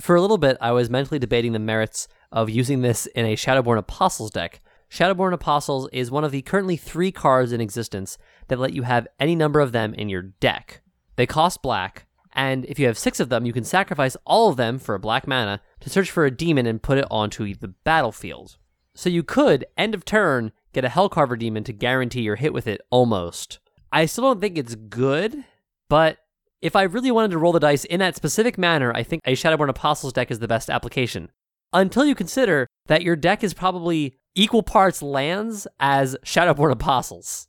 For 0.00 0.16
a 0.16 0.20
little 0.20 0.38
bit, 0.38 0.56
I 0.60 0.72
was 0.72 0.90
mentally 0.90 1.18
debating 1.18 1.52
the 1.52 1.58
merits 1.58 2.08
of 2.32 2.50
using 2.50 2.80
this 2.80 3.06
in 3.06 3.26
a 3.26 3.36
Shadowborn 3.36 3.78
Apostles 3.78 4.30
deck. 4.30 4.60
Shadowborn 4.90 5.32
Apostles 5.32 5.88
is 5.92 6.10
one 6.10 6.24
of 6.24 6.32
the 6.32 6.42
currently 6.42 6.76
three 6.76 7.12
cards 7.12 7.52
in 7.52 7.60
existence 7.60 8.16
that 8.48 8.58
let 8.58 8.72
you 8.72 8.82
have 8.82 9.06
any 9.20 9.36
number 9.36 9.60
of 9.60 9.72
them 9.72 9.94
in 9.94 10.08
your 10.08 10.22
deck. 10.22 10.82
They 11.16 11.26
cost 11.26 11.62
black, 11.62 12.06
and 12.34 12.64
if 12.66 12.78
you 12.78 12.86
have 12.86 12.98
six 12.98 13.20
of 13.20 13.28
them, 13.28 13.46
you 13.46 13.52
can 13.52 13.64
sacrifice 13.64 14.16
all 14.26 14.48
of 14.48 14.56
them 14.56 14.78
for 14.78 14.94
a 14.94 15.00
black 15.00 15.26
mana 15.26 15.60
to 15.80 15.90
search 15.90 16.10
for 16.10 16.24
a 16.24 16.30
demon 16.30 16.66
and 16.66 16.82
put 16.82 16.98
it 16.98 17.06
onto 17.10 17.54
the 17.54 17.68
battlefield. 17.68 18.56
So 18.94 19.08
you 19.08 19.22
could, 19.22 19.64
end 19.76 19.94
of 19.94 20.04
turn, 20.04 20.52
get 20.72 20.84
a 20.84 20.88
Hellcarver 20.88 21.38
demon 21.38 21.64
to 21.64 21.72
guarantee 21.72 22.22
your 22.22 22.36
hit 22.36 22.52
with 22.52 22.66
it 22.66 22.80
almost. 22.90 23.60
I 23.92 24.06
still 24.06 24.24
don't 24.24 24.40
think 24.40 24.58
it's 24.58 24.74
good, 24.74 25.44
but 25.88 26.18
if 26.60 26.74
I 26.74 26.82
really 26.82 27.10
wanted 27.10 27.30
to 27.32 27.38
roll 27.38 27.52
the 27.52 27.60
dice 27.60 27.84
in 27.84 28.00
that 28.00 28.16
specific 28.16 28.58
manner, 28.58 28.92
I 28.94 29.02
think 29.02 29.22
a 29.24 29.34
Shadowborn 29.34 29.68
Apostles 29.68 30.12
deck 30.12 30.30
is 30.30 30.40
the 30.40 30.48
best 30.48 30.70
application. 30.70 31.30
Until 31.72 32.04
you 32.04 32.14
consider 32.14 32.66
that 32.86 33.02
your 33.02 33.16
deck 33.16 33.44
is 33.44 33.54
probably 33.54 34.16
equal 34.34 34.62
parts 34.62 35.02
lands 35.02 35.66
as 35.78 36.16
Shadowborn 36.24 36.72
Apostles. 36.72 37.48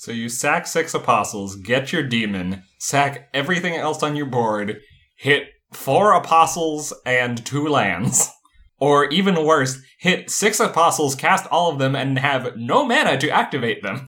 So 0.00 0.12
you 0.12 0.30
sack 0.30 0.66
six 0.66 0.94
apostles, 0.94 1.56
get 1.56 1.92
your 1.92 2.02
demon, 2.02 2.62
sack 2.78 3.28
everything 3.34 3.74
else 3.74 4.02
on 4.02 4.16
your 4.16 4.24
board, 4.24 4.80
hit 5.14 5.48
four 5.72 6.14
apostles 6.14 6.94
and 7.04 7.44
two 7.44 7.68
lands. 7.68 8.30
Or 8.82 9.10
even 9.10 9.44
worse, 9.44 9.78
hit 9.98 10.30
six 10.30 10.58
apostles, 10.58 11.14
cast 11.14 11.46
all 11.50 11.70
of 11.70 11.78
them, 11.78 11.94
and 11.94 12.18
have 12.18 12.56
no 12.56 12.86
mana 12.86 13.18
to 13.18 13.28
activate 13.28 13.82
them. 13.82 14.06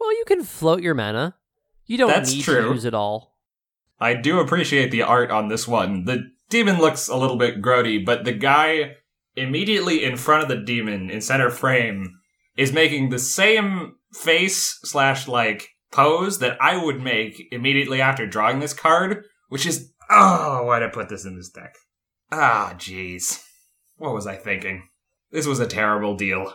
Well, 0.00 0.12
you 0.12 0.24
can 0.26 0.44
float 0.44 0.82
your 0.82 0.94
mana. 0.94 1.34
You 1.84 1.98
don't 1.98 2.08
That's 2.08 2.32
need 2.32 2.44
true. 2.44 2.62
to 2.62 2.72
use 2.72 2.86
it 2.86 2.94
all. 2.94 3.36
I 4.00 4.14
do 4.14 4.40
appreciate 4.40 4.90
the 4.90 5.02
art 5.02 5.30
on 5.30 5.48
this 5.48 5.68
one. 5.68 6.06
The 6.06 6.22
demon 6.48 6.78
looks 6.78 7.06
a 7.06 7.18
little 7.18 7.36
bit 7.36 7.60
grody, 7.60 8.02
but 8.02 8.24
the 8.24 8.32
guy 8.32 8.96
immediately 9.36 10.02
in 10.02 10.16
front 10.16 10.42
of 10.42 10.48
the 10.48 10.64
demon 10.64 11.10
in 11.10 11.20
center 11.20 11.50
frame 11.50 12.17
is 12.58 12.72
making 12.72 13.08
the 13.08 13.18
same 13.18 13.94
face 14.12 14.78
slash 14.82 15.28
like 15.28 15.68
pose 15.92 16.40
that 16.40 16.58
I 16.60 16.76
would 16.76 17.00
make 17.00 17.48
immediately 17.50 18.02
after 18.02 18.26
drawing 18.26 18.58
this 18.58 18.74
card, 18.74 19.24
which 19.48 19.64
is 19.64 19.92
oh, 20.10 20.64
why'd 20.64 20.82
I 20.82 20.88
put 20.88 21.08
this 21.08 21.24
in 21.24 21.36
this 21.36 21.48
deck? 21.48 21.76
Ah, 22.30 22.74
jeez. 22.76 23.42
What 23.96 24.12
was 24.12 24.26
I 24.26 24.36
thinking? 24.36 24.88
This 25.30 25.46
was 25.46 25.60
a 25.60 25.66
terrible 25.66 26.16
deal. 26.16 26.54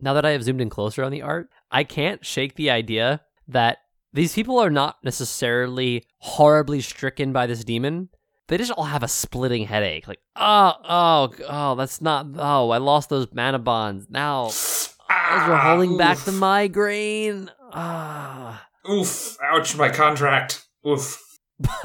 now 0.00 0.14
that 0.14 0.24
I 0.24 0.30
have 0.30 0.44
zoomed 0.44 0.60
in 0.60 0.70
closer 0.70 1.02
on 1.02 1.12
the 1.12 1.22
art, 1.22 1.48
I 1.70 1.84
can't 1.84 2.24
shake 2.24 2.54
the 2.54 2.70
idea 2.70 3.22
that 3.48 3.78
these 4.12 4.34
people 4.34 4.58
are 4.58 4.70
not 4.70 4.96
necessarily 5.02 6.04
horribly 6.18 6.80
stricken 6.80 7.32
by 7.32 7.46
this 7.46 7.64
demon. 7.64 8.10
They 8.48 8.58
just 8.58 8.72
all 8.72 8.84
have 8.84 9.02
a 9.02 9.08
splitting 9.08 9.64
headache. 9.66 10.06
Like, 10.06 10.20
oh, 10.36 10.72
oh, 10.84 11.34
oh, 11.48 11.74
that's 11.74 12.00
not. 12.00 12.26
Oh, 12.36 12.70
I 12.70 12.78
lost 12.78 13.08
those 13.08 13.26
mana 13.32 13.58
bonds. 13.58 14.06
Now, 14.08 14.50
those 15.30 15.48
were 15.48 15.56
holding 15.56 15.96
back 15.96 16.18
the 16.18 16.32
migraine. 16.32 17.50
Ah. 17.72 18.66
Oof. 18.90 19.36
Ouch, 19.42 19.76
my 19.76 19.88
contract. 19.88 20.64
Oof. 20.86 21.22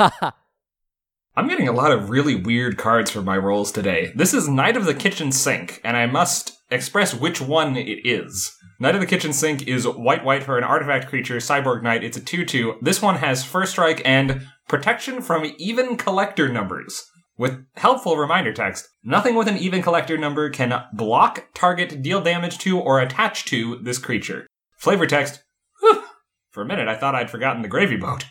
I'm 1.36 1.47
getting 1.47 1.67
a 1.67 1.73
lot 1.73 1.91
of 1.91 2.10
really 2.10 2.36
weird 2.36 2.77
cards 2.77 3.10
for 3.10 3.21
my 3.21 3.38
rolls 3.38 3.71
today. 3.71 4.12
This 4.15 4.34
is 4.34 4.49
Knight 4.49 4.75
of 4.75 4.86
the 4.86 4.93
Kitchen 4.93 5.32
Sink, 5.32 5.80
and 5.84 5.95
I 5.95 6.06
must 6.06 6.58
express 6.69 7.13
which 7.13 7.39
one 7.41 7.77
it 7.77 8.06
is. 8.06 8.56
Knight 8.80 8.95
of 8.95 9.01
the 9.01 9.08
Kitchen 9.08 9.32
Sink 9.32 9.67
is 9.67 9.88
white 9.88 10.25
white 10.25 10.43
for 10.43 10.58
an 10.58 10.63
artifact 10.63 11.08
creature, 11.08 11.38
Cyborg 11.38 11.84
Knight. 11.84 12.04
It's 12.04 12.17
a 12.17 12.21
2 12.21 12.45
2. 12.45 12.80
This 12.82 13.01
one 13.01 13.15
has 13.15 13.43
First 13.43 13.71
Strike 13.71 14.01
and 14.04 14.47
protection 14.67 15.21
from 15.21 15.54
even 15.58 15.97
collector 15.97 16.49
numbers. 16.51 17.06
With 17.41 17.65
helpful 17.75 18.17
reminder 18.17 18.54
text, 18.54 18.88
nothing 19.04 19.34
with 19.34 19.47
an 19.47 19.58
even 19.58 19.82
collector 19.82 20.15
number 20.15 20.51
can 20.51 20.80
block, 20.93 21.47
target, 21.56 22.04
deal 22.04 22.21
damage 22.21 22.60
to, 22.60 22.80
or 22.80 22.99
attach 22.99 23.45
to 23.45 23.80
this 23.82 23.97
creature. 23.97 24.45
Flavor 24.77 25.08
text, 25.08 25.43
whew, 25.80 26.04
for 26.51 26.62
a 26.62 26.67
minute 26.67 26.88
I 26.88 26.95
thought 26.95 27.15
I'd 27.15 27.32
forgotten 27.32 27.63
the 27.63 27.67
gravy 27.67 27.97
boat. 27.97 28.25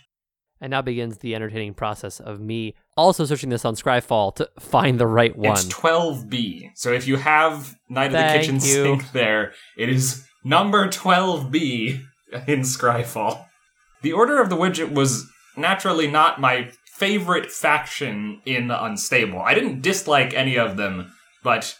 And 0.60 0.70
now 0.70 0.80
begins 0.80 1.18
the 1.18 1.34
entertaining 1.34 1.74
process 1.74 2.20
of 2.20 2.38
me 2.38 2.76
also 2.96 3.24
searching 3.24 3.50
this 3.50 3.64
on 3.64 3.74
Scryfall 3.74 4.32
to 4.36 4.48
find 4.60 5.00
the 5.00 5.08
right 5.08 5.36
one. 5.36 5.54
It's 5.54 5.64
12B. 5.64 6.70
So 6.76 6.92
if 6.92 7.08
you 7.08 7.16
have 7.16 7.74
Night 7.88 8.12
Thank 8.12 8.14
of 8.14 8.32
the 8.32 8.38
Kitchen 8.38 8.54
you. 8.54 8.84
Sink 8.84 9.10
there, 9.10 9.54
it 9.76 9.88
is 9.88 10.24
number 10.44 10.86
12B 10.86 12.00
in 12.46 12.60
Scryfall. 12.60 13.44
The 14.02 14.12
Order 14.12 14.40
of 14.40 14.50
the 14.50 14.56
Widget 14.56 14.92
was 14.92 15.26
naturally 15.56 16.06
not 16.06 16.40
my 16.40 16.70
favorite 17.00 17.50
faction 17.50 18.42
in 18.44 18.70
Unstable. 18.70 19.40
I 19.40 19.54
didn't 19.54 19.80
dislike 19.80 20.34
any 20.34 20.58
of 20.58 20.76
them, 20.76 21.10
but 21.42 21.76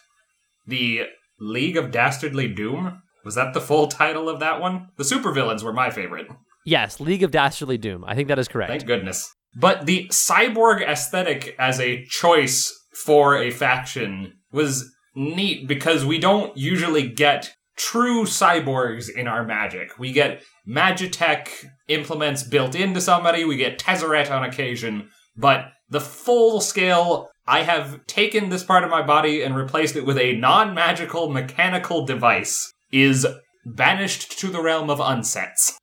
the 0.65 1.03
League 1.39 1.77
of 1.77 1.91
Dastardly 1.91 2.47
Doom 2.47 3.03
was 3.23 3.35
that 3.35 3.53
the 3.53 3.61
full 3.61 3.87
title 3.87 4.27
of 4.27 4.39
that 4.39 4.59
one? 4.59 4.87
The 4.97 5.03
supervillains 5.03 5.61
were 5.61 5.73
my 5.73 5.91
favorite. 5.91 6.27
yes, 6.65 6.99
League 6.99 7.21
of 7.21 7.29
Dastardly 7.29 7.77
Doom. 7.77 8.03
I 8.05 8.15
think 8.15 8.29
that 8.29 8.39
is 8.39 8.47
correct. 8.47 8.71
Thank 8.71 8.87
goodness. 8.87 9.31
But 9.55 9.85
the 9.85 10.07
cyborg 10.07 10.81
aesthetic 10.81 11.55
as 11.59 11.79
a 11.79 12.03
choice 12.05 12.73
for 13.05 13.37
a 13.37 13.51
faction 13.51 14.33
was 14.51 14.91
neat 15.15 15.67
because 15.67 16.03
we 16.03 16.17
don't 16.17 16.57
usually 16.57 17.07
get 17.07 17.53
true 17.81 18.25
cyborgs 18.25 19.09
in 19.09 19.27
our 19.27 19.43
magic. 19.43 19.97
We 19.97 20.11
get 20.11 20.43
Magitech 20.67 21.47
implements 21.87 22.43
built 22.43 22.75
into 22.75 23.01
somebody, 23.01 23.43
we 23.43 23.57
get 23.57 23.79
Tezzeret 23.79 24.29
on 24.29 24.43
occasion, 24.43 25.09
but 25.35 25.65
the 25.89 25.99
full 25.99 26.61
scale, 26.61 27.29
I 27.47 27.63
have 27.63 28.05
taken 28.05 28.49
this 28.49 28.63
part 28.63 28.83
of 28.83 28.91
my 28.91 29.01
body 29.01 29.41
and 29.41 29.55
replaced 29.55 29.95
it 29.95 30.05
with 30.05 30.19
a 30.19 30.35
non 30.35 30.75
magical 30.75 31.29
mechanical 31.29 32.05
device, 32.05 32.71
is 32.91 33.25
banished 33.65 34.39
to 34.39 34.47
the 34.47 34.61
realm 34.61 34.89
of 34.91 34.99
unsets. 34.99 35.73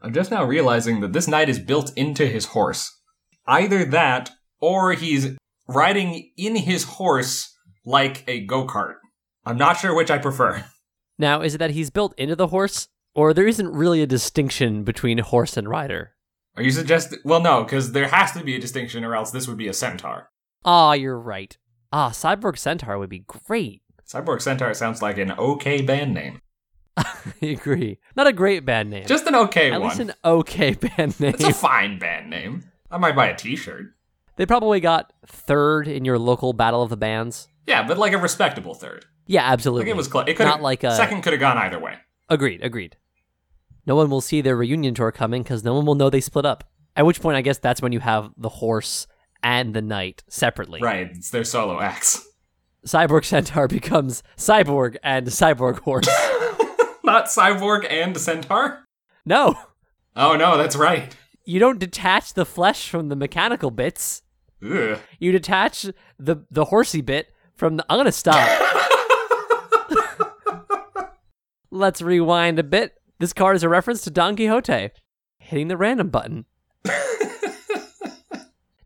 I'm 0.00 0.14
just 0.14 0.30
now 0.30 0.44
realizing 0.44 1.00
that 1.00 1.12
this 1.12 1.28
knight 1.28 1.50
is 1.50 1.58
built 1.58 1.92
into 1.96 2.26
his 2.26 2.46
horse. 2.46 2.90
Either 3.46 3.84
that, 3.84 4.30
or 4.60 4.92
he's 4.92 5.36
riding 5.68 6.30
in 6.38 6.56
his 6.56 6.84
horse 6.84 7.54
like 7.84 8.24
a 8.26 8.44
go 8.46 8.66
kart. 8.66 8.94
I'm 9.44 9.58
not 9.58 9.78
sure 9.78 9.94
which 9.94 10.10
I 10.10 10.18
prefer. 10.18 10.64
Now, 11.18 11.40
is 11.42 11.54
it 11.54 11.58
that 11.58 11.70
he's 11.72 11.90
built 11.90 12.14
into 12.18 12.36
the 12.36 12.48
horse, 12.48 12.88
or 13.14 13.34
there 13.34 13.46
isn't 13.46 13.72
really 13.72 14.02
a 14.02 14.06
distinction 14.06 14.84
between 14.84 15.18
horse 15.18 15.56
and 15.56 15.68
rider? 15.68 16.12
Are 16.56 16.62
you 16.62 16.70
suggesting? 16.70 17.18
Well, 17.24 17.40
no, 17.40 17.64
because 17.64 17.92
there 17.92 18.08
has 18.08 18.32
to 18.32 18.42
be 18.44 18.54
a 18.54 18.60
distinction, 18.60 19.04
or 19.04 19.14
else 19.14 19.30
this 19.30 19.48
would 19.48 19.58
be 19.58 19.68
a 19.68 19.72
centaur. 19.74 20.30
Ah, 20.64 20.92
you're 20.92 21.18
right. 21.18 21.56
Ah, 21.92 22.10
Cyborg 22.10 22.58
Centaur 22.58 22.98
would 22.98 23.08
be 23.10 23.20
great. 23.26 23.82
Cyborg 24.06 24.42
Centaur 24.42 24.74
sounds 24.74 25.00
like 25.02 25.18
an 25.18 25.32
okay 25.32 25.82
band 25.82 26.14
name. 26.14 26.40
I 26.96 27.14
agree. 27.42 27.98
Not 28.16 28.26
a 28.26 28.32
great 28.32 28.64
band 28.64 28.90
name. 28.90 29.06
Just 29.06 29.26
an 29.26 29.34
okay 29.34 29.70
At 29.70 29.80
one. 29.80 29.88
least 29.90 30.00
an 30.00 30.12
okay 30.24 30.74
band 30.96 31.18
name. 31.20 31.34
It's 31.34 31.44
a 31.44 31.52
fine 31.52 31.98
band 31.98 32.28
name. 32.28 32.64
I 32.90 32.98
might 32.98 33.14
buy 33.16 33.28
a 33.28 33.36
T-shirt. 33.36 33.86
They 34.36 34.46
probably 34.46 34.80
got 34.80 35.12
third 35.26 35.88
in 35.88 36.04
your 36.04 36.18
local 36.18 36.52
battle 36.52 36.82
of 36.82 36.90
the 36.90 36.96
bands. 36.96 37.48
Yeah, 37.66 37.86
but 37.86 37.98
like 37.98 38.12
a 38.12 38.18
respectable 38.18 38.74
third. 38.74 39.04
Yeah, 39.28 39.42
absolutely. 39.44 39.84
Like 39.84 39.90
it 39.94 39.96
was 39.96 40.08
close. 40.08 40.24
It 40.26 40.36
could 40.36 40.46
Not 40.46 40.62
like 40.62 40.82
a- 40.82 40.96
second 40.96 41.22
could 41.22 41.32
have 41.34 41.40
gone 41.40 41.56
either 41.58 41.78
way. 41.78 41.94
Agreed, 42.28 42.62
agreed. 42.62 42.96
No 43.86 43.94
one 43.94 44.10
will 44.10 44.20
see 44.20 44.40
their 44.40 44.56
reunion 44.56 44.94
tour 44.94 45.12
coming 45.12 45.42
because 45.42 45.62
no 45.62 45.74
one 45.74 45.86
will 45.86 45.94
know 45.94 46.10
they 46.10 46.20
split 46.20 46.44
up. 46.44 46.64
At 46.96 47.06
which 47.06 47.20
point, 47.20 47.36
I 47.36 47.42
guess 47.42 47.58
that's 47.58 47.80
when 47.80 47.92
you 47.92 48.00
have 48.00 48.30
the 48.36 48.48
horse 48.48 49.06
and 49.42 49.72
the 49.74 49.80
knight 49.82 50.24
separately. 50.28 50.80
Right, 50.82 51.10
it's 51.14 51.30
their 51.30 51.44
solo 51.44 51.80
acts. 51.80 52.26
Cyborg 52.86 53.24
Centaur 53.24 53.68
becomes 53.78 54.22
Cyborg 54.36 54.96
and 55.02 55.26
Cyborg 55.28 55.78
Horse. 55.80 56.08
Not 57.04 57.26
cyborg 57.26 57.90
and 57.90 58.18
centaur. 58.18 58.84
no, 59.24 59.54
Oh 60.14 60.36
no, 60.36 60.58
that's 60.58 60.76
right. 60.76 61.14
you 61.44 61.58
don't 61.58 61.78
detach 61.78 62.34
the 62.34 62.44
flesh 62.44 62.88
from 62.90 63.08
the 63.08 63.16
mechanical 63.16 63.70
bits. 63.70 64.22
Ugh. 64.62 64.98
You 65.18 65.32
detach 65.32 65.86
the 66.18 66.44
the 66.50 66.66
horsey 66.66 67.00
bit 67.00 67.28
from 67.54 67.76
the. 67.78 67.86
I'm 67.88 67.98
gonna 67.98 68.12
stop. 68.12 68.36
Let's 71.70 72.00
rewind 72.02 72.58
a 72.58 72.62
bit. 72.62 72.94
This 73.18 73.32
card 73.32 73.56
is 73.56 73.62
a 73.62 73.68
reference 73.68 74.02
to 74.02 74.10
Don 74.10 74.36
Quixote 74.36 74.90
hitting 75.38 75.68
the 75.68 75.76
random 75.76 76.08
button. 76.08 76.44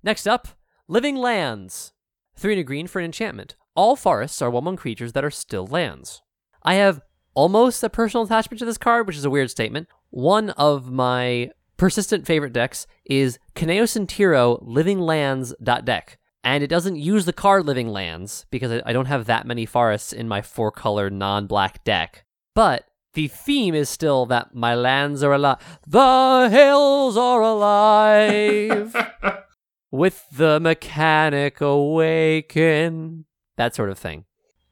Next 0.02 0.26
up, 0.26 0.48
Living 0.88 1.16
Lands. 1.16 1.92
Three 2.34 2.54
and 2.54 2.60
a 2.60 2.64
green 2.64 2.86
for 2.86 2.98
an 2.98 3.04
enchantment. 3.04 3.56
All 3.74 3.94
forests 3.94 4.42
are 4.42 4.50
1 4.50 4.64
1 4.64 4.76
creatures 4.76 5.12
that 5.12 5.24
are 5.24 5.30
still 5.30 5.66
lands. 5.66 6.22
I 6.62 6.74
have 6.74 7.00
almost 7.34 7.82
a 7.82 7.88
personal 7.90 8.24
attachment 8.24 8.58
to 8.58 8.64
this 8.64 8.78
card, 8.78 9.06
which 9.06 9.16
is 9.16 9.24
a 9.24 9.30
weird 9.30 9.50
statement. 9.50 9.88
One 10.10 10.50
of 10.50 10.90
my 10.90 11.50
persistent 11.76 12.26
favorite 12.26 12.52
decks 12.52 12.86
is 13.04 13.38
Kynaios 13.54 13.96
and 13.96 14.08
Tiro 14.08 14.58
Living 14.62 14.98
Lands 15.00 15.54
deck. 15.62 16.18
And 16.44 16.64
it 16.64 16.68
doesn't 16.68 16.96
use 16.96 17.24
the 17.24 17.32
card 17.32 17.64
Living 17.66 17.88
Lands 17.88 18.46
because 18.50 18.72
I- 18.72 18.82
I 18.86 18.92
don't 18.92 19.06
have 19.06 19.26
that 19.26 19.46
many 19.46 19.64
forests 19.66 20.12
in 20.12 20.28
my 20.28 20.42
four 20.42 20.72
color 20.72 21.08
non 21.10 21.46
black 21.46 21.84
deck. 21.84 22.24
But 22.54 22.86
the 23.14 23.28
theme 23.28 23.74
is 23.74 23.88
still 23.88 24.26
that 24.26 24.54
my 24.54 24.74
lands 24.74 25.22
are 25.22 25.32
alive. 25.32 25.80
The 25.86 26.48
hills 26.50 27.16
are 27.16 27.42
alive. 27.42 28.94
With 29.90 30.24
the 30.32 30.58
mechanic 30.58 31.60
awaken. 31.60 33.26
That 33.56 33.74
sort 33.74 33.90
of 33.90 33.98
thing. 33.98 34.24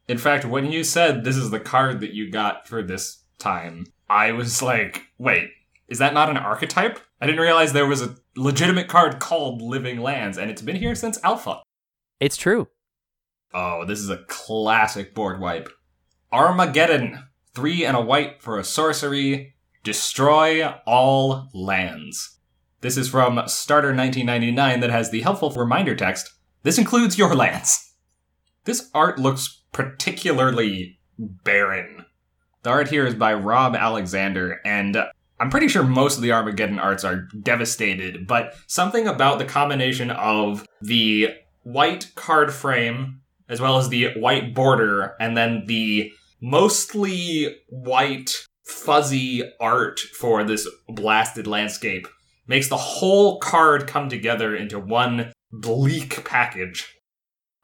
In 0.09 0.19
fact, 0.19 0.45
when 0.45 0.73
you 0.73 0.83
said 0.83 1.25
this 1.25 1.37
is 1.37 1.51
the 1.51 1.61
card 1.61 2.01
that 2.01 2.15
you 2.15 2.31
got 2.31 2.67
for 2.67 2.83
this 2.83 3.25
time, 3.39 3.87
I 4.09 4.33
was 4.33 4.63
like, 4.63 5.03
wait, 5.19 5.51
is 5.89 5.99
that 5.99 6.15
not 6.15 6.31
an 6.31 6.37
archetype? 6.37 6.99
I 7.21 7.27
didn't 7.27 7.41
realize 7.43 7.73
there 7.73 7.87
was 7.87 8.03
a 8.03 8.17
legitimate 8.37 8.89
card 8.89 9.21
called 9.21 9.61
Living 9.61 10.01
Lands, 10.01 10.39
and 10.39 10.51
it's 10.51 10.63
been 10.63 10.77
here 10.77 10.95
since 10.95 11.19
Alpha. 11.23 11.61
It's 12.19 12.37
true. 12.37 12.69
Oh, 13.53 13.85
this 13.85 13.99
is 13.99 14.09
a 14.09 14.25
classic 14.29 15.15
board 15.15 15.41
wipe. 15.41 15.69
Armageddon. 16.33 17.25
Three 17.55 17.85
and 17.85 17.97
a 17.97 18.01
white 18.01 18.41
for 18.41 18.59
a 18.59 18.65
sorcery. 18.65 19.55
Destroy 19.83 20.67
all 20.87 21.49
lands. 21.53 22.39
This 22.81 22.97
is 22.97 23.09
from 23.09 23.43
Starter 23.47 23.89
1999 23.89 24.81
that 24.81 24.91
has 24.91 25.11
the 25.11 25.23
helpful 25.23 25.51
reminder 25.51 25.95
text. 25.95 26.33
This 26.63 26.79
includes 26.79 27.19
your 27.19 27.35
lands. 27.35 27.95
This 28.65 28.91
art 28.95 29.19
looks 29.19 29.63
particularly 29.73 30.99
barren. 31.19 32.05
The 32.63 32.71
art 32.71 32.89
here 32.89 33.07
is 33.07 33.15
by 33.15 33.35
Rob 33.35 33.75
Alexander, 33.75 34.61
and 34.65 34.97
I'm 35.39 35.51
pretty 35.51 35.69
sure 35.69 35.83
most 35.83 36.17
of 36.17 36.23
the 36.23 36.33
Armageddon 36.33 36.79
arts 36.79 37.05
are 37.05 37.29
devastated, 37.43 38.27
but 38.27 38.55
something 38.67 39.09
about 39.09 39.39
the 39.39 39.47
combination 39.47 40.11
of 40.11 40.67
the 40.83 41.31
white 41.63 42.13
card 42.15 42.53
frame 42.53 43.23
as 43.49 43.61
well 43.61 43.79
as 43.79 43.89
the 43.89 44.15
white 44.19 44.55
border 44.55 45.15
and 45.19 45.37
then 45.37 45.65
the 45.67 46.13
mostly 46.41 47.57
white 47.69 48.47
fuzzy 48.65 49.43
art 49.61 50.01
for 50.01 50.45
this 50.45 50.69
blasted 50.89 51.47
landscape 51.47 52.07
makes 52.47 52.69
the 52.69 52.77
whole 52.77 53.39
card 53.39 53.87
come 53.87 54.09
together 54.09 54.55
into 54.55 54.79
one 54.79 55.33
bleak 55.53 56.25
package. 56.25 56.97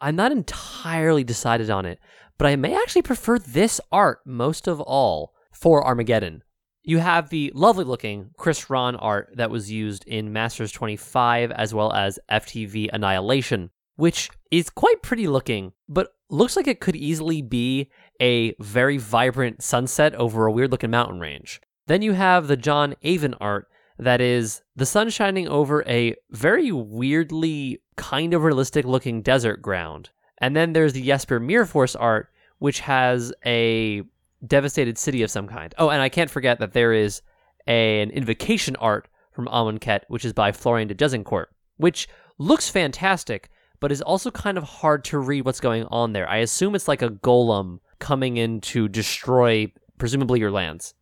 I'm 0.00 0.16
not 0.16 0.32
entirely 0.32 1.24
decided 1.24 1.70
on 1.70 1.86
it, 1.86 1.98
but 2.38 2.46
I 2.46 2.56
may 2.56 2.74
actually 2.74 3.02
prefer 3.02 3.38
this 3.38 3.80
art 3.90 4.20
most 4.26 4.66
of 4.66 4.80
all 4.80 5.32
for 5.52 5.84
Armageddon. 5.84 6.42
You 6.82 6.98
have 6.98 7.30
the 7.30 7.50
lovely 7.54 7.84
looking 7.84 8.30
Chris 8.36 8.70
Rahn 8.70 8.94
art 8.94 9.30
that 9.36 9.50
was 9.50 9.72
used 9.72 10.06
in 10.06 10.32
Masters 10.32 10.70
25 10.70 11.50
as 11.50 11.74
well 11.74 11.92
as 11.92 12.18
FTV 12.30 12.90
Annihilation. 12.92 13.70
Which 13.96 14.30
is 14.50 14.70
quite 14.70 15.02
pretty 15.02 15.26
looking, 15.26 15.72
but 15.88 16.14
looks 16.28 16.56
like 16.56 16.66
it 16.66 16.80
could 16.80 16.96
easily 16.96 17.42
be 17.42 17.90
a 18.20 18.54
very 18.60 18.98
vibrant 18.98 19.62
sunset 19.62 20.14
over 20.14 20.46
a 20.46 20.52
weird 20.52 20.70
looking 20.70 20.90
mountain 20.90 21.20
range. 21.20 21.60
Then 21.86 22.02
you 22.02 22.12
have 22.12 22.46
the 22.46 22.56
John 22.56 22.94
Avon 23.02 23.34
art 23.34 23.68
that 23.98 24.20
is 24.20 24.62
the 24.74 24.86
sun 24.86 25.08
shining 25.08 25.48
over 25.48 25.82
a 25.86 26.14
very 26.30 26.70
weirdly 26.72 27.80
kind 27.96 28.34
of 28.34 28.42
realistic 28.42 28.84
looking 28.84 29.22
desert 29.22 29.62
ground. 29.62 30.10
And 30.38 30.54
then 30.54 30.72
there's 30.72 30.92
the 30.92 31.02
Jesper 31.02 31.40
Myrfors 31.40 31.96
art, 31.98 32.28
which 32.58 32.80
has 32.80 33.32
a 33.44 34.02
devastated 34.46 34.98
city 34.98 35.22
of 35.22 35.30
some 35.30 35.48
kind. 35.48 35.74
Oh, 35.78 35.88
and 35.88 36.02
I 36.02 36.08
can't 36.08 36.30
forget 36.30 36.58
that 36.58 36.72
there 36.72 36.92
is 36.92 37.22
a, 37.66 38.02
an 38.02 38.10
invocation 38.10 38.76
art 38.76 39.08
from 39.32 39.46
Amonkhet, 39.46 40.02
which 40.08 40.24
is 40.24 40.32
by 40.32 40.52
Florian 40.52 40.88
de 40.88 40.94
Gesincourt, 40.94 41.46
which 41.76 42.08
looks 42.38 42.68
fantastic, 42.68 43.50
but 43.80 43.92
is 43.92 44.02
also 44.02 44.30
kind 44.30 44.58
of 44.58 44.64
hard 44.64 45.04
to 45.04 45.18
read 45.18 45.44
what's 45.44 45.60
going 45.60 45.84
on 45.84 46.12
there. 46.12 46.28
I 46.28 46.38
assume 46.38 46.74
it's 46.74 46.88
like 46.88 47.02
a 47.02 47.10
golem 47.10 47.80
coming 47.98 48.36
in 48.36 48.60
to 48.62 48.88
destroy, 48.88 49.72
presumably, 49.98 50.40
your 50.40 50.50
lands. 50.50 50.94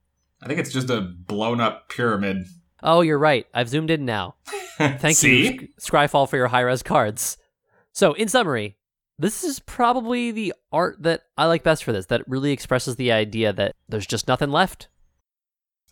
I 0.42 0.46
think 0.46 0.60
it's 0.60 0.72
just 0.72 0.90
a 0.90 1.00
blown 1.00 1.60
up 1.60 1.88
pyramid. 1.88 2.46
Oh, 2.82 3.00
you're 3.00 3.18
right. 3.18 3.46
I've 3.54 3.68
zoomed 3.68 3.90
in 3.90 4.04
now. 4.04 4.36
Thank 4.76 5.16
See? 5.16 5.44
you, 5.44 5.68
Scryfall, 5.80 6.28
for 6.28 6.36
your 6.36 6.48
high 6.48 6.60
res 6.60 6.82
cards. 6.82 7.38
So, 7.92 8.12
in 8.12 8.28
summary, 8.28 8.76
this 9.18 9.44
is 9.44 9.60
probably 9.60 10.32
the 10.32 10.52
art 10.72 11.02
that 11.02 11.22
I 11.38 11.46
like 11.46 11.62
best 11.62 11.84
for 11.84 11.92
this, 11.92 12.06
that 12.06 12.28
really 12.28 12.52
expresses 12.52 12.96
the 12.96 13.12
idea 13.12 13.52
that 13.52 13.74
there's 13.88 14.06
just 14.06 14.28
nothing 14.28 14.50
left. 14.50 14.88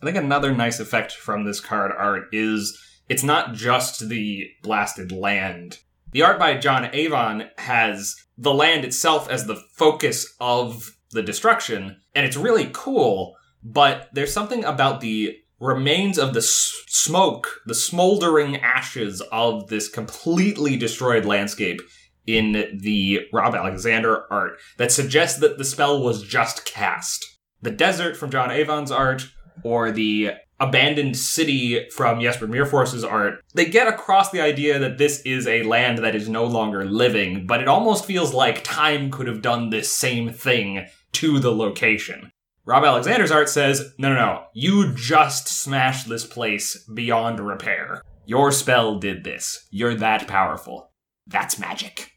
I 0.01 0.05
think 0.05 0.17
another 0.17 0.53
nice 0.53 0.79
effect 0.79 1.13
from 1.13 1.45
this 1.45 1.61
card 1.61 1.91
art 1.97 2.27
is 2.33 2.77
it's 3.07 3.23
not 3.23 3.53
just 3.53 4.09
the 4.09 4.49
blasted 4.61 5.11
land. 5.11 5.79
The 6.13 6.21
art 6.21 6.37
by 6.37 6.57
John 6.57 6.89
Avon 6.93 7.49
has 7.57 8.15
the 8.37 8.53
land 8.53 8.85
itself 8.85 9.27
as 9.29 9.45
the 9.45 9.61
focus 9.75 10.31
of 10.39 10.95
the 11.11 11.23
destruction, 11.23 11.97
and 12.13 12.25
it's 12.25 12.37
really 12.37 12.69
cool, 12.71 13.35
but 13.63 14.09
there's 14.13 14.31
something 14.31 14.63
about 14.63 15.01
the 15.01 15.35
remains 15.59 16.19
of 16.19 16.33
the 16.33 16.39
s- 16.39 16.71
smoke, 16.87 17.61
the 17.65 17.73
smoldering 17.73 18.57
ashes 18.57 19.21
of 19.31 19.69
this 19.69 19.89
completely 19.89 20.77
destroyed 20.77 21.25
landscape 21.25 21.81
in 22.27 22.79
the 22.79 23.21
Rob 23.33 23.55
Alexander 23.55 24.31
art 24.31 24.59
that 24.77 24.91
suggests 24.91 25.39
that 25.39 25.57
the 25.57 25.65
spell 25.65 26.01
was 26.01 26.23
just 26.23 26.63
cast. 26.63 27.25
The 27.61 27.71
desert 27.71 28.17
from 28.17 28.29
John 28.29 28.51
Avon's 28.51 28.91
art, 28.91 29.27
or 29.63 29.91
the 29.91 30.31
abandoned 30.63 31.17
city 31.17 31.89
from 31.89 32.21
Jesper 32.21 32.47
Myrfors's 32.47 33.03
art, 33.03 33.43
they 33.53 33.65
get 33.65 33.87
across 33.87 34.31
the 34.31 34.41
idea 34.41 34.79
that 34.79 34.97
this 34.97 35.21
is 35.21 35.47
a 35.47 35.63
land 35.63 35.99
that 35.99 36.15
is 36.15 36.29
no 36.29 36.45
longer 36.45 36.85
living, 36.85 37.45
but 37.45 37.61
it 37.61 37.67
almost 37.67 38.05
feels 38.05 38.33
like 38.33 38.63
time 38.63 39.11
could 39.11 39.27
have 39.27 39.41
done 39.41 39.69
this 39.69 39.91
same 39.91 40.31
thing 40.31 40.87
to 41.13 41.39
the 41.39 41.53
location. 41.53 42.31
Rob 42.65 42.85
Alexander's 42.85 43.31
art 43.31 43.49
says, 43.49 43.93
no, 43.97 44.09
no, 44.09 44.15
no, 44.15 44.43
you 44.53 44.93
just 44.95 45.49
smashed 45.49 46.07
this 46.07 46.25
place 46.25 46.77
beyond 46.93 47.39
repair. 47.39 48.01
Your 48.25 48.53
spell 48.53 48.99
did 48.99 49.25
this. 49.25 49.67
You're 49.69 49.95
that 49.95 50.27
powerful. 50.29 50.91
That's 51.27 51.59
magic. 51.59 52.11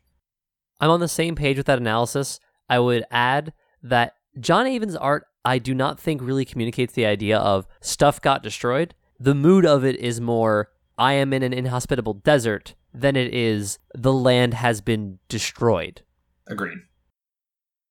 I'm 0.78 0.90
on 0.90 1.00
the 1.00 1.08
same 1.08 1.34
page 1.34 1.56
with 1.56 1.66
that 1.66 1.78
analysis. 1.78 2.38
I 2.68 2.78
would 2.78 3.04
add 3.10 3.52
that 3.82 4.12
John 4.38 4.66
Avon's 4.66 4.94
art, 4.94 5.24
I 5.46 5.58
do 5.58 5.76
not 5.76 6.00
think 6.00 6.20
really 6.22 6.44
communicates 6.44 6.92
the 6.92 7.06
idea 7.06 7.38
of 7.38 7.68
stuff 7.80 8.20
got 8.20 8.42
destroyed. 8.42 8.96
The 9.20 9.32
mood 9.32 9.64
of 9.64 9.84
it 9.84 9.94
is 9.94 10.20
more, 10.20 10.72
I 10.98 11.12
am 11.12 11.32
in 11.32 11.44
an 11.44 11.52
inhospitable 11.52 12.14
desert, 12.14 12.74
than 12.92 13.14
it 13.14 13.32
is, 13.32 13.78
the 13.94 14.12
land 14.12 14.54
has 14.54 14.80
been 14.80 15.20
destroyed. 15.28 16.02
Agreed. 16.48 16.78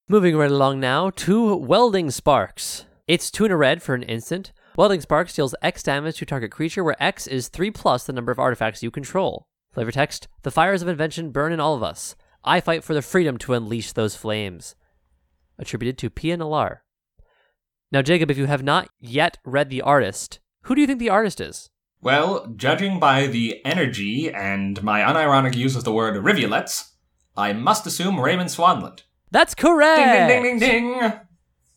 Moving 0.09 0.35
right 0.35 0.51
along 0.51 0.81
now 0.81 1.11
to 1.11 1.55
Welding 1.55 2.11
Sparks. 2.11 2.87
It's 3.07 3.31
two 3.31 3.45
in 3.45 3.51
a 3.51 3.57
red 3.57 3.81
for 3.81 3.95
an 3.95 4.03
instant. 4.03 4.51
Welding 4.75 4.99
Sparks 4.99 5.33
deals 5.33 5.55
X 5.61 5.81
damage 5.81 6.17
to 6.17 6.25
target 6.25 6.51
creature, 6.51 6.83
where 6.83 7.01
X 7.01 7.25
is 7.25 7.47
3 7.47 7.71
plus 7.71 8.05
the 8.05 8.11
number 8.11 8.33
of 8.33 8.39
artifacts 8.39 8.83
you 8.83 8.91
control. 8.91 9.47
Flavor 9.71 9.93
text 9.93 10.27
The 10.41 10.51
fires 10.51 10.81
of 10.81 10.89
invention 10.89 11.31
burn 11.31 11.53
in 11.53 11.61
all 11.61 11.73
of 11.73 11.83
us. 11.83 12.17
I 12.43 12.59
fight 12.59 12.83
for 12.83 12.93
the 12.93 13.01
freedom 13.01 13.37
to 13.37 13.53
unleash 13.53 13.93
those 13.93 14.17
flames. 14.17 14.75
Attributed 15.57 15.97
to 15.99 16.09
Pia 16.09 16.35
Nalar. 16.35 16.79
Now, 17.91 18.01
Jacob, 18.01 18.31
if 18.31 18.37
you 18.37 18.45
have 18.45 18.63
not 18.63 18.89
yet 18.99 19.37
read 19.45 19.69
the 19.69 19.81
artist, 19.81 20.39
who 20.63 20.75
do 20.75 20.81
you 20.81 20.87
think 20.87 20.99
the 20.99 21.09
artist 21.09 21.39
is? 21.39 21.69
Well, 22.01 22.47
judging 22.55 22.99
by 22.99 23.27
the 23.27 23.65
energy 23.65 24.31
and 24.31 24.81
my 24.83 25.01
unironic 25.01 25.55
use 25.55 25.75
of 25.75 25.83
the 25.83 25.93
word 25.93 26.23
rivulets, 26.23 26.93
I 27.37 27.53
must 27.53 27.87
assume 27.87 28.19
Raymond 28.19 28.49
Swanland. 28.49 29.03
That's 29.31 29.55
correct! 29.55 30.29
Ding, 30.29 30.43
ding, 30.43 30.59
ding, 30.59 30.59
ding, 30.59 30.99
ding! 30.99 31.13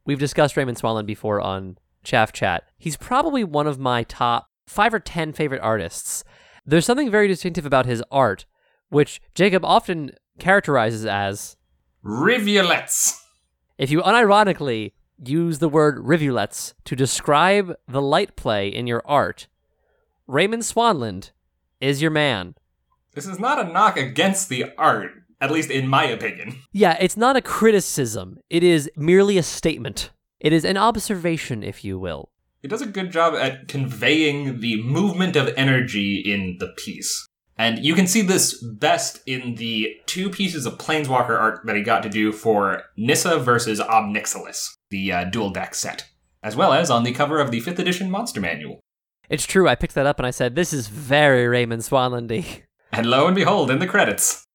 We've 0.04 0.18
discussed 0.18 0.56
Raymond 0.56 0.78
Swanland 0.78 1.06
before 1.06 1.40
on 1.40 1.78
Chaff 2.04 2.32
Chat. 2.32 2.64
He's 2.78 2.96
probably 2.96 3.44
one 3.44 3.66
of 3.66 3.78
my 3.78 4.02
top 4.04 4.48
five 4.66 4.94
or 4.94 5.00
ten 5.00 5.32
favorite 5.32 5.60
artists. 5.62 6.24
There's 6.64 6.86
something 6.86 7.10
very 7.10 7.28
distinctive 7.28 7.66
about 7.66 7.86
his 7.86 8.02
art, 8.10 8.46
which 8.90 9.20
Jacob 9.34 9.64
often 9.64 10.12
characterizes 10.38 11.04
as 11.06 11.56
Rivulets. 12.02 13.22
if 13.76 13.90
you 13.90 14.02
unironically 14.02 14.92
use 15.24 15.58
the 15.58 15.68
word 15.68 15.98
rivulets 15.98 16.74
to 16.84 16.96
describe 16.96 17.74
the 17.86 18.02
light 18.02 18.36
play 18.36 18.68
in 18.68 18.86
your 18.86 19.02
art, 19.04 19.48
Raymond 20.26 20.62
Swanland 20.62 21.30
is 21.80 22.02
your 22.02 22.10
man. 22.10 22.54
This 23.14 23.26
is 23.26 23.38
not 23.38 23.58
a 23.58 23.70
knock 23.70 23.96
against 23.96 24.48
the 24.48 24.66
art, 24.76 25.12
at 25.40 25.50
least 25.50 25.70
in 25.70 25.88
my 25.88 26.04
opinion. 26.04 26.60
Yeah, 26.72 26.96
it's 27.00 27.16
not 27.16 27.36
a 27.36 27.40
criticism, 27.40 28.38
it 28.50 28.62
is 28.62 28.90
merely 28.96 29.38
a 29.38 29.42
statement. 29.42 30.10
It 30.40 30.52
is 30.52 30.64
an 30.64 30.76
observation, 30.76 31.64
if 31.64 31.84
you 31.84 31.98
will. 31.98 32.30
It 32.62 32.68
does 32.68 32.82
a 32.82 32.86
good 32.86 33.10
job 33.10 33.34
at 33.34 33.66
conveying 33.66 34.60
the 34.60 34.82
movement 34.82 35.34
of 35.34 35.52
energy 35.56 36.22
in 36.24 36.58
the 36.60 36.68
piece. 36.76 37.26
And 37.56 37.84
you 37.84 37.94
can 37.94 38.06
see 38.06 38.22
this 38.22 38.62
best 38.62 39.20
in 39.26 39.56
the 39.56 39.96
two 40.06 40.30
pieces 40.30 40.64
of 40.64 40.78
Planeswalker 40.78 41.36
art 41.38 41.66
that 41.66 41.74
he 41.74 41.82
got 41.82 42.04
to 42.04 42.08
do 42.08 42.30
for 42.30 42.84
Nissa 42.96 43.40
versus 43.40 43.80
Ob 43.80 44.04
Nixilis, 44.14 44.76
the 44.90 45.12
uh, 45.12 45.24
dual 45.24 45.50
deck 45.50 45.74
set, 45.74 46.08
as 46.42 46.56
well 46.56 46.72
as 46.72 46.90
on 46.90 47.04
the 47.04 47.12
cover 47.12 47.40
of 47.40 47.50
the 47.50 47.60
5th 47.60 47.78
edition 47.78 48.10
Monster 48.10 48.40
Manual. 48.40 48.80
It's 49.28 49.46
true, 49.46 49.68
I 49.68 49.74
picked 49.74 49.94
that 49.94 50.06
up 50.06 50.18
and 50.18 50.26
I 50.26 50.30
said, 50.30 50.54
this 50.54 50.72
is 50.72 50.88
very 50.88 51.46
Raymond 51.46 51.82
Swanlandy. 51.82 52.62
And 52.90 53.04
lo 53.04 53.26
and 53.26 53.36
behold, 53.36 53.70
in 53.70 53.80
the 53.80 53.86
credits. 53.86 54.46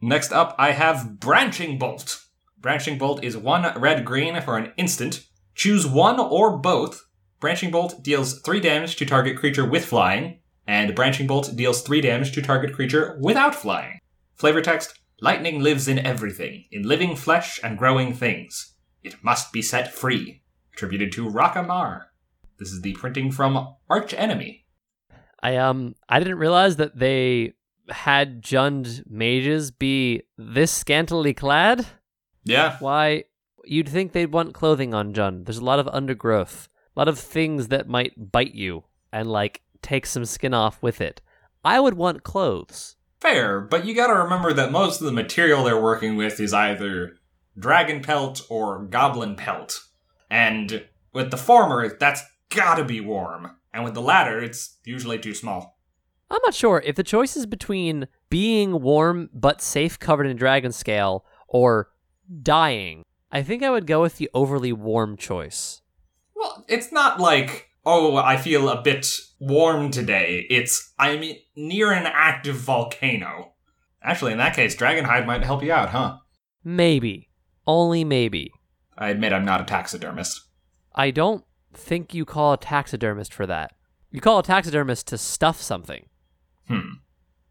Next 0.00 0.32
up, 0.32 0.54
I 0.60 0.70
have 0.70 1.18
Branching 1.18 1.76
Bolt. 1.76 2.24
Branching 2.56 2.98
Bolt 2.98 3.24
is 3.24 3.36
one 3.36 3.68
red 3.80 4.04
green 4.04 4.40
for 4.42 4.56
an 4.56 4.72
instant. 4.76 5.26
Choose 5.56 5.84
one 5.84 6.20
or 6.20 6.56
both. 6.56 7.04
Branching 7.40 7.72
Bolt 7.72 8.00
deals 8.00 8.40
3 8.42 8.60
damage 8.60 8.94
to 8.94 9.04
target 9.04 9.36
creature 9.36 9.68
with 9.68 9.84
flying, 9.84 10.38
and 10.68 10.94
Branching 10.94 11.26
Bolt 11.26 11.56
deals 11.56 11.82
3 11.82 12.00
damage 12.00 12.30
to 12.32 12.42
target 12.42 12.72
creature 12.72 13.18
without 13.20 13.56
flying. 13.56 13.98
Flavor 14.36 14.60
text 14.60 15.00
Lightning 15.22 15.62
lives 15.62 15.86
in 15.86 16.00
everything, 16.00 16.64
in 16.72 16.82
living 16.82 17.14
flesh 17.14 17.60
and 17.62 17.78
growing 17.78 18.12
things. 18.12 18.71
It 19.02 19.22
must 19.22 19.52
be 19.52 19.62
set 19.62 19.92
free. 19.92 20.42
Attributed 20.74 21.12
to 21.12 21.28
Rakka 21.28 21.66
Mar. 21.66 22.08
This 22.58 22.72
is 22.72 22.80
the 22.82 22.92
printing 22.92 23.30
from 23.30 23.74
Arch 23.90 24.14
Enemy. 24.14 24.64
I 25.42 25.56
um 25.56 25.94
I 26.08 26.18
didn't 26.18 26.38
realize 26.38 26.76
that 26.76 26.98
they 26.98 27.54
had 27.88 28.42
Jund 28.42 29.02
mages 29.10 29.70
be 29.70 30.22
this 30.38 30.70
scantily 30.70 31.34
clad. 31.34 31.86
Yeah, 32.44 32.76
Why 32.80 33.24
you'd 33.64 33.88
think 33.88 34.12
they'd 34.12 34.32
want 34.32 34.54
clothing 34.54 34.94
on 34.94 35.12
Jund. 35.12 35.44
There's 35.44 35.58
a 35.58 35.64
lot 35.64 35.78
of 35.78 35.88
undergrowth, 35.88 36.68
a 36.96 37.00
lot 37.00 37.08
of 37.08 37.18
things 37.18 37.68
that 37.68 37.88
might 37.88 38.32
bite 38.32 38.54
you 38.54 38.84
and 39.12 39.30
like 39.30 39.62
take 39.82 40.06
some 40.06 40.24
skin 40.24 40.54
off 40.54 40.82
with 40.82 41.00
it. 41.00 41.20
I 41.64 41.80
would 41.80 41.94
want 41.94 42.24
clothes. 42.24 42.96
Fair, 43.20 43.60
but 43.60 43.84
you 43.84 43.94
gotta 43.94 44.14
remember 44.14 44.52
that 44.52 44.72
most 44.72 45.00
of 45.00 45.06
the 45.06 45.12
material 45.12 45.62
they're 45.64 45.80
working 45.80 46.16
with 46.16 46.40
is 46.40 46.52
either 46.52 47.16
dragon 47.58 48.02
pelt 48.02 48.42
or 48.48 48.84
goblin 48.84 49.36
pelt. 49.36 49.80
And 50.30 50.86
with 51.12 51.30
the 51.30 51.36
former, 51.36 51.96
that's 51.98 52.22
gotta 52.48 52.84
be 52.84 53.00
warm. 53.00 53.56
And 53.72 53.84
with 53.84 53.94
the 53.94 54.02
latter, 54.02 54.40
it's 54.40 54.78
usually 54.84 55.18
too 55.18 55.34
small. 55.34 55.78
I'm 56.30 56.40
not 56.44 56.54
sure 56.54 56.82
if 56.84 56.96
the 56.96 57.02
choice 57.02 57.36
is 57.36 57.44
between 57.44 58.08
being 58.30 58.80
warm 58.80 59.28
but 59.34 59.60
safe 59.60 59.98
covered 59.98 60.26
in 60.26 60.36
dragon 60.36 60.72
scale 60.72 61.26
or 61.46 61.90
dying. 62.42 63.02
I 63.30 63.42
think 63.42 63.62
I 63.62 63.70
would 63.70 63.86
go 63.86 64.00
with 64.00 64.16
the 64.16 64.30
overly 64.32 64.72
warm 64.72 65.16
choice. 65.16 65.82
Well, 66.34 66.64
it's 66.68 66.90
not 66.90 67.20
like, 67.20 67.68
oh, 67.84 68.16
I 68.16 68.36
feel 68.36 68.68
a 68.68 68.80
bit 68.80 69.06
warm 69.40 69.90
today. 69.90 70.46
It's, 70.48 70.92
I'm 70.98 71.22
near 71.54 71.92
an 71.92 72.06
active 72.06 72.56
volcano. 72.56 73.52
Actually, 74.02 74.32
in 74.32 74.38
that 74.38 74.56
case, 74.56 74.74
Dragonhide 74.74 75.26
might 75.26 75.44
help 75.44 75.62
you 75.62 75.72
out, 75.72 75.90
huh? 75.90 76.16
Maybe. 76.64 77.28
Only 77.66 78.04
maybe. 78.04 78.52
I 78.98 79.08
admit 79.10 79.32
I'm 79.32 79.44
not 79.44 79.60
a 79.60 79.64
taxidermist. 79.64 80.42
I 80.94 81.10
don't 81.10 81.44
think 81.72 82.12
you 82.14 82.24
call 82.24 82.52
a 82.52 82.58
taxidermist 82.58 83.32
for 83.32 83.46
that. 83.46 83.72
You 84.10 84.20
call 84.20 84.38
a 84.40 84.42
taxidermist 84.42 85.06
to 85.08 85.18
stuff 85.18 85.60
something. 85.62 86.06
Hmm. 86.68 86.94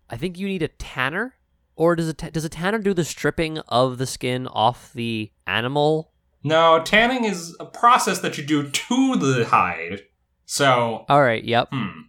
I 0.09 0.17
think 0.17 0.37
you 0.37 0.47
need 0.47 0.61
a 0.63 0.67
tanner 0.67 1.35
Or 1.75 1.95
does 1.95 2.09
a 2.09 2.13
ta- 2.13 2.29
does 2.29 2.45
a 2.45 2.49
tanner 2.49 2.77
do 2.79 2.93
the 2.93 3.03
stripping 3.05 3.57
of 3.59 3.97
the 3.97 4.05
skin 4.05 4.45
off 4.47 4.91
the 4.93 5.31
animal? 5.47 6.11
No, 6.43 6.81
tanning 6.83 7.23
is 7.25 7.55
a 7.59 7.65
process 7.65 8.19
that 8.19 8.37
you 8.37 8.43
do 8.43 8.69
to 8.69 9.15
the 9.15 9.45
hide. 9.45 10.01
So, 10.45 11.05
All 11.07 11.21
right, 11.23 11.43
yep. 11.43 11.69
hmm. 11.71 12.01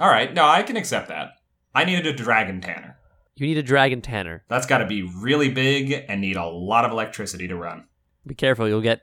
All 0.00 0.08
right, 0.08 0.32
no, 0.32 0.44
I 0.46 0.62
can 0.62 0.76
accept 0.76 1.08
that. 1.08 1.32
I 1.74 1.84
needed 1.84 2.06
a 2.06 2.12
dragon 2.12 2.60
tanner. 2.60 2.95
You 3.36 3.46
need 3.46 3.58
a 3.58 3.62
dragon 3.62 4.00
tanner. 4.00 4.44
That's 4.48 4.66
got 4.66 4.78
to 4.78 4.86
be 4.86 5.02
really 5.02 5.50
big 5.50 6.06
and 6.08 6.22
need 6.22 6.36
a 6.36 6.46
lot 6.46 6.86
of 6.86 6.90
electricity 6.90 7.46
to 7.48 7.56
run. 7.56 7.84
Be 8.26 8.34
careful, 8.34 8.66
you'll 8.66 8.80
get 8.80 9.02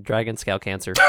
dragon 0.00 0.36
scalp 0.36 0.62
cancer. 0.62 0.92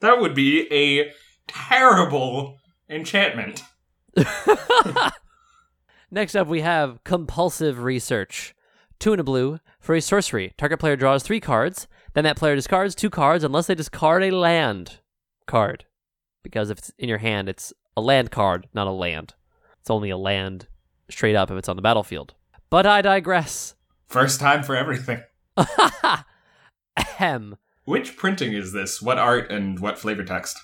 That 0.00 0.20
would 0.20 0.34
be 0.34 0.70
a 0.70 1.10
terrible 1.48 2.58
enchantment. 2.88 3.62
Next 6.10 6.34
up, 6.36 6.46
we 6.46 6.60
have 6.60 7.02
compulsive 7.02 7.82
research. 7.82 8.54
Two 8.98 9.12
and 9.12 9.20
a 9.20 9.24
blue 9.24 9.58
for 9.80 9.94
a 9.94 10.02
sorcery. 10.02 10.52
Target 10.58 10.80
player 10.80 10.96
draws 10.96 11.22
three 11.22 11.40
cards. 11.40 11.88
Then 12.12 12.24
that 12.24 12.36
player 12.36 12.54
discards 12.54 12.94
two 12.94 13.10
cards 13.10 13.42
unless 13.42 13.66
they 13.66 13.74
discard 13.74 14.22
a 14.22 14.30
land 14.30 15.00
card. 15.46 15.86
Because 16.42 16.70
if 16.70 16.78
it's 16.78 16.92
in 16.98 17.08
your 17.08 17.18
hand, 17.18 17.48
it's 17.48 17.72
a 17.96 18.00
land 18.00 18.30
card, 18.30 18.68
not 18.74 18.86
a 18.86 18.92
land. 18.92 19.34
It's 19.80 19.90
only 19.90 20.10
a 20.10 20.16
land 20.16 20.68
straight 21.10 21.36
up 21.36 21.50
if 21.50 21.56
it's 21.56 21.68
on 21.68 21.76
the 21.76 21.82
battlefield. 21.82 22.34
But 22.70 22.86
I 22.86 23.02
digress. 23.02 23.74
First 24.06 24.40
time 24.40 24.62
for 24.62 24.76
everything. 24.76 25.22
Ahem. 26.96 27.56
Which 27.84 28.16
printing 28.16 28.52
is 28.52 28.72
this? 28.72 29.00
What 29.00 29.18
art 29.18 29.50
and 29.50 29.78
what 29.78 29.98
flavor 29.98 30.24
text? 30.24 30.58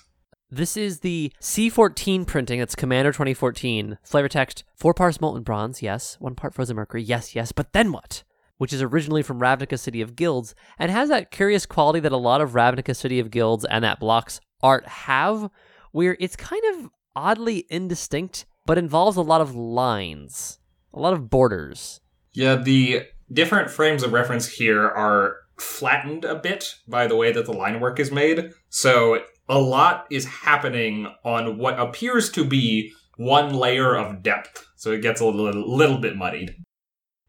This 0.49 0.77
is 0.77 0.99
the 0.99 1.31
C14 1.41 2.27
printing. 2.27 2.59
That's 2.59 2.75
Commander 2.75 3.11
2014. 3.11 3.97
Flavor 4.03 4.27
text: 4.27 4.63
four 4.75 4.93
parts 4.93 5.19
molten 5.19 5.43
bronze, 5.43 5.81
yes. 5.81 6.17
One 6.19 6.35
part 6.35 6.53
frozen 6.53 6.75
mercury, 6.75 7.01
yes, 7.01 7.33
yes. 7.35 7.51
But 7.51 7.73
then 7.73 7.91
what? 7.91 8.23
Which 8.57 8.71
is 8.71 8.81
originally 8.81 9.23
from 9.23 9.39
Ravnica 9.39 9.79
City 9.79 10.01
of 10.01 10.15
Guilds 10.15 10.53
and 10.77 10.91
has 10.91 11.09
that 11.09 11.31
curious 11.31 11.65
quality 11.65 11.99
that 12.01 12.11
a 12.11 12.17
lot 12.17 12.39
of 12.39 12.51
Ravnica 12.51 12.95
City 12.95 13.19
of 13.19 13.31
Guilds 13.31 13.65
and 13.65 13.83
that 13.83 13.99
blocks 13.99 14.39
art 14.61 14.85
have, 14.85 15.49
where 15.91 16.15
it's 16.19 16.35
kind 16.35 16.61
of 16.75 16.89
oddly 17.15 17.65
indistinct, 17.69 18.45
but 18.65 18.77
involves 18.77 19.17
a 19.17 19.21
lot 19.21 19.41
of 19.41 19.55
lines, 19.55 20.59
a 20.93 20.99
lot 20.99 21.13
of 21.13 21.29
borders. 21.29 21.99
Yeah, 22.33 22.55
the 22.55 23.03
different 23.31 23.69
frames 23.69 24.03
of 24.03 24.13
reference 24.13 24.47
here 24.47 24.83
are 24.83 25.37
flattened 25.57 26.25
a 26.25 26.35
bit 26.35 26.75
by 26.87 27.07
the 27.07 27.15
way 27.15 27.31
that 27.31 27.45
the 27.45 27.53
line 27.53 27.79
work 27.79 27.99
is 27.99 28.11
made. 28.11 28.51
So 28.69 29.19
a 29.47 29.59
lot 29.59 30.07
is 30.09 30.25
happening 30.25 31.07
on 31.23 31.57
what 31.57 31.79
appears 31.79 32.29
to 32.31 32.43
be 32.43 32.93
one 33.17 33.53
layer 33.53 33.95
of 33.95 34.23
depth. 34.23 34.65
So 34.75 34.91
it 34.91 35.01
gets 35.01 35.21
a 35.21 35.25
little, 35.25 35.75
little 35.75 35.99
bit 35.99 36.15
muddied. 36.15 36.55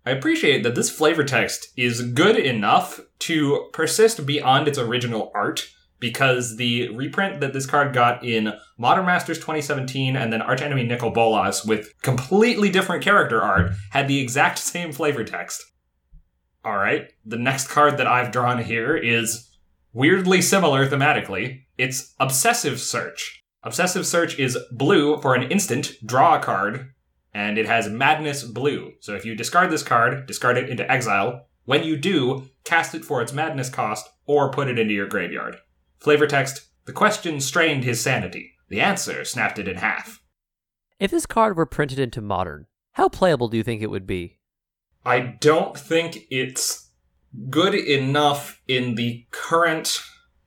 I 0.07 0.11
appreciate 0.11 0.63
that 0.63 0.75
this 0.75 0.91
flavor 0.91 1.25
text 1.25 1.69
is 1.77 2.13
good 2.13 2.37
enough 2.37 3.01
to 3.21 3.69
persist 3.73 4.27
beyond 4.27 4.69
its 4.69 4.79
original 4.79 5.33
art 5.35 5.67
because 6.01 6.57
the 6.57 6.89
reprint 6.95 7.41
that 7.41 7.53
this 7.53 7.67
card 7.67 7.95
got 7.95 8.25
in 8.25 8.53
Modern 8.79 9.07
Masters 9.07 9.39
2017 9.39 10.17
and 10.17 10.33
then 10.33 10.43
Archenemy 10.43 10.85
Nicol 10.85 11.11
Bolas 11.11 11.65
with 11.65 11.95
completely 12.03 12.71
different 12.71 13.03
character 13.03 13.43
art 13.43 13.73
had 13.91 14.09
the 14.09 14.21
exact 14.21 14.59
same 14.59 14.93
flavor 14.93 15.25
text. 15.25 15.63
All 16.65 16.77
right, 16.77 17.13
the 17.25 17.37
next 17.37 17.69
card 17.69 17.99
that 17.99 18.07
I've 18.07 18.33
drawn 18.33 18.63
here 18.63 18.97
is 18.97 19.51
weirdly 19.93 20.41
similar 20.41 20.87
thematically. 20.89 21.65
It's 21.77 22.15
Obsessive 22.19 22.81
Search. 22.81 23.43
Obsessive 23.63 24.07
Search 24.07 24.39
is 24.39 24.59
blue 24.73 25.21
for 25.21 25.35
an 25.35 25.51
instant, 25.51 25.93
draw 26.05 26.37
a 26.37 26.43
card, 26.43 26.93
and 27.35 27.59
it 27.59 27.67
has 27.67 27.89
Madness 27.89 28.45
Blue. 28.45 28.93
So 29.01 29.15
if 29.15 29.25
you 29.25 29.35
discard 29.35 29.71
this 29.71 29.83
card, 29.83 30.27
discard 30.27 30.57
it 30.57 30.69
into 30.69 30.91
exile. 30.91 31.47
When 31.65 31.83
you 31.83 31.97
do, 31.97 32.49
cast 32.65 32.95
it 32.95 33.05
for 33.05 33.21
its 33.21 33.33
Madness 33.33 33.71
cost 33.71 34.09
or 34.27 34.51
put 34.51 34.69
it 34.69 34.79
into 34.79 34.95
your 34.95 35.09
graveyard. 35.09 35.57
Flavor 36.05 36.27
text 36.27 36.67
The 36.85 36.93
question 36.93 37.41
strained 37.41 37.83
his 37.83 37.99
sanity. 37.99 38.53
The 38.69 38.79
answer 38.79 39.25
snapped 39.25 39.59
it 39.59 39.67
in 39.67 39.77
half. 39.77 40.21
If 41.01 41.11
this 41.11 41.25
card 41.25 41.57
were 41.57 41.65
printed 41.65 41.99
into 41.99 42.21
modern, 42.21 42.67
how 42.93 43.09
playable 43.09 43.49
do 43.49 43.57
you 43.57 43.63
think 43.63 43.81
it 43.81 43.91
would 43.91 44.07
be? 44.07 44.39
I 45.07 45.21
don't 45.21 45.79
think 45.79 46.27
it's 46.31 46.91
good 47.49 47.75
enough 47.75 48.61
in 48.69 48.97
the 48.97 49.25
current 49.31 49.99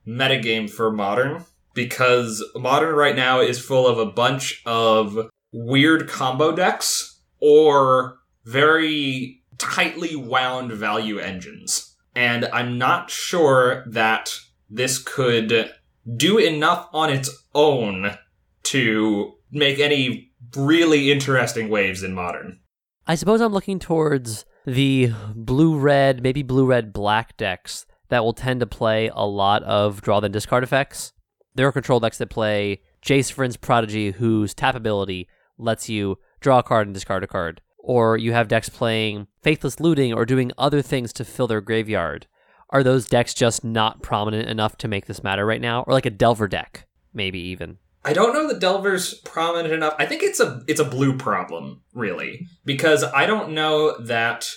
metagame 0.08 0.70
for 0.70 0.92
modern 0.92 1.46
because 1.74 2.46
modern 2.54 2.94
right 2.94 3.16
now 3.16 3.40
is 3.40 3.58
full 3.60 3.88
of 3.88 3.98
a 3.98 4.06
bunch 4.06 4.62
of 4.64 5.18
weird 5.52 6.08
combo 6.08 6.52
decks 6.56 7.20
or 7.40 8.20
very 8.46 9.42
tightly 9.58 10.16
wound 10.16 10.72
value 10.72 11.18
engines. 11.18 11.96
And 12.16 12.46
I'm 12.46 12.78
not 12.78 13.10
sure 13.10 13.84
that 13.88 14.40
this 14.70 14.98
could 14.98 15.72
do 16.16 16.38
enough 16.38 16.88
on 16.94 17.10
its 17.10 17.30
own 17.54 18.18
to 18.64 19.34
make 19.52 19.80
any 19.80 20.32
really 20.56 21.12
interesting 21.12 21.70
waves 21.70 22.04
in 22.04 22.14
modern. 22.14 22.60
I 23.06 23.16
suppose 23.16 23.42
I'm 23.42 23.54
looking 23.54 23.80
towards 23.80 24.46
the 24.66 25.14
blue 25.34 25.78
red, 25.78 26.22
maybe 26.22 26.44
blue 26.44 26.66
red 26.66 26.92
black 26.92 27.38
decks 27.38 27.86
that 28.10 28.24
will 28.24 28.34
tend 28.34 28.60
to 28.60 28.68
play 28.68 29.10
a 29.14 29.26
lot 29.26 29.64
of 29.64 30.02
draw 30.02 30.20
then 30.20 30.32
discard 30.32 30.64
effects. 30.64 31.14
There 31.56 31.68
are 31.68 31.72
control 31.72 32.00
decks 32.00 32.18
that 32.18 32.30
play 32.30 32.82
Jace 33.02 33.34
Vryn's 33.34 33.58
Prodigy, 33.58 34.12
whose 34.12 34.54
tap 34.54 34.76
ability 34.76 35.28
lets 35.58 35.90
you 35.90 36.18
draw 36.40 36.60
a 36.60 36.64
card 36.64 36.88
and 36.88 36.94
discard 36.94 37.24
a 37.24 37.28
card. 37.28 37.62
Or 37.80 38.18
you 38.18 38.34
have 38.34 38.50
decks 38.50 38.70
playing 38.70 39.28
Faithless 39.42 39.80
Looting 39.80 40.14
or 40.14 40.26
doing 40.26 40.52
other 40.58 40.82
things 40.82 41.14
to 41.14 41.26
fill 41.26 41.48
their 41.48 41.62
graveyard. 41.62 42.28
Are 42.70 42.84
those 42.84 43.08
decks 43.08 43.34
just 43.34 43.64
not 43.64 44.02
prominent 44.02 44.50
enough 44.50 44.78
to 44.80 44.88
make 44.88 45.06
this 45.06 45.24
matter 45.24 45.46
right 45.46 45.62
now? 45.62 45.84
Or 45.84 45.94
like 45.94 46.06
a 46.06 46.12
Delver 46.12 46.48
deck, 46.48 46.86
maybe 47.14 47.40
even. 47.40 47.78
I 48.04 48.14
don't 48.14 48.34
know 48.34 48.48
that 48.48 48.60
Delver's 48.60 49.14
prominent 49.14 49.74
enough. 49.74 49.96
I 50.00 50.06
think 50.06 50.24
it's 50.24 50.40
a 50.40 50.64
it's 50.68 50.80
a 50.80 50.86
blue 50.86 51.18
problem, 51.18 51.82
really, 51.94 52.48
because 52.64 53.04
I 53.04 53.26
don't 53.26 53.52
know 53.52 53.98
that 54.00 54.50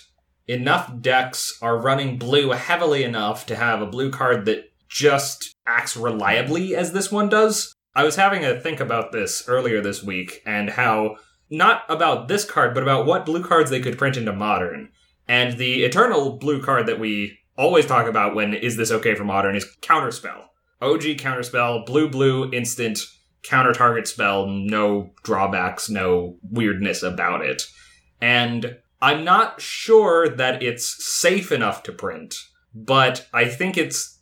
enough 0.46 1.00
decks 1.00 1.58
are 1.60 1.78
running 1.78 2.16
blue 2.16 2.50
heavily 2.50 3.02
enough 3.02 3.46
to 3.46 3.56
have 3.56 3.80
a 3.82 3.86
blue 3.86 4.10
card 4.10 4.44
that 4.44 4.72
just 4.88 5.56
acts 5.66 5.96
reliably 5.96 6.74
as 6.74 6.92
this 6.92 7.10
one 7.10 7.28
does. 7.28 7.74
I 7.94 8.04
was 8.04 8.16
having 8.16 8.44
a 8.44 8.60
think 8.60 8.78
about 8.80 9.12
this 9.12 9.44
earlier 9.48 9.80
this 9.80 10.02
week 10.02 10.42
and 10.46 10.70
how 10.70 11.16
not 11.50 11.82
about 11.88 12.28
this 12.28 12.44
card, 12.44 12.74
but 12.74 12.82
about 12.82 13.06
what 13.06 13.26
blue 13.26 13.42
cards 13.42 13.70
they 13.70 13.80
could 13.80 13.98
print 13.98 14.16
into 14.16 14.32
modern. 14.32 14.90
And 15.26 15.58
the 15.58 15.84
eternal 15.84 16.38
blue 16.38 16.62
card 16.62 16.86
that 16.86 17.00
we 17.00 17.39
always 17.60 17.84
talk 17.84 18.06
about 18.06 18.34
when 18.34 18.54
is 18.54 18.76
this 18.76 18.90
okay 18.90 19.14
for 19.14 19.24
modern 19.24 19.54
is 19.54 19.66
counterspell. 19.82 20.44
OG 20.80 21.02
counterspell, 21.18 21.84
blue 21.84 22.08
blue 22.08 22.50
instant 22.52 22.98
counter 23.42 23.72
target 23.72 24.08
spell, 24.08 24.46
no 24.46 25.10
drawbacks, 25.22 25.90
no 25.90 26.38
weirdness 26.42 27.02
about 27.02 27.44
it. 27.44 27.62
And 28.20 28.78
I'm 29.02 29.24
not 29.24 29.60
sure 29.60 30.28
that 30.28 30.62
it's 30.62 31.04
safe 31.06 31.52
enough 31.52 31.82
to 31.84 31.92
print, 31.92 32.34
but 32.74 33.26
I 33.32 33.44
think 33.44 33.76
it's 33.76 34.20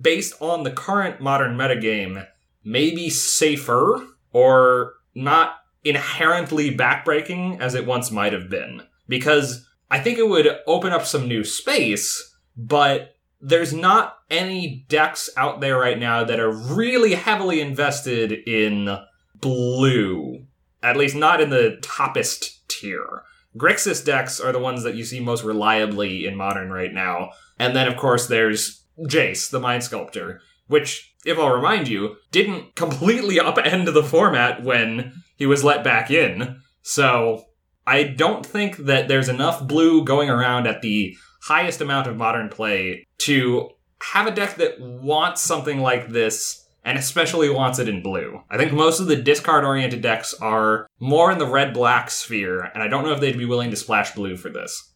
based 0.00 0.34
on 0.40 0.62
the 0.62 0.70
current 0.70 1.20
modern 1.20 1.56
metagame, 1.56 2.26
maybe 2.64 3.10
safer 3.10 4.06
or 4.32 4.94
not 5.14 5.56
inherently 5.84 6.74
backbreaking 6.74 7.60
as 7.60 7.74
it 7.74 7.86
once 7.86 8.10
might 8.10 8.32
have 8.32 8.48
been. 8.48 8.82
Because 9.06 9.66
I 9.90 9.98
think 10.00 10.18
it 10.18 10.28
would 10.28 10.48
open 10.66 10.92
up 10.92 11.04
some 11.04 11.26
new 11.28 11.44
space, 11.44 12.29
but 12.56 13.16
there's 13.40 13.72
not 13.72 14.18
any 14.30 14.84
decks 14.88 15.30
out 15.36 15.60
there 15.60 15.78
right 15.78 15.98
now 15.98 16.24
that 16.24 16.40
are 16.40 16.52
really 16.52 17.14
heavily 17.14 17.60
invested 17.60 18.32
in 18.32 18.98
blue. 19.40 20.46
At 20.82 20.96
least 20.96 21.16
not 21.16 21.40
in 21.40 21.50
the 21.50 21.78
toppest 21.82 22.58
tier. 22.68 23.22
Grixis 23.56 24.04
decks 24.04 24.40
are 24.40 24.52
the 24.52 24.58
ones 24.58 24.82
that 24.84 24.94
you 24.94 25.04
see 25.04 25.20
most 25.20 25.42
reliably 25.42 26.26
in 26.26 26.36
modern 26.36 26.70
right 26.70 26.92
now. 26.92 27.30
And 27.58 27.74
then, 27.74 27.88
of 27.88 27.96
course, 27.96 28.26
there's 28.26 28.84
Jace, 29.00 29.50
the 29.50 29.60
Mind 29.60 29.82
Sculptor, 29.82 30.40
which, 30.68 31.14
if 31.24 31.38
I'll 31.38 31.50
remind 31.50 31.88
you, 31.88 32.16
didn't 32.30 32.74
completely 32.76 33.36
upend 33.36 33.92
the 33.92 34.04
format 34.04 34.62
when 34.62 35.22
he 35.36 35.46
was 35.46 35.64
let 35.64 35.82
back 35.82 36.10
in. 36.10 36.60
So, 36.82 37.46
I 37.86 38.04
don't 38.04 38.46
think 38.46 38.76
that 38.76 39.08
there's 39.08 39.28
enough 39.28 39.66
blue 39.66 40.04
going 40.04 40.30
around 40.30 40.66
at 40.66 40.80
the 40.80 41.16
highest 41.42 41.80
amount 41.80 42.06
of 42.06 42.16
modern 42.16 42.48
play 42.48 43.06
to 43.18 43.70
have 44.12 44.26
a 44.26 44.30
deck 44.30 44.56
that 44.56 44.80
wants 44.80 45.40
something 45.40 45.80
like 45.80 46.08
this 46.08 46.66
and 46.84 46.96
especially 46.96 47.50
wants 47.50 47.78
it 47.78 47.88
in 47.88 48.02
blue. 48.02 48.40
I 48.50 48.56
think 48.56 48.72
most 48.72 49.00
of 49.00 49.06
the 49.06 49.16
discard 49.16 49.64
oriented 49.64 50.00
decks 50.00 50.32
are 50.34 50.86
more 50.98 51.30
in 51.30 51.38
the 51.38 51.46
red 51.46 51.74
black 51.74 52.10
sphere, 52.10 52.70
and 52.72 52.82
I 52.82 52.88
don't 52.88 53.04
know 53.04 53.12
if 53.12 53.20
they'd 53.20 53.36
be 53.36 53.44
willing 53.44 53.70
to 53.70 53.76
splash 53.76 54.14
blue 54.14 54.36
for 54.36 54.48
this. 54.48 54.90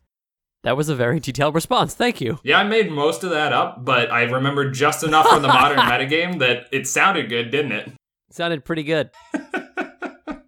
That 0.62 0.78
was 0.78 0.88
a 0.88 0.94
very 0.94 1.20
detailed 1.20 1.54
response. 1.54 1.94
Thank 1.94 2.22
you. 2.22 2.38
Yeah, 2.42 2.58
I 2.58 2.64
made 2.64 2.90
most 2.90 3.22
of 3.22 3.30
that 3.30 3.52
up, 3.52 3.84
but 3.84 4.10
I 4.10 4.22
remembered 4.22 4.72
just 4.72 5.04
enough 5.04 5.28
from 5.28 5.42
the 5.42 5.48
modern 5.48 5.78
metagame 5.80 6.38
that 6.38 6.68
it 6.72 6.86
sounded 6.86 7.28
good, 7.28 7.50
didn't 7.50 7.72
it? 7.72 7.92
Sounded 8.30 8.64
pretty 8.64 8.82
good. 8.82 9.10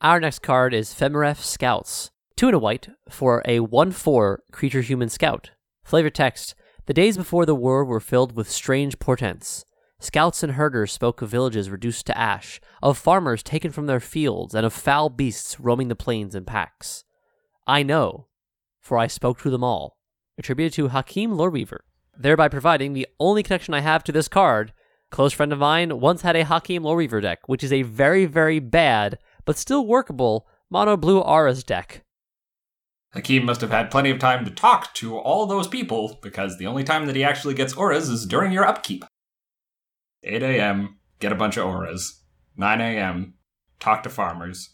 Our 0.00 0.18
next 0.18 0.40
card 0.40 0.74
is 0.74 0.92
Femeref 0.92 1.38
Scouts. 1.38 2.10
Two 2.36 2.48
and 2.48 2.54
a 2.54 2.58
white 2.58 2.88
for 3.08 3.42
a 3.46 3.60
1 3.60 3.92
4 3.92 4.42
creature 4.52 4.82
human 4.82 5.08
scout. 5.08 5.52
Flavor 5.84 6.10
text 6.10 6.54
The 6.84 6.92
days 6.92 7.16
before 7.16 7.46
the 7.46 7.54
war 7.54 7.82
were 7.82 7.98
filled 7.98 8.36
with 8.36 8.50
strange 8.50 8.98
portents. 8.98 9.64
Scouts 10.00 10.42
and 10.42 10.52
herders 10.52 10.92
spoke 10.92 11.22
of 11.22 11.30
villages 11.30 11.70
reduced 11.70 12.04
to 12.06 12.18
ash, 12.18 12.60
of 12.82 12.98
farmers 12.98 13.42
taken 13.42 13.70
from 13.70 13.86
their 13.86 14.00
fields, 14.00 14.54
and 14.54 14.66
of 14.66 14.74
foul 14.74 15.08
beasts 15.08 15.58
roaming 15.58 15.88
the 15.88 15.96
plains 15.96 16.34
in 16.34 16.44
packs. 16.44 17.04
I 17.66 17.82
know, 17.82 18.26
for 18.82 18.98
I 18.98 19.06
spoke 19.06 19.40
to 19.40 19.48
them 19.48 19.64
all. 19.64 19.96
Attributed 20.36 20.74
to 20.74 20.88
Hakim 20.88 21.30
Loreweaver, 21.30 21.78
thereby 22.14 22.48
providing 22.48 22.92
the 22.92 23.08
only 23.18 23.42
connection 23.42 23.72
I 23.72 23.80
have 23.80 24.04
to 24.04 24.12
this 24.12 24.28
card. 24.28 24.74
Close 25.10 25.32
friend 25.32 25.54
of 25.54 25.60
mine 25.60 26.00
once 26.00 26.20
had 26.20 26.36
a 26.36 26.44
Hakim 26.44 26.82
Loreweaver 26.82 27.22
deck, 27.22 27.48
which 27.48 27.64
is 27.64 27.72
a 27.72 27.80
very, 27.80 28.26
very 28.26 28.58
bad, 28.58 29.18
but 29.46 29.56
still 29.56 29.86
workable, 29.86 30.46
mono 30.68 30.98
blue 30.98 31.20
Auras 31.20 31.64
deck. 31.64 32.02
Hakim 33.12 33.44
must 33.44 33.60
have 33.60 33.70
had 33.70 33.90
plenty 33.90 34.10
of 34.10 34.18
time 34.18 34.44
to 34.44 34.50
talk 34.50 34.92
to 34.94 35.16
all 35.16 35.46
those 35.46 35.68
people 35.68 36.18
because 36.22 36.58
the 36.58 36.66
only 36.66 36.84
time 36.84 37.06
that 37.06 37.16
he 37.16 37.24
actually 37.24 37.54
gets 37.54 37.74
auras 37.74 38.08
is 38.08 38.26
during 38.26 38.52
your 38.52 38.66
upkeep. 38.66 39.04
8 40.22 40.42
a.m., 40.42 40.98
get 41.20 41.32
a 41.32 41.36
bunch 41.36 41.56
of 41.56 41.66
auras. 41.66 42.22
9 42.56 42.80
a.m., 42.80 43.34
talk 43.80 44.02
to 44.02 44.10
farmers. 44.10 44.70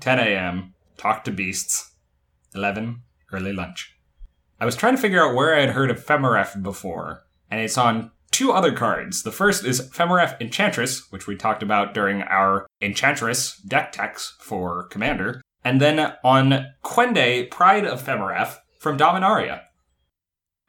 10 0.00 0.18
a.m., 0.18 0.74
talk 0.96 1.24
to 1.24 1.30
beasts. 1.30 1.92
11, 2.54 3.02
early 3.32 3.52
lunch. 3.52 3.94
I 4.60 4.64
was 4.64 4.76
trying 4.76 4.96
to 4.96 5.00
figure 5.00 5.22
out 5.22 5.34
where 5.34 5.54
I 5.54 5.60
had 5.60 5.70
heard 5.70 5.90
of 5.90 6.04
Femeref 6.04 6.62
before, 6.62 7.24
and 7.50 7.60
it's 7.60 7.78
on 7.78 8.10
two 8.30 8.52
other 8.52 8.72
cards. 8.72 9.22
The 9.22 9.32
first 9.32 9.64
is 9.64 9.88
Femeref 9.90 10.40
Enchantress, 10.40 11.10
which 11.10 11.26
we 11.26 11.36
talked 11.36 11.62
about 11.62 11.94
during 11.94 12.22
our 12.22 12.66
Enchantress 12.80 13.56
deck 13.58 13.92
techs 13.92 14.36
for 14.40 14.84
Commander, 14.88 15.42
and 15.64 15.80
then 15.80 16.14
on 16.24 16.66
Kwende, 16.84 17.50
Pride 17.50 17.84
of 17.84 18.02
Femeref 18.02 18.58
from 18.78 18.96
Dominaria. 18.96 19.62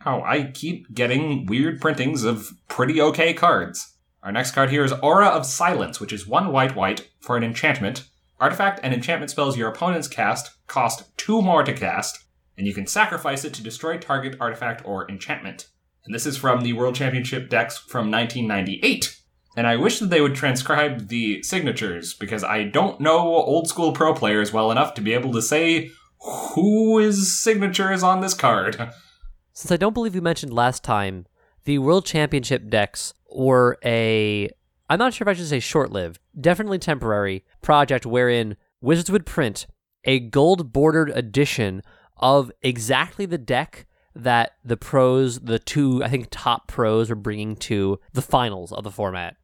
Oh, 0.05 0.21
I 0.21 0.51
keep 0.53 0.93
getting 0.93 1.45
weird 1.45 1.81
printings 1.81 2.23
of 2.23 2.51
pretty 2.67 3.01
okay 3.01 3.33
cards. 3.33 3.97
Our 4.23 4.31
next 4.31 4.51
card 4.51 4.69
here 4.69 4.83
is 4.83 4.93
Aura 4.93 5.27
of 5.27 5.45
Silence, 5.45 5.99
which 5.99 6.13
is 6.13 6.27
one 6.27 6.51
white 6.51 6.75
white 6.75 7.09
for 7.19 7.37
an 7.37 7.43
enchantment. 7.43 8.05
Artifact 8.39 8.79
and 8.83 8.93
enchantment 8.93 9.31
spells 9.31 9.57
your 9.57 9.69
opponents 9.69 10.07
cast 10.07 10.51
cost 10.67 11.15
two 11.17 11.41
more 11.41 11.63
to 11.63 11.73
cast, 11.73 12.25
and 12.57 12.65
you 12.65 12.73
can 12.73 12.87
sacrifice 12.87 13.43
it 13.43 13.53
to 13.55 13.63
destroy 13.63 13.97
target 13.97 14.37
artifact 14.39 14.81
or 14.85 15.09
enchantment. 15.09 15.67
And 16.05 16.15
this 16.15 16.25
is 16.25 16.37
from 16.37 16.61
the 16.61 16.73
World 16.73 16.95
Championship 16.95 17.49
decks 17.49 17.77
from 17.77 18.09
1998. 18.09 19.18
And 19.59 19.67
I 19.67 19.75
wish 19.75 19.99
that 19.99 20.09
they 20.09 20.21
would 20.21 20.35
transcribe 20.35 21.09
the 21.09 21.43
signatures 21.43 22.13
because 22.13 22.45
I 22.45 22.63
don't 22.63 23.01
know 23.01 23.19
old 23.19 23.67
school 23.67 23.91
pro 23.91 24.13
players 24.13 24.53
well 24.53 24.71
enough 24.71 24.93
to 24.93 25.01
be 25.01 25.13
able 25.13 25.33
to 25.33 25.41
say 25.41 25.91
who 26.21 26.97
is 26.97 27.37
signature 27.37 27.91
is 27.91 28.01
on 28.01 28.21
this 28.21 28.33
card. 28.33 28.77
Since 29.53 29.69
I 29.69 29.75
don't 29.75 29.93
believe 29.93 30.13
we 30.13 30.21
mentioned 30.21 30.53
last 30.53 30.81
time, 30.81 31.25
the 31.65 31.77
World 31.79 32.05
Championship 32.05 32.69
decks 32.69 33.13
were 33.35 33.77
a 33.83 34.49
I'm 34.89 34.97
not 34.97 35.13
sure 35.13 35.27
if 35.27 35.29
I 35.29 35.37
should 35.37 35.49
say 35.49 35.59
short 35.59 35.91
lived, 35.91 36.21
definitely 36.39 36.79
temporary 36.79 37.43
project 37.61 38.05
wherein 38.05 38.55
Wizards 38.79 39.11
would 39.11 39.25
print 39.25 39.67
a 40.05 40.21
gold 40.21 40.71
bordered 40.71 41.09
edition 41.09 41.81
of 42.15 42.49
exactly 42.61 43.25
the 43.25 43.37
deck 43.37 43.87
that 44.15 44.53
the 44.63 44.77
pros, 44.77 45.41
the 45.41 45.59
two, 45.59 46.01
I 46.01 46.07
think, 46.07 46.27
top 46.31 46.69
pros 46.69 47.09
were 47.09 47.17
bringing 47.17 47.57
to 47.57 47.99
the 48.13 48.21
finals 48.21 48.71
of 48.71 48.85
the 48.85 48.91
format. 48.91 49.35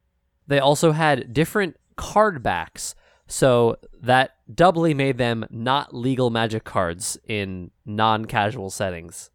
They 0.46 0.58
also 0.58 0.92
had 0.92 1.32
different 1.32 1.76
card 1.96 2.42
backs, 2.42 2.94
so 3.26 3.76
that 4.00 4.32
doubly 4.52 4.94
made 4.94 5.18
them 5.18 5.44
not 5.50 5.94
legal 5.94 6.30
magic 6.30 6.64
cards 6.64 7.18
in 7.26 7.70
non 7.84 8.24
casual 8.26 8.70
settings. 8.70 9.30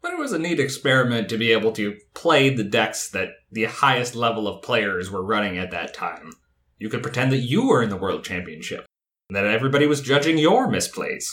But 0.00 0.12
it 0.12 0.18
was 0.18 0.32
a 0.32 0.38
neat 0.38 0.60
experiment 0.60 1.28
to 1.30 1.38
be 1.38 1.52
able 1.52 1.72
to 1.72 1.96
play 2.14 2.50
the 2.50 2.64
decks 2.64 3.08
that 3.10 3.30
the 3.50 3.64
highest 3.64 4.14
level 4.14 4.46
of 4.46 4.62
players 4.62 5.10
were 5.10 5.24
running 5.24 5.56
at 5.56 5.70
that 5.70 5.94
time. 5.94 6.32
You 6.78 6.88
could 6.88 7.02
pretend 7.02 7.32
that 7.32 7.38
you 7.38 7.66
were 7.66 7.82
in 7.82 7.88
the 7.88 7.96
World 7.96 8.24
Championship, 8.24 8.84
and 9.28 9.36
that 9.36 9.46
everybody 9.46 9.86
was 9.86 10.00
judging 10.00 10.38
your 10.38 10.68
misplays. 10.68 11.24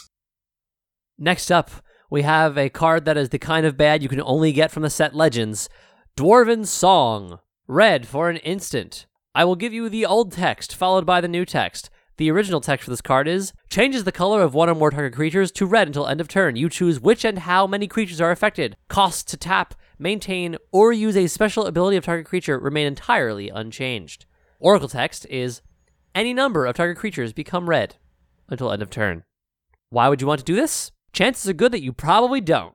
Next 1.17 1.51
up, 1.51 1.69
we 2.09 2.23
have 2.23 2.57
a 2.57 2.69
card 2.69 3.05
that 3.05 3.17
is 3.17 3.29
the 3.29 3.39
kind 3.39 3.65
of 3.65 3.77
bad 3.77 4.03
you 4.03 4.09
can 4.09 4.21
only 4.21 4.51
get 4.51 4.71
from 4.71 4.83
the 4.83 4.89
set 4.89 5.15
Legends 5.15 5.69
Dwarven 6.17 6.65
Song. 6.65 7.39
Red 7.67 8.07
for 8.07 8.29
an 8.29 8.37
instant. 8.37 9.05
I 9.33 9.45
will 9.45 9.55
give 9.55 9.71
you 9.71 9.87
the 9.87 10.05
old 10.05 10.33
text, 10.33 10.75
followed 10.75 11.05
by 11.05 11.21
the 11.21 11.27
new 11.27 11.45
text. 11.45 11.89
The 12.17 12.29
original 12.29 12.59
text 12.59 12.83
for 12.83 12.91
this 12.91 13.01
card 13.01 13.27
is 13.29 13.53
changes 13.69 14.03
the 14.03 14.11
color 14.11 14.43
of 14.43 14.53
one 14.53 14.69
or 14.69 14.75
more 14.75 14.91
target 14.91 15.13
creatures 15.13 15.51
to 15.53 15.65
red 15.65 15.87
until 15.87 16.05
end 16.05 16.19
of 16.19 16.27
turn. 16.27 16.57
You 16.57 16.69
choose 16.69 16.99
which 16.99 17.23
and 17.23 17.39
how 17.39 17.65
many 17.65 17.87
creatures 17.87 18.19
are 18.19 18.31
affected. 18.31 18.75
Cost 18.89 19.29
to 19.29 19.37
tap, 19.37 19.73
maintain, 19.97 20.57
or 20.71 20.91
use 20.91 21.15
a 21.15 21.27
special 21.27 21.65
ability 21.65 21.95
of 21.95 22.03
target 22.03 22.27
creature 22.27 22.59
remain 22.59 22.85
entirely 22.85 23.47
unchanged. 23.47 24.25
Oracle 24.59 24.89
text 24.89 25.25
is 25.29 25.61
any 26.13 26.33
number 26.33 26.65
of 26.65 26.75
target 26.75 26.97
creatures 26.97 27.31
become 27.31 27.69
red 27.69 27.95
until 28.49 28.71
end 28.71 28.81
of 28.81 28.89
turn. 28.89 29.23
Why 29.89 30.09
would 30.09 30.19
you 30.19 30.27
want 30.27 30.39
to 30.39 30.45
do 30.45 30.55
this? 30.55 30.91
Chances 31.13 31.49
are 31.49 31.53
good 31.53 31.71
that 31.71 31.81
you 31.81 31.93
probably 31.93 32.41
don't. 32.41 32.73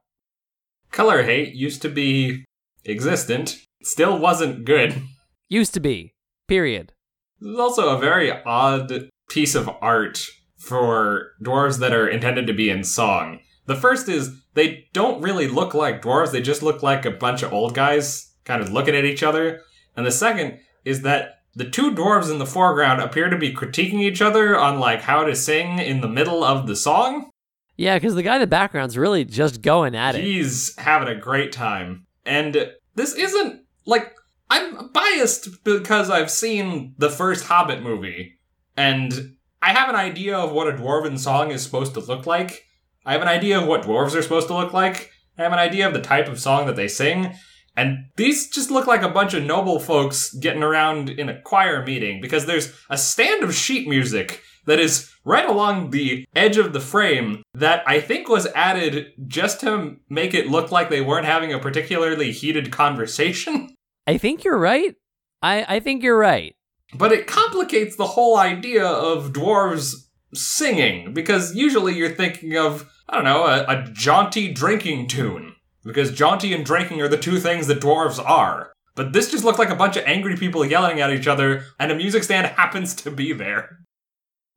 Color 0.90 1.22
hate 1.22 1.54
used 1.54 1.82
to 1.82 1.90
be 1.90 2.46
existent, 2.86 3.58
still 3.82 4.18
wasn't 4.18 4.64
good. 4.64 5.02
Used 5.48 5.74
to 5.74 5.80
be. 5.80 6.14
Period. 6.48 6.92
This 7.40 7.52
is 7.52 7.58
also 7.58 7.96
a 7.96 8.00
very 8.00 8.30
odd 8.44 9.10
piece 9.28 9.54
of 9.54 9.68
art 9.80 10.24
for 10.58 11.32
dwarves 11.42 11.78
that 11.80 11.92
are 11.92 12.08
intended 12.08 12.46
to 12.46 12.52
be 12.52 12.70
in 12.70 12.84
song. 12.84 13.40
The 13.66 13.76
first 13.76 14.08
is 14.08 14.30
they 14.54 14.86
don't 14.92 15.22
really 15.22 15.48
look 15.48 15.74
like 15.74 16.02
dwarves, 16.02 16.32
they 16.32 16.40
just 16.40 16.62
look 16.62 16.82
like 16.82 17.04
a 17.04 17.10
bunch 17.10 17.42
of 17.42 17.52
old 17.52 17.74
guys 17.74 18.32
kind 18.44 18.62
of 18.62 18.72
looking 18.72 18.94
at 18.94 19.04
each 19.04 19.22
other. 19.22 19.60
And 19.96 20.06
the 20.06 20.12
second 20.12 20.60
is 20.84 21.02
that 21.02 21.40
the 21.54 21.68
two 21.68 21.92
dwarves 21.92 22.30
in 22.30 22.38
the 22.38 22.46
foreground 22.46 23.00
appear 23.00 23.28
to 23.28 23.36
be 23.36 23.52
critiquing 23.52 24.00
each 24.00 24.22
other 24.22 24.58
on 24.58 24.78
like 24.78 25.02
how 25.02 25.24
to 25.24 25.34
sing 25.34 25.78
in 25.78 26.00
the 26.00 26.08
middle 26.08 26.44
of 26.44 26.66
the 26.66 26.76
song. 26.76 27.30
Yeah, 27.76 27.96
because 27.96 28.14
the 28.14 28.22
guy 28.22 28.36
in 28.36 28.40
the 28.40 28.46
background's 28.46 28.96
really 28.96 29.24
just 29.24 29.62
going 29.62 29.94
at 29.94 30.14
it. 30.14 30.24
He's 30.24 30.76
having 30.78 31.08
a 31.08 31.20
great 31.20 31.52
time. 31.52 32.06
And 32.24 32.72
this 32.94 33.14
isn't 33.14 33.62
like 33.84 34.14
I'm 34.48 34.88
biased 34.88 35.64
because 35.64 36.10
I've 36.10 36.30
seen 36.30 36.94
the 36.98 37.10
first 37.10 37.44
Hobbit 37.46 37.82
movie, 37.82 38.38
and 38.76 39.36
I 39.62 39.72
have 39.72 39.88
an 39.88 39.96
idea 39.96 40.36
of 40.36 40.52
what 40.52 40.68
a 40.68 40.72
dwarven 40.72 41.18
song 41.18 41.50
is 41.50 41.62
supposed 41.62 41.94
to 41.94 42.00
look 42.00 42.26
like. 42.26 42.64
I 43.04 43.12
have 43.12 43.22
an 43.22 43.28
idea 43.28 43.60
of 43.60 43.66
what 43.66 43.82
dwarves 43.82 44.14
are 44.14 44.22
supposed 44.22 44.48
to 44.48 44.54
look 44.54 44.72
like. 44.72 45.10
I 45.38 45.42
have 45.42 45.52
an 45.52 45.58
idea 45.58 45.86
of 45.86 45.94
the 45.94 46.00
type 46.00 46.28
of 46.28 46.40
song 46.40 46.66
that 46.66 46.76
they 46.76 46.88
sing. 46.88 47.34
And 47.76 48.06
these 48.16 48.48
just 48.48 48.70
look 48.70 48.86
like 48.86 49.02
a 49.02 49.08
bunch 49.08 49.34
of 49.34 49.44
noble 49.44 49.78
folks 49.78 50.32
getting 50.32 50.62
around 50.62 51.10
in 51.10 51.28
a 51.28 51.40
choir 51.42 51.84
meeting 51.84 52.20
because 52.20 52.46
there's 52.46 52.72
a 52.88 52.96
stand 52.96 53.44
of 53.44 53.54
sheet 53.54 53.86
music 53.86 54.40
that 54.64 54.80
is 54.80 55.12
right 55.24 55.48
along 55.48 55.90
the 55.90 56.26
edge 56.34 56.56
of 56.56 56.72
the 56.72 56.80
frame 56.80 57.42
that 57.54 57.82
I 57.86 58.00
think 58.00 58.28
was 58.28 58.46
added 58.54 59.12
just 59.26 59.60
to 59.60 59.96
make 60.08 60.34
it 60.34 60.48
look 60.48 60.72
like 60.72 60.88
they 60.88 61.02
weren't 61.02 61.26
having 61.26 61.52
a 61.52 61.58
particularly 61.58 62.32
heated 62.32 62.72
conversation. 62.72 63.70
I 64.06 64.18
think 64.18 64.44
you're 64.44 64.58
right. 64.58 64.94
I, 65.42 65.76
I 65.76 65.80
think 65.80 66.02
you're 66.02 66.18
right. 66.18 66.54
But 66.94 67.12
it 67.12 67.26
complicates 67.26 67.96
the 67.96 68.06
whole 68.06 68.36
idea 68.36 68.86
of 68.86 69.32
dwarves 69.32 69.94
singing, 70.32 71.12
because 71.12 71.54
usually 71.54 71.94
you're 71.96 72.10
thinking 72.10 72.56
of, 72.56 72.90
I 73.08 73.16
don't 73.16 73.24
know, 73.24 73.44
a, 73.44 73.64
a 73.64 73.84
jaunty 73.92 74.52
drinking 74.52 75.08
tune. 75.08 75.54
Because 75.84 76.12
jaunty 76.12 76.52
and 76.52 76.64
drinking 76.64 77.00
are 77.00 77.08
the 77.08 77.16
two 77.16 77.38
things 77.38 77.66
that 77.68 77.80
dwarves 77.80 78.22
are. 78.24 78.72
But 78.94 79.12
this 79.12 79.30
just 79.30 79.44
looked 79.44 79.58
like 79.58 79.70
a 79.70 79.76
bunch 79.76 79.96
of 79.96 80.04
angry 80.04 80.36
people 80.36 80.64
yelling 80.64 81.00
at 81.00 81.12
each 81.12 81.26
other, 81.26 81.64
and 81.78 81.92
a 81.92 81.96
music 81.96 82.24
stand 82.24 82.46
happens 82.56 82.94
to 82.94 83.10
be 83.10 83.32
there. 83.32 83.80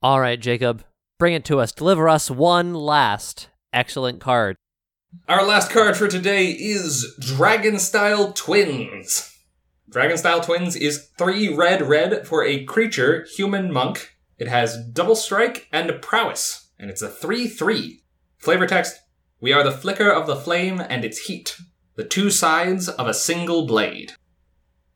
All 0.01 0.19
right, 0.19 0.39
Jacob, 0.39 0.83
bring 1.17 1.33
it 1.33 1.45
to 1.45 1.59
us. 1.59 1.71
Deliver 1.71 2.07
us 2.07 2.31
one 2.31 2.73
last 2.73 3.49
excellent 3.73 4.21
card. 4.21 4.55
Our 5.27 5.45
last 5.45 5.71
card 5.71 5.97
for 5.97 6.07
today 6.07 6.51
is 6.51 7.15
Dragon 7.19 7.79
Style 7.79 8.31
Twins. 8.31 9.28
Dragon 9.89 10.17
Style 10.17 10.39
Twins 10.39 10.75
is 10.75 11.09
three 11.17 11.51
red 11.51 11.81
red 11.81 12.27
for 12.27 12.45
a 12.45 12.63
creature, 12.65 13.25
human 13.35 13.73
monk. 13.73 14.15
It 14.37 14.47
has 14.47 14.77
double 14.93 15.15
strike 15.15 15.67
and 15.73 15.99
prowess, 15.99 16.69
and 16.77 16.91
it's 16.91 17.01
a 17.01 17.09
3 17.09 17.47
3. 17.47 18.03
Flavor 18.37 18.67
text 18.67 18.99
We 19.41 19.51
are 19.51 19.63
the 19.63 19.71
flicker 19.71 20.11
of 20.11 20.27
the 20.27 20.35
flame 20.35 20.79
and 20.79 21.03
its 21.03 21.25
heat, 21.25 21.57
the 21.95 22.03
two 22.03 22.29
sides 22.29 22.87
of 22.87 23.07
a 23.07 23.15
single 23.15 23.65
blade. 23.65 24.13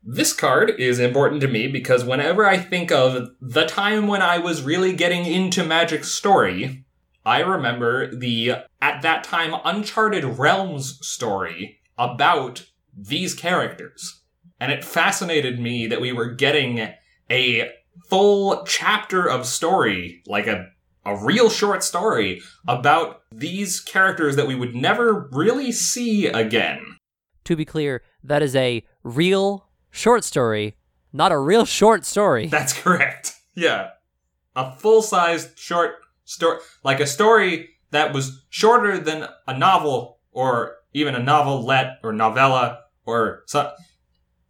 This 0.04 0.32
card 0.32 0.70
is 0.78 1.00
important 1.00 1.40
to 1.40 1.48
me 1.48 1.66
because 1.66 2.04
whenever 2.04 2.46
I 2.46 2.58
think 2.58 2.92
of 2.92 3.30
the 3.40 3.66
time 3.66 4.06
when 4.06 4.22
I 4.22 4.38
was 4.38 4.62
really 4.62 4.92
getting 4.92 5.26
into 5.26 5.64
Magic 5.64 6.04
Story, 6.04 6.84
I 7.26 7.40
remember 7.40 8.14
the, 8.14 8.52
at 8.80 9.02
that 9.02 9.24
time, 9.24 9.60
Uncharted 9.64 10.24
Realms 10.24 11.04
story 11.04 11.80
about 11.98 12.66
these 12.96 13.34
characters. 13.34 14.20
And 14.64 14.72
it 14.72 14.82
fascinated 14.82 15.60
me 15.60 15.86
that 15.88 16.00
we 16.00 16.10
were 16.10 16.30
getting 16.30 16.88
a 17.30 17.70
full 18.08 18.64
chapter 18.64 19.28
of 19.28 19.44
story, 19.44 20.22
like 20.26 20.46
a 20.46 20.68
a 21.04 21.22
real 21.22 21.50
short 21.50 21.84
story 21.84 22.40
about 22.66 23.20
these 23.30 23.78
characters 23.78 24.36
that 24.36 24.46
we 24.46 24.54
would 24.54 24.74
never 24.74 25.28
really 25.32 25.70
see 25.70 26.28
again. 26.28 26.96
To 27.44 27.54
be 27.54 27.66
clear, 27.66 28.02
that 28.22 28.42
is 28.42 28.56
a 28.56 28.82
real 29.02 29.68
short 29.90 30.24
story, 30.24 30.76
not 31.12 31.30
a 31.30 31.38
real 31.38 31.66
short 31.66 32.06
story. 32.06 32.46
That's 32.48 32.72
correct. 32.72 33.34
Yeah. 33.54 33.90
A 34.56 34.74
full 34.76 35.02
sized 35.02 35.58
short 35.58 35.96
story, 36.24 36.60
like 36.82 37.00
a 37.00 37.06
story 37.06 37.68
that 37.90 38.14
was 38.14 38.46
shorter 38.48 38.96
than 38.96 39.28
a 39.46 39.58
novel 39.58 40.20
or 40.32 40.76
even 40.94 41.14
a 41.14 41.22
novelette 41.22 41.98
or 42.02 42.14
novella 42.14 42.80
or 43.04 43.42
so. 43.44 43.70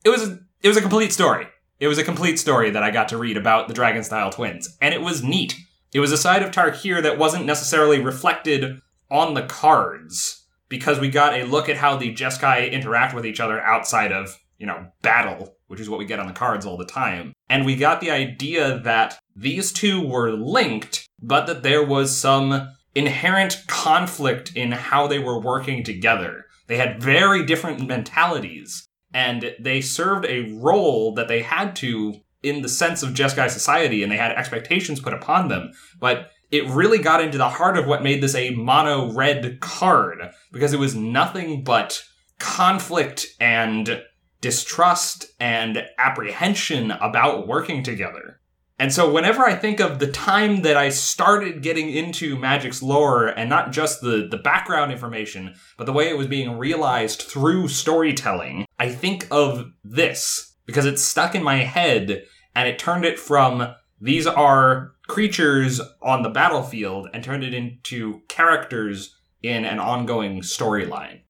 It 0.05 0.11
was 0.11 0.23
a, 0.23 0.39
it 0.63 0.69
was 0.69 0.77
a 0.77 0.83
complete 0.83 1.13
story. 1.13 1.47
It 1.81 1.89
was 1.89 1.99
a 1.99 2.05
complete 2.05 2.39
story 2.39 2.71
that 2.71 2.83
I 2.83 2.91
got 2.91 3.09
to 3.09 3.19
read 3.19 3.37
about 3.37 3.69
the 3.69 3.75
Dragon 3.75 4.05
Style 4.05 4.31
twins, 4.31 4.77
and 4.81 4.95
it 4.95 5.01
was 5.01 5.23
neat. 5.23 5.57
It 5.93 6.01
was 6.01 6.13
a 6.13 6.19
side 6.19 6.43
of 6.43 6.51
Tarkir 6.51 7.03
that 7.03 7.19
wasn't 7.19 7.47
necessarily 7.47 8.01
reflected 8.01 8.81
on 9.11 9.35
the 9.35 9.43
cards 9.47 10.47
because 10.69 11.01
we 11.01 11.09
got 11.09 11.35
a 11.35 11.45
look 11.45 11.69
at 11.69 11.77
how 11.77 11.97
the 11.97 12.15
Jeskai 12.15 12.71
interact 12.71 13.15
with 13.15 13.25
each 13.25 13.41
other 13.41 13.61
outside 13.61 14.13
of, 14.13 14.39
you 14.59 14.67
know, 14.67 14.89
battle, 15.03 15.57
which 15.69 15.81
is 15.81 15.89
what 15.89 15.99
we 15.99 16.05
get 16.05 16.19
on 16.19 16.27
the 16.27 16.33
cards 16.33 16.67
all 16.67 16.77
the 16.77 16.85
time. 16.85 17.33
And 17.49 17.65
we 17.65 17.77
got 17.77 18.01
the 18.01 18.11
idea 18.11 18.81
that 18.81 19.19
these 19.35 19.73
two 19.73 20.07
were 20.07 20.33
linked, 20.33 21.07
but 21.23 21.47
that 21.47 21.63
there 21.63 21.85
was 21.85 22.17
some 22.17 22.75
inherent 22.95 23.65
conflict 23.69 24.53
in 24.55 24.73
how 24.73 25.07
they 25.07 25.19
were 25.19 25.41
working 25.41 25.83
together. 25.83 26.45
They 26.67 26.77
had 26.77 27.03
very 27.03 27.45
different 27.45 27.87
mentalities, 27.87 28.87
and 29.15 29.55
they 29.59 29.81
served 29.81 30.27
a 30.27 30.53
role 30.53 31.15
that 31.15 31.29
they 31.29 31.41
had 31.41 31.75
to 31.77 32.15
in 32.43 32.61
the 32.61 32.69
sense 32.69 33.03
of 33.03 33.15
Jeskai 33.15 33.49
society, 33.49 34.03
and 34.03 34.13
they 34.13 34.19
had 34.19 34.33
expectations 34.33 35.01
put 35.01 35.15
upon 35.15 35.49
them. 35.49 35.73
But 35.99 36.31
it 36.51 36.69
really 36.69 36.99
got 36.99 37.23
into 37.23 37.39
the 37.39 37.49
heart 37.49 37.79
of 37.79 37.87
what 37.87 38.03
made 38.03 38.23
this 38.23 38.35
a 38.35 38.51
mono 38.51 39.11
red 39.13 39.61
card, 39.61 40.19
because 40.53 40.75
it 40.75 40.79
was 40.79 40.95
nothing 40.95 41.65
but 41.65 42.03
conflict 42.39 43.27
and 43.41 44.03
distrust 44.43 45.27
and 45.41 45.87
apprehension 45.97 46.91
about 46.91 47.49
working 47.49 47.83
together. 47.83 48.41
And 48.79 48.93
so 48.93 49.11
whenever 49.11 49.45
I 49.45 49.55
think 49.55 49.79
of 49.79 50.01
the 50.01 50.11
time 50.11 50.63
that 50.63 50.77
I 50.77 50.89
started 50.89 51.63
getting 51.63 51.91
into 51.91 52.37
Magic's 52.37 52.83
lore 52.83 53.27
and 53.27 53.49
not 53.49 53.71
just 53.71 54.01
the, 54.01 54.27
the 54.29 54.37
background 54.37 54.91
information, 54.91 55.55
but 55.79 55.85
the 55.85 55.93
way 55.93 56.09
it 56.09 56.19
was 56.19 56.27
being 56.27 56.59
realized 56.59 57.23
through 57.23 57.69
storytelling, 57.69 58.67
I 58.79 58.89
think 58.89 59.29
of 59.31 59.71
this 59.85 60.57
because 60.67 60.87
it's 60.87 61.03
stuck 61.03 61.35
in 61.35 61.43
my 61.43 61.59
head 61.59 62.25
and 62.57 62.69
it 62.69 62.79
turned 62.79 63.05
it 63.05 63.19
from 63.19 63.75
these 64.01 64.27
are 64.27 64.93
creatures 65.07 65.81
on 66.03 66.23
the 66.23 66.31
battlefield 66.31 67.09
and 67.13 67.23
turned 67.23 67.45
it 67.45 67.55
into 67.55 68.23
characters 68.29 69.15
in 69.43 69.65
an 69.65 69.79
ongoing 69.79 70.41
storyline. 70.41 71.21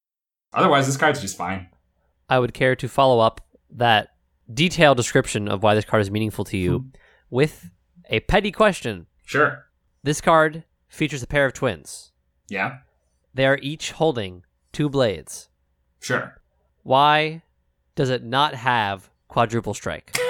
Otherwise, 0.52 0.86
this 0.86 0.96
card's 0.96 1.20
just 1.20 1.36
fine. 1.36 1.68
I 2.28 2.38
would 2.38 2.54
care 2.54 2.76
to 2.76 2.88
follow 2.88 3.20
up 3.20 3.40
that 3.70 4.10
detailed 4.52 4.96
description 4.96 5.48
of 5.48 5.62
why 5.62 5.74
this 5.74 5.84
card 5.84 6.00
is 6.00 6.10
meaningful 6.10 6.44
to 6.44 6.56
you 6.56 6.78
hmm. 6.78 6.88
With 7.34 7.70
a 8.08 8.20
petty 8.20 8.52
question. 8.52 9.06
Sure. 9.24 9.64
This 10.04 10.20
card 10.20 10.62
features 10.86 11.20
a 11.20 11.26
pair 11.26 11.46
of 11.46 11.52
twins. 11.52 12.12
Yeah. 12.48 12.76
They 13.34 13.44
are 13.44 13.58
each 13.60 13.90
holding 13.90 14.44
two 14.72 14.88
blades. 14.88 15.48
Sure. 15.98 16.40
Why 16.84 17.42
does 17.96 18.08
it 18.08 18.22
not 18.22 18.54
have 18.54 19.10
quadruple 19.26 19.74
strike? 19.74 20.16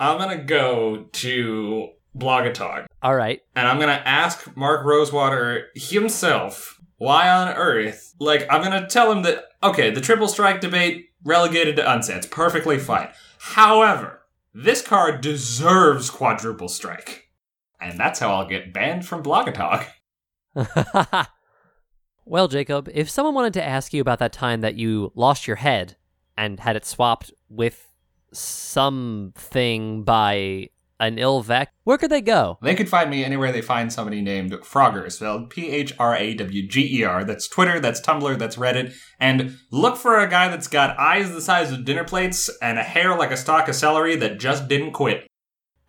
I'm 0.00 0.18
gonna 0.18 0.42
go 0.42 1.04
to 1.12 1.90
Blogatog 2.18 2.86
All 3.04 3.14
right. 3.14 3.40
and 3.54 3.68
I'm 3.68 3.78
gonna 3.78 4.02
ask 4.04 4.56
Mark 4.56 4.84
Rosewater 4.84 5.66
himself 5.76 6.80
why 6.96 7.30
on 7.30 7.54
earth. 7.54 8.16
Like, 8.18 8.48
I'm 8.50 8.64
gonna 8.64 8.88
tell 8.88 9.12
him 9.12 9.22
that 9.22 9.44
okay, 9.62 9.90
the 9.90 10.00
triple 10.00 10.26
strike 10.26 10.60
debate 10.60 11.10
relegated 11.22 11.76
to 11.76 11.82
unsets, 11.82 12.28
perfectly 12.28 12.80
fine. 12.80 13.10
However, 13.38 14.22
this 14.54 14.80
card 14.82 15.20
deserves 15.20 16.10
quadruple 16.10 16.68
strike, 16.68 17.30
and 17.80 17.98
that's 17.98 18.20
how 18.20 18.32
I'll 18.32 18.48
get 18.48 18.72
banned 18.72 19.04
from 19.06 19.22
Blogatog. 19.22 19.86
well, 22.24 22.48
Jacob, 22.48 22.88
if 22.94 23.10
someone 23.10 23.34
wanted 23.34 23.54
to 23.54 23.64
ask 23.64 23.92
you 23.92 24.00
about 24.00 24.20
that 24.20 24.32
time 24.32 24.60
that 24.60 24.76
you 24.76 25.10
lost 25.14 25.48
your 25.48 25.56
head 25.56 25.96
and 26.36 26.60
had 26.60 26.76
it 26.76 26.86
swapped 26.86 27.32
with 27.48 27.90
something 28.32 30.04
by 30.04 30.70
an 31.06 31.16
Ilvec, 31.16 31.68
where 31.84 31.98
could 31.98 32.10
they 32.10 32.20
go? 32.20 32.58
They 32.62 32.74
could 32.74 32.88
find 32.88 33.10
me 33.10 33.24
anywhere 33.24 33.52
they 33.52 33.62
find 33.62 33.92
somebody 33.92 34.20
named 34.20 34.52
Frogger, 34.52 35.10
spelled 35.10 35.50
P 35.50 35.70
H 35.70 35.92
R 35.98 36.16
A 36.16 36.34
W 36.34 36.68
G 36.68 37.00
E 37.00 37.04
R. 37.04 37.24
That's 37.24 37.48
Twitter, 37.48 37.80
that's 37.80 38.00
Tumblr, 38.00 38.38
that's 38.38 38.56
Reddit. 38.56 38.94
And 39.18 39.58
look 39.70 39.96
for 39.96 40.18
a 40.18 40.28
guy 40.28 40.48
that's 40.48 40.68
got 40.68 40.98
eyes 40.98 41.30
the 41.32 41.40
size 41.40 41.72
of 41.72 41.84
dinner 41.84 42.04
plates 42.04 42.50
and 42.60 42.78
a 42.78 42.82
hair 42.82 43.16
like 43.16 43.30
a 43.30 43.36
stalk 43.36 43.68
of 43.68 43.74
celery 43.74 44.16
that 44.16 44.38
just 44.38 44.68
didn't 44.68 44.92
quit. 44.92 45.26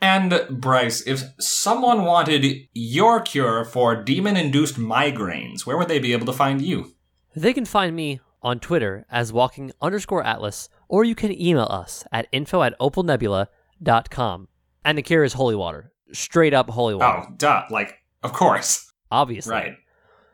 And 0.02 0.48
Bryce, 0.50 1.02
if 1.08 1.24
someone 1.40 2.04
wanted 2.04 2.68
your 2.74 3.22
cure 3.22 3.66
for 3.66 3.96
demon 3.96 4.38
induced 4.38 4.76
migraines, 4.76 5.66
where 5.66 5.78
would 5.78 5.88
they 5.88 6.00
be 6.00 6.14
able 6.14 6.26
to 6.28 6.34
find 6.34 6.62
you? 6.62 6.94
They 7.36 7.54
can 7.54 7.66
find 7.66 7.96
me 7.96 8.20
on 8.42 8.60
Twitter 8.60 9.06
as 9.10 9.34
walking 9.34 9.72
underscore 9.82 10.24
atlas, 10.24 10.70
or 10.88 11.04
you 11.04 11.16
can 11.16 11.32
email 11.42 11.68
us 11.70 12.06
at 12.12 12.28
info 12.32 12.62
at 12.62 12.78
opalnebula.com. 12.80 14.48
And 14.86 14.98
the 14.98 15.02
cure 15.02 15.24
is 15.24 15.34
holy 15.34 15.56
water. 15.56 15.92
Straight 16.14 16.54
up 16.54 16.70
holy 16.70 16.96
water. 16.96 17.28
Oh, 17.28 17.34
duh. 17.36 17.64
Like, 17.70 17.96
of 18.24 18.32
course. 18.32 18.90
Obviously. 19.12 19.52
Right. 19.52 19.74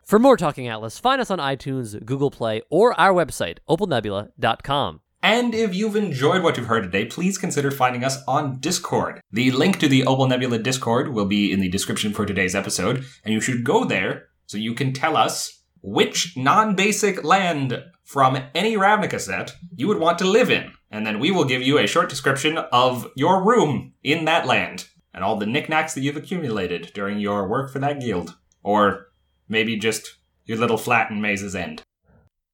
For 0.03 0.19
more 0.19 0.35
Talking 0.35 0.67
Atlas, 0.67 0.99
find 0.99 1.21
us 1.21 1.31
on 1.31 1.39
iTunes, 1.39 2.03
Google 2.05 2.29
Play, 2.29 2.61
or 2.69 2.99
our 2.99 3.13
website, 3.13 3.59
opalnebula.com. 3.69 4.99
And 5.23 5.53
if 5.53 5.73
you've 5.73 5.95
enjoyed 5.95 6.43
what 6.43 6.57
you've 6.57 6.65
heard 6.65 6.83
today, 6.83 7.05
please 7.05 7.37
consider 7.37 7.71
finding 7.71 8.03
us 8.03 8.17
on 8.27 8.59
Discord. 8.59 9.21
The 9.31 9.51
link 9.51 9.79
to 9.79 9.87
the 9.87 10.03
Opal 10.03 10.27
Nebula 10.27 10.57
Discord 10.57 11.13
will 11.13 11.27
be 11.27 11.51
in 11.51 11.61
the 11.61 11.69
description 11.69 12.11
for 12.11 12.25
today's 12.25 12.55
episode, 12.55 13.05
and 13.23 13.33
you 13.33 13.39
should 13.39 13.63
go 13.63 13.85
there 13.85 14.27
so 14.47 14.57
you 14.57 14.73
can 14.73 14.91
tell 14.91 15.15
us 15.15 15.61
which 15.81 16.35
non-basic 16.35 17.23
land 17.23 17.83
from 18.03 18.37
any 18.53 18.75
Ravnica 18.75 19.19
set 19.19 19.55
you 19.75 19.87
would 19.87 19.99
want 19.99 20.17
to 20.19 20.25
live 20.25 20.49
in. 20.49 20.73
And 20.91 21.07
then 21.07 21.19
we 21.19 21.31
will 21.31 21.45
give 21.45 21.61
you 21.61 21.79
a 21.79 21.87
short 21.87 22.09
description 22.09 22.57
of 22.57 23.07
your 23.15 23.43
room 23.43 23.93
in 24.03 24.25
that 24.25 24.45
land 24.45 24.89
and 25.13 25.23
all 25.23 25.37
the 25.37 25.45
knickknacks 25.45 25.93
that 25.93 26.01
you've 26.01 26.17
accumulated 26.17 26.91
during 26.93 27.19
your 27.19 27.47
work 27.47 27.71
for 27.71 27.79
that 27.79 28.01
guild. 28.01 28.35
Or 28.61 29.07
maybe 29.47 29.77
just 29.77 30.17
your 30.45 30.57
little 30.57 30.77
flat 30.77 31.09
in 31.09 31.21
Maze's 31.21 31.55
End. 31.55 31.81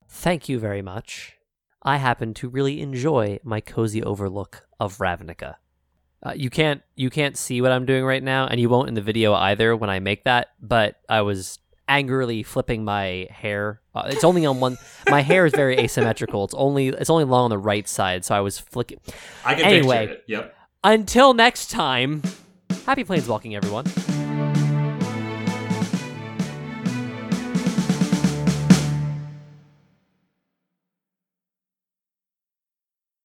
Thank 0.08 0.48
you 0.48 0.60
very 0.60 0.82
much. 0.82 1.34
I 1.84 1.98
happen 1.98 2.34
to 2.36 2.50
really 2.50 2.82
enjoy 2.82 3.40
my 3.44 3.60
cozy 3.60 4.04
overlook 4.04 4.68
of 4.80 4.98
Ravnica. 4.98 5.56
Uh, 6.26 6.34
you 6.36 6.50
can't 6.50 6.82
you 6.96 7.10
can't 7.10 7.38
see 7.38 7.62
what 7.62 7.72
I'm 7.72 7.86
doing 7.86 8.04
right 8.04 8.24
now, 8.24 8.48
and 8.48 8.60
you 8.60 8.70
won't 8.70 8.88
in 8.88 8.96
the 8.96 9.02
video 9.02 9.34
either 9.34 9.76
when 9.76 9.90
I 9.90 10.00
make 10.00 10.24
that. 10.24 10.48
But 10.60 10.96
I 11.08 11.22
was 11.22 11.60
angrily 11.88 12.44
flipping 12.44 12.84
my 12.84 13.28
hair. 13.32 13.82
Uh, 13.96 14.04
it's 14.08 14.24
only 14.24 14.46
on 14.46 14.60
one. 14.60 14.78
My 15.10 15.22
hair 15.22 15.46
is 15.46 15.54
very 15.54 15.78
asymmetrical. 15.80 16.44
It's 16.44 16.54
only 16.54 16.90
it's 16.90 17.10
only 17.10 17.24
long 17.24 17.46
on 17.46 17.50
the 17.50 17.58
right 17.58 17.88
side, 17.88 18.26
so 18.26 18.36
I 18.36 18.42
was 18.42 18.60
flicking. 18.60 19.00
I 19.46 19.56
can 19.56 19.66
Anyway. 19.66 20.08
picture 20.08 20.14
it. 20.14 20.24
Yep. 20.28 20.56
Until 20.84 21.34
next 21.34 21.70
time, 21.72 22.22
happy 22.86 23.04
planeswalking, 23.04 23.56
everyone. 23.56 23.86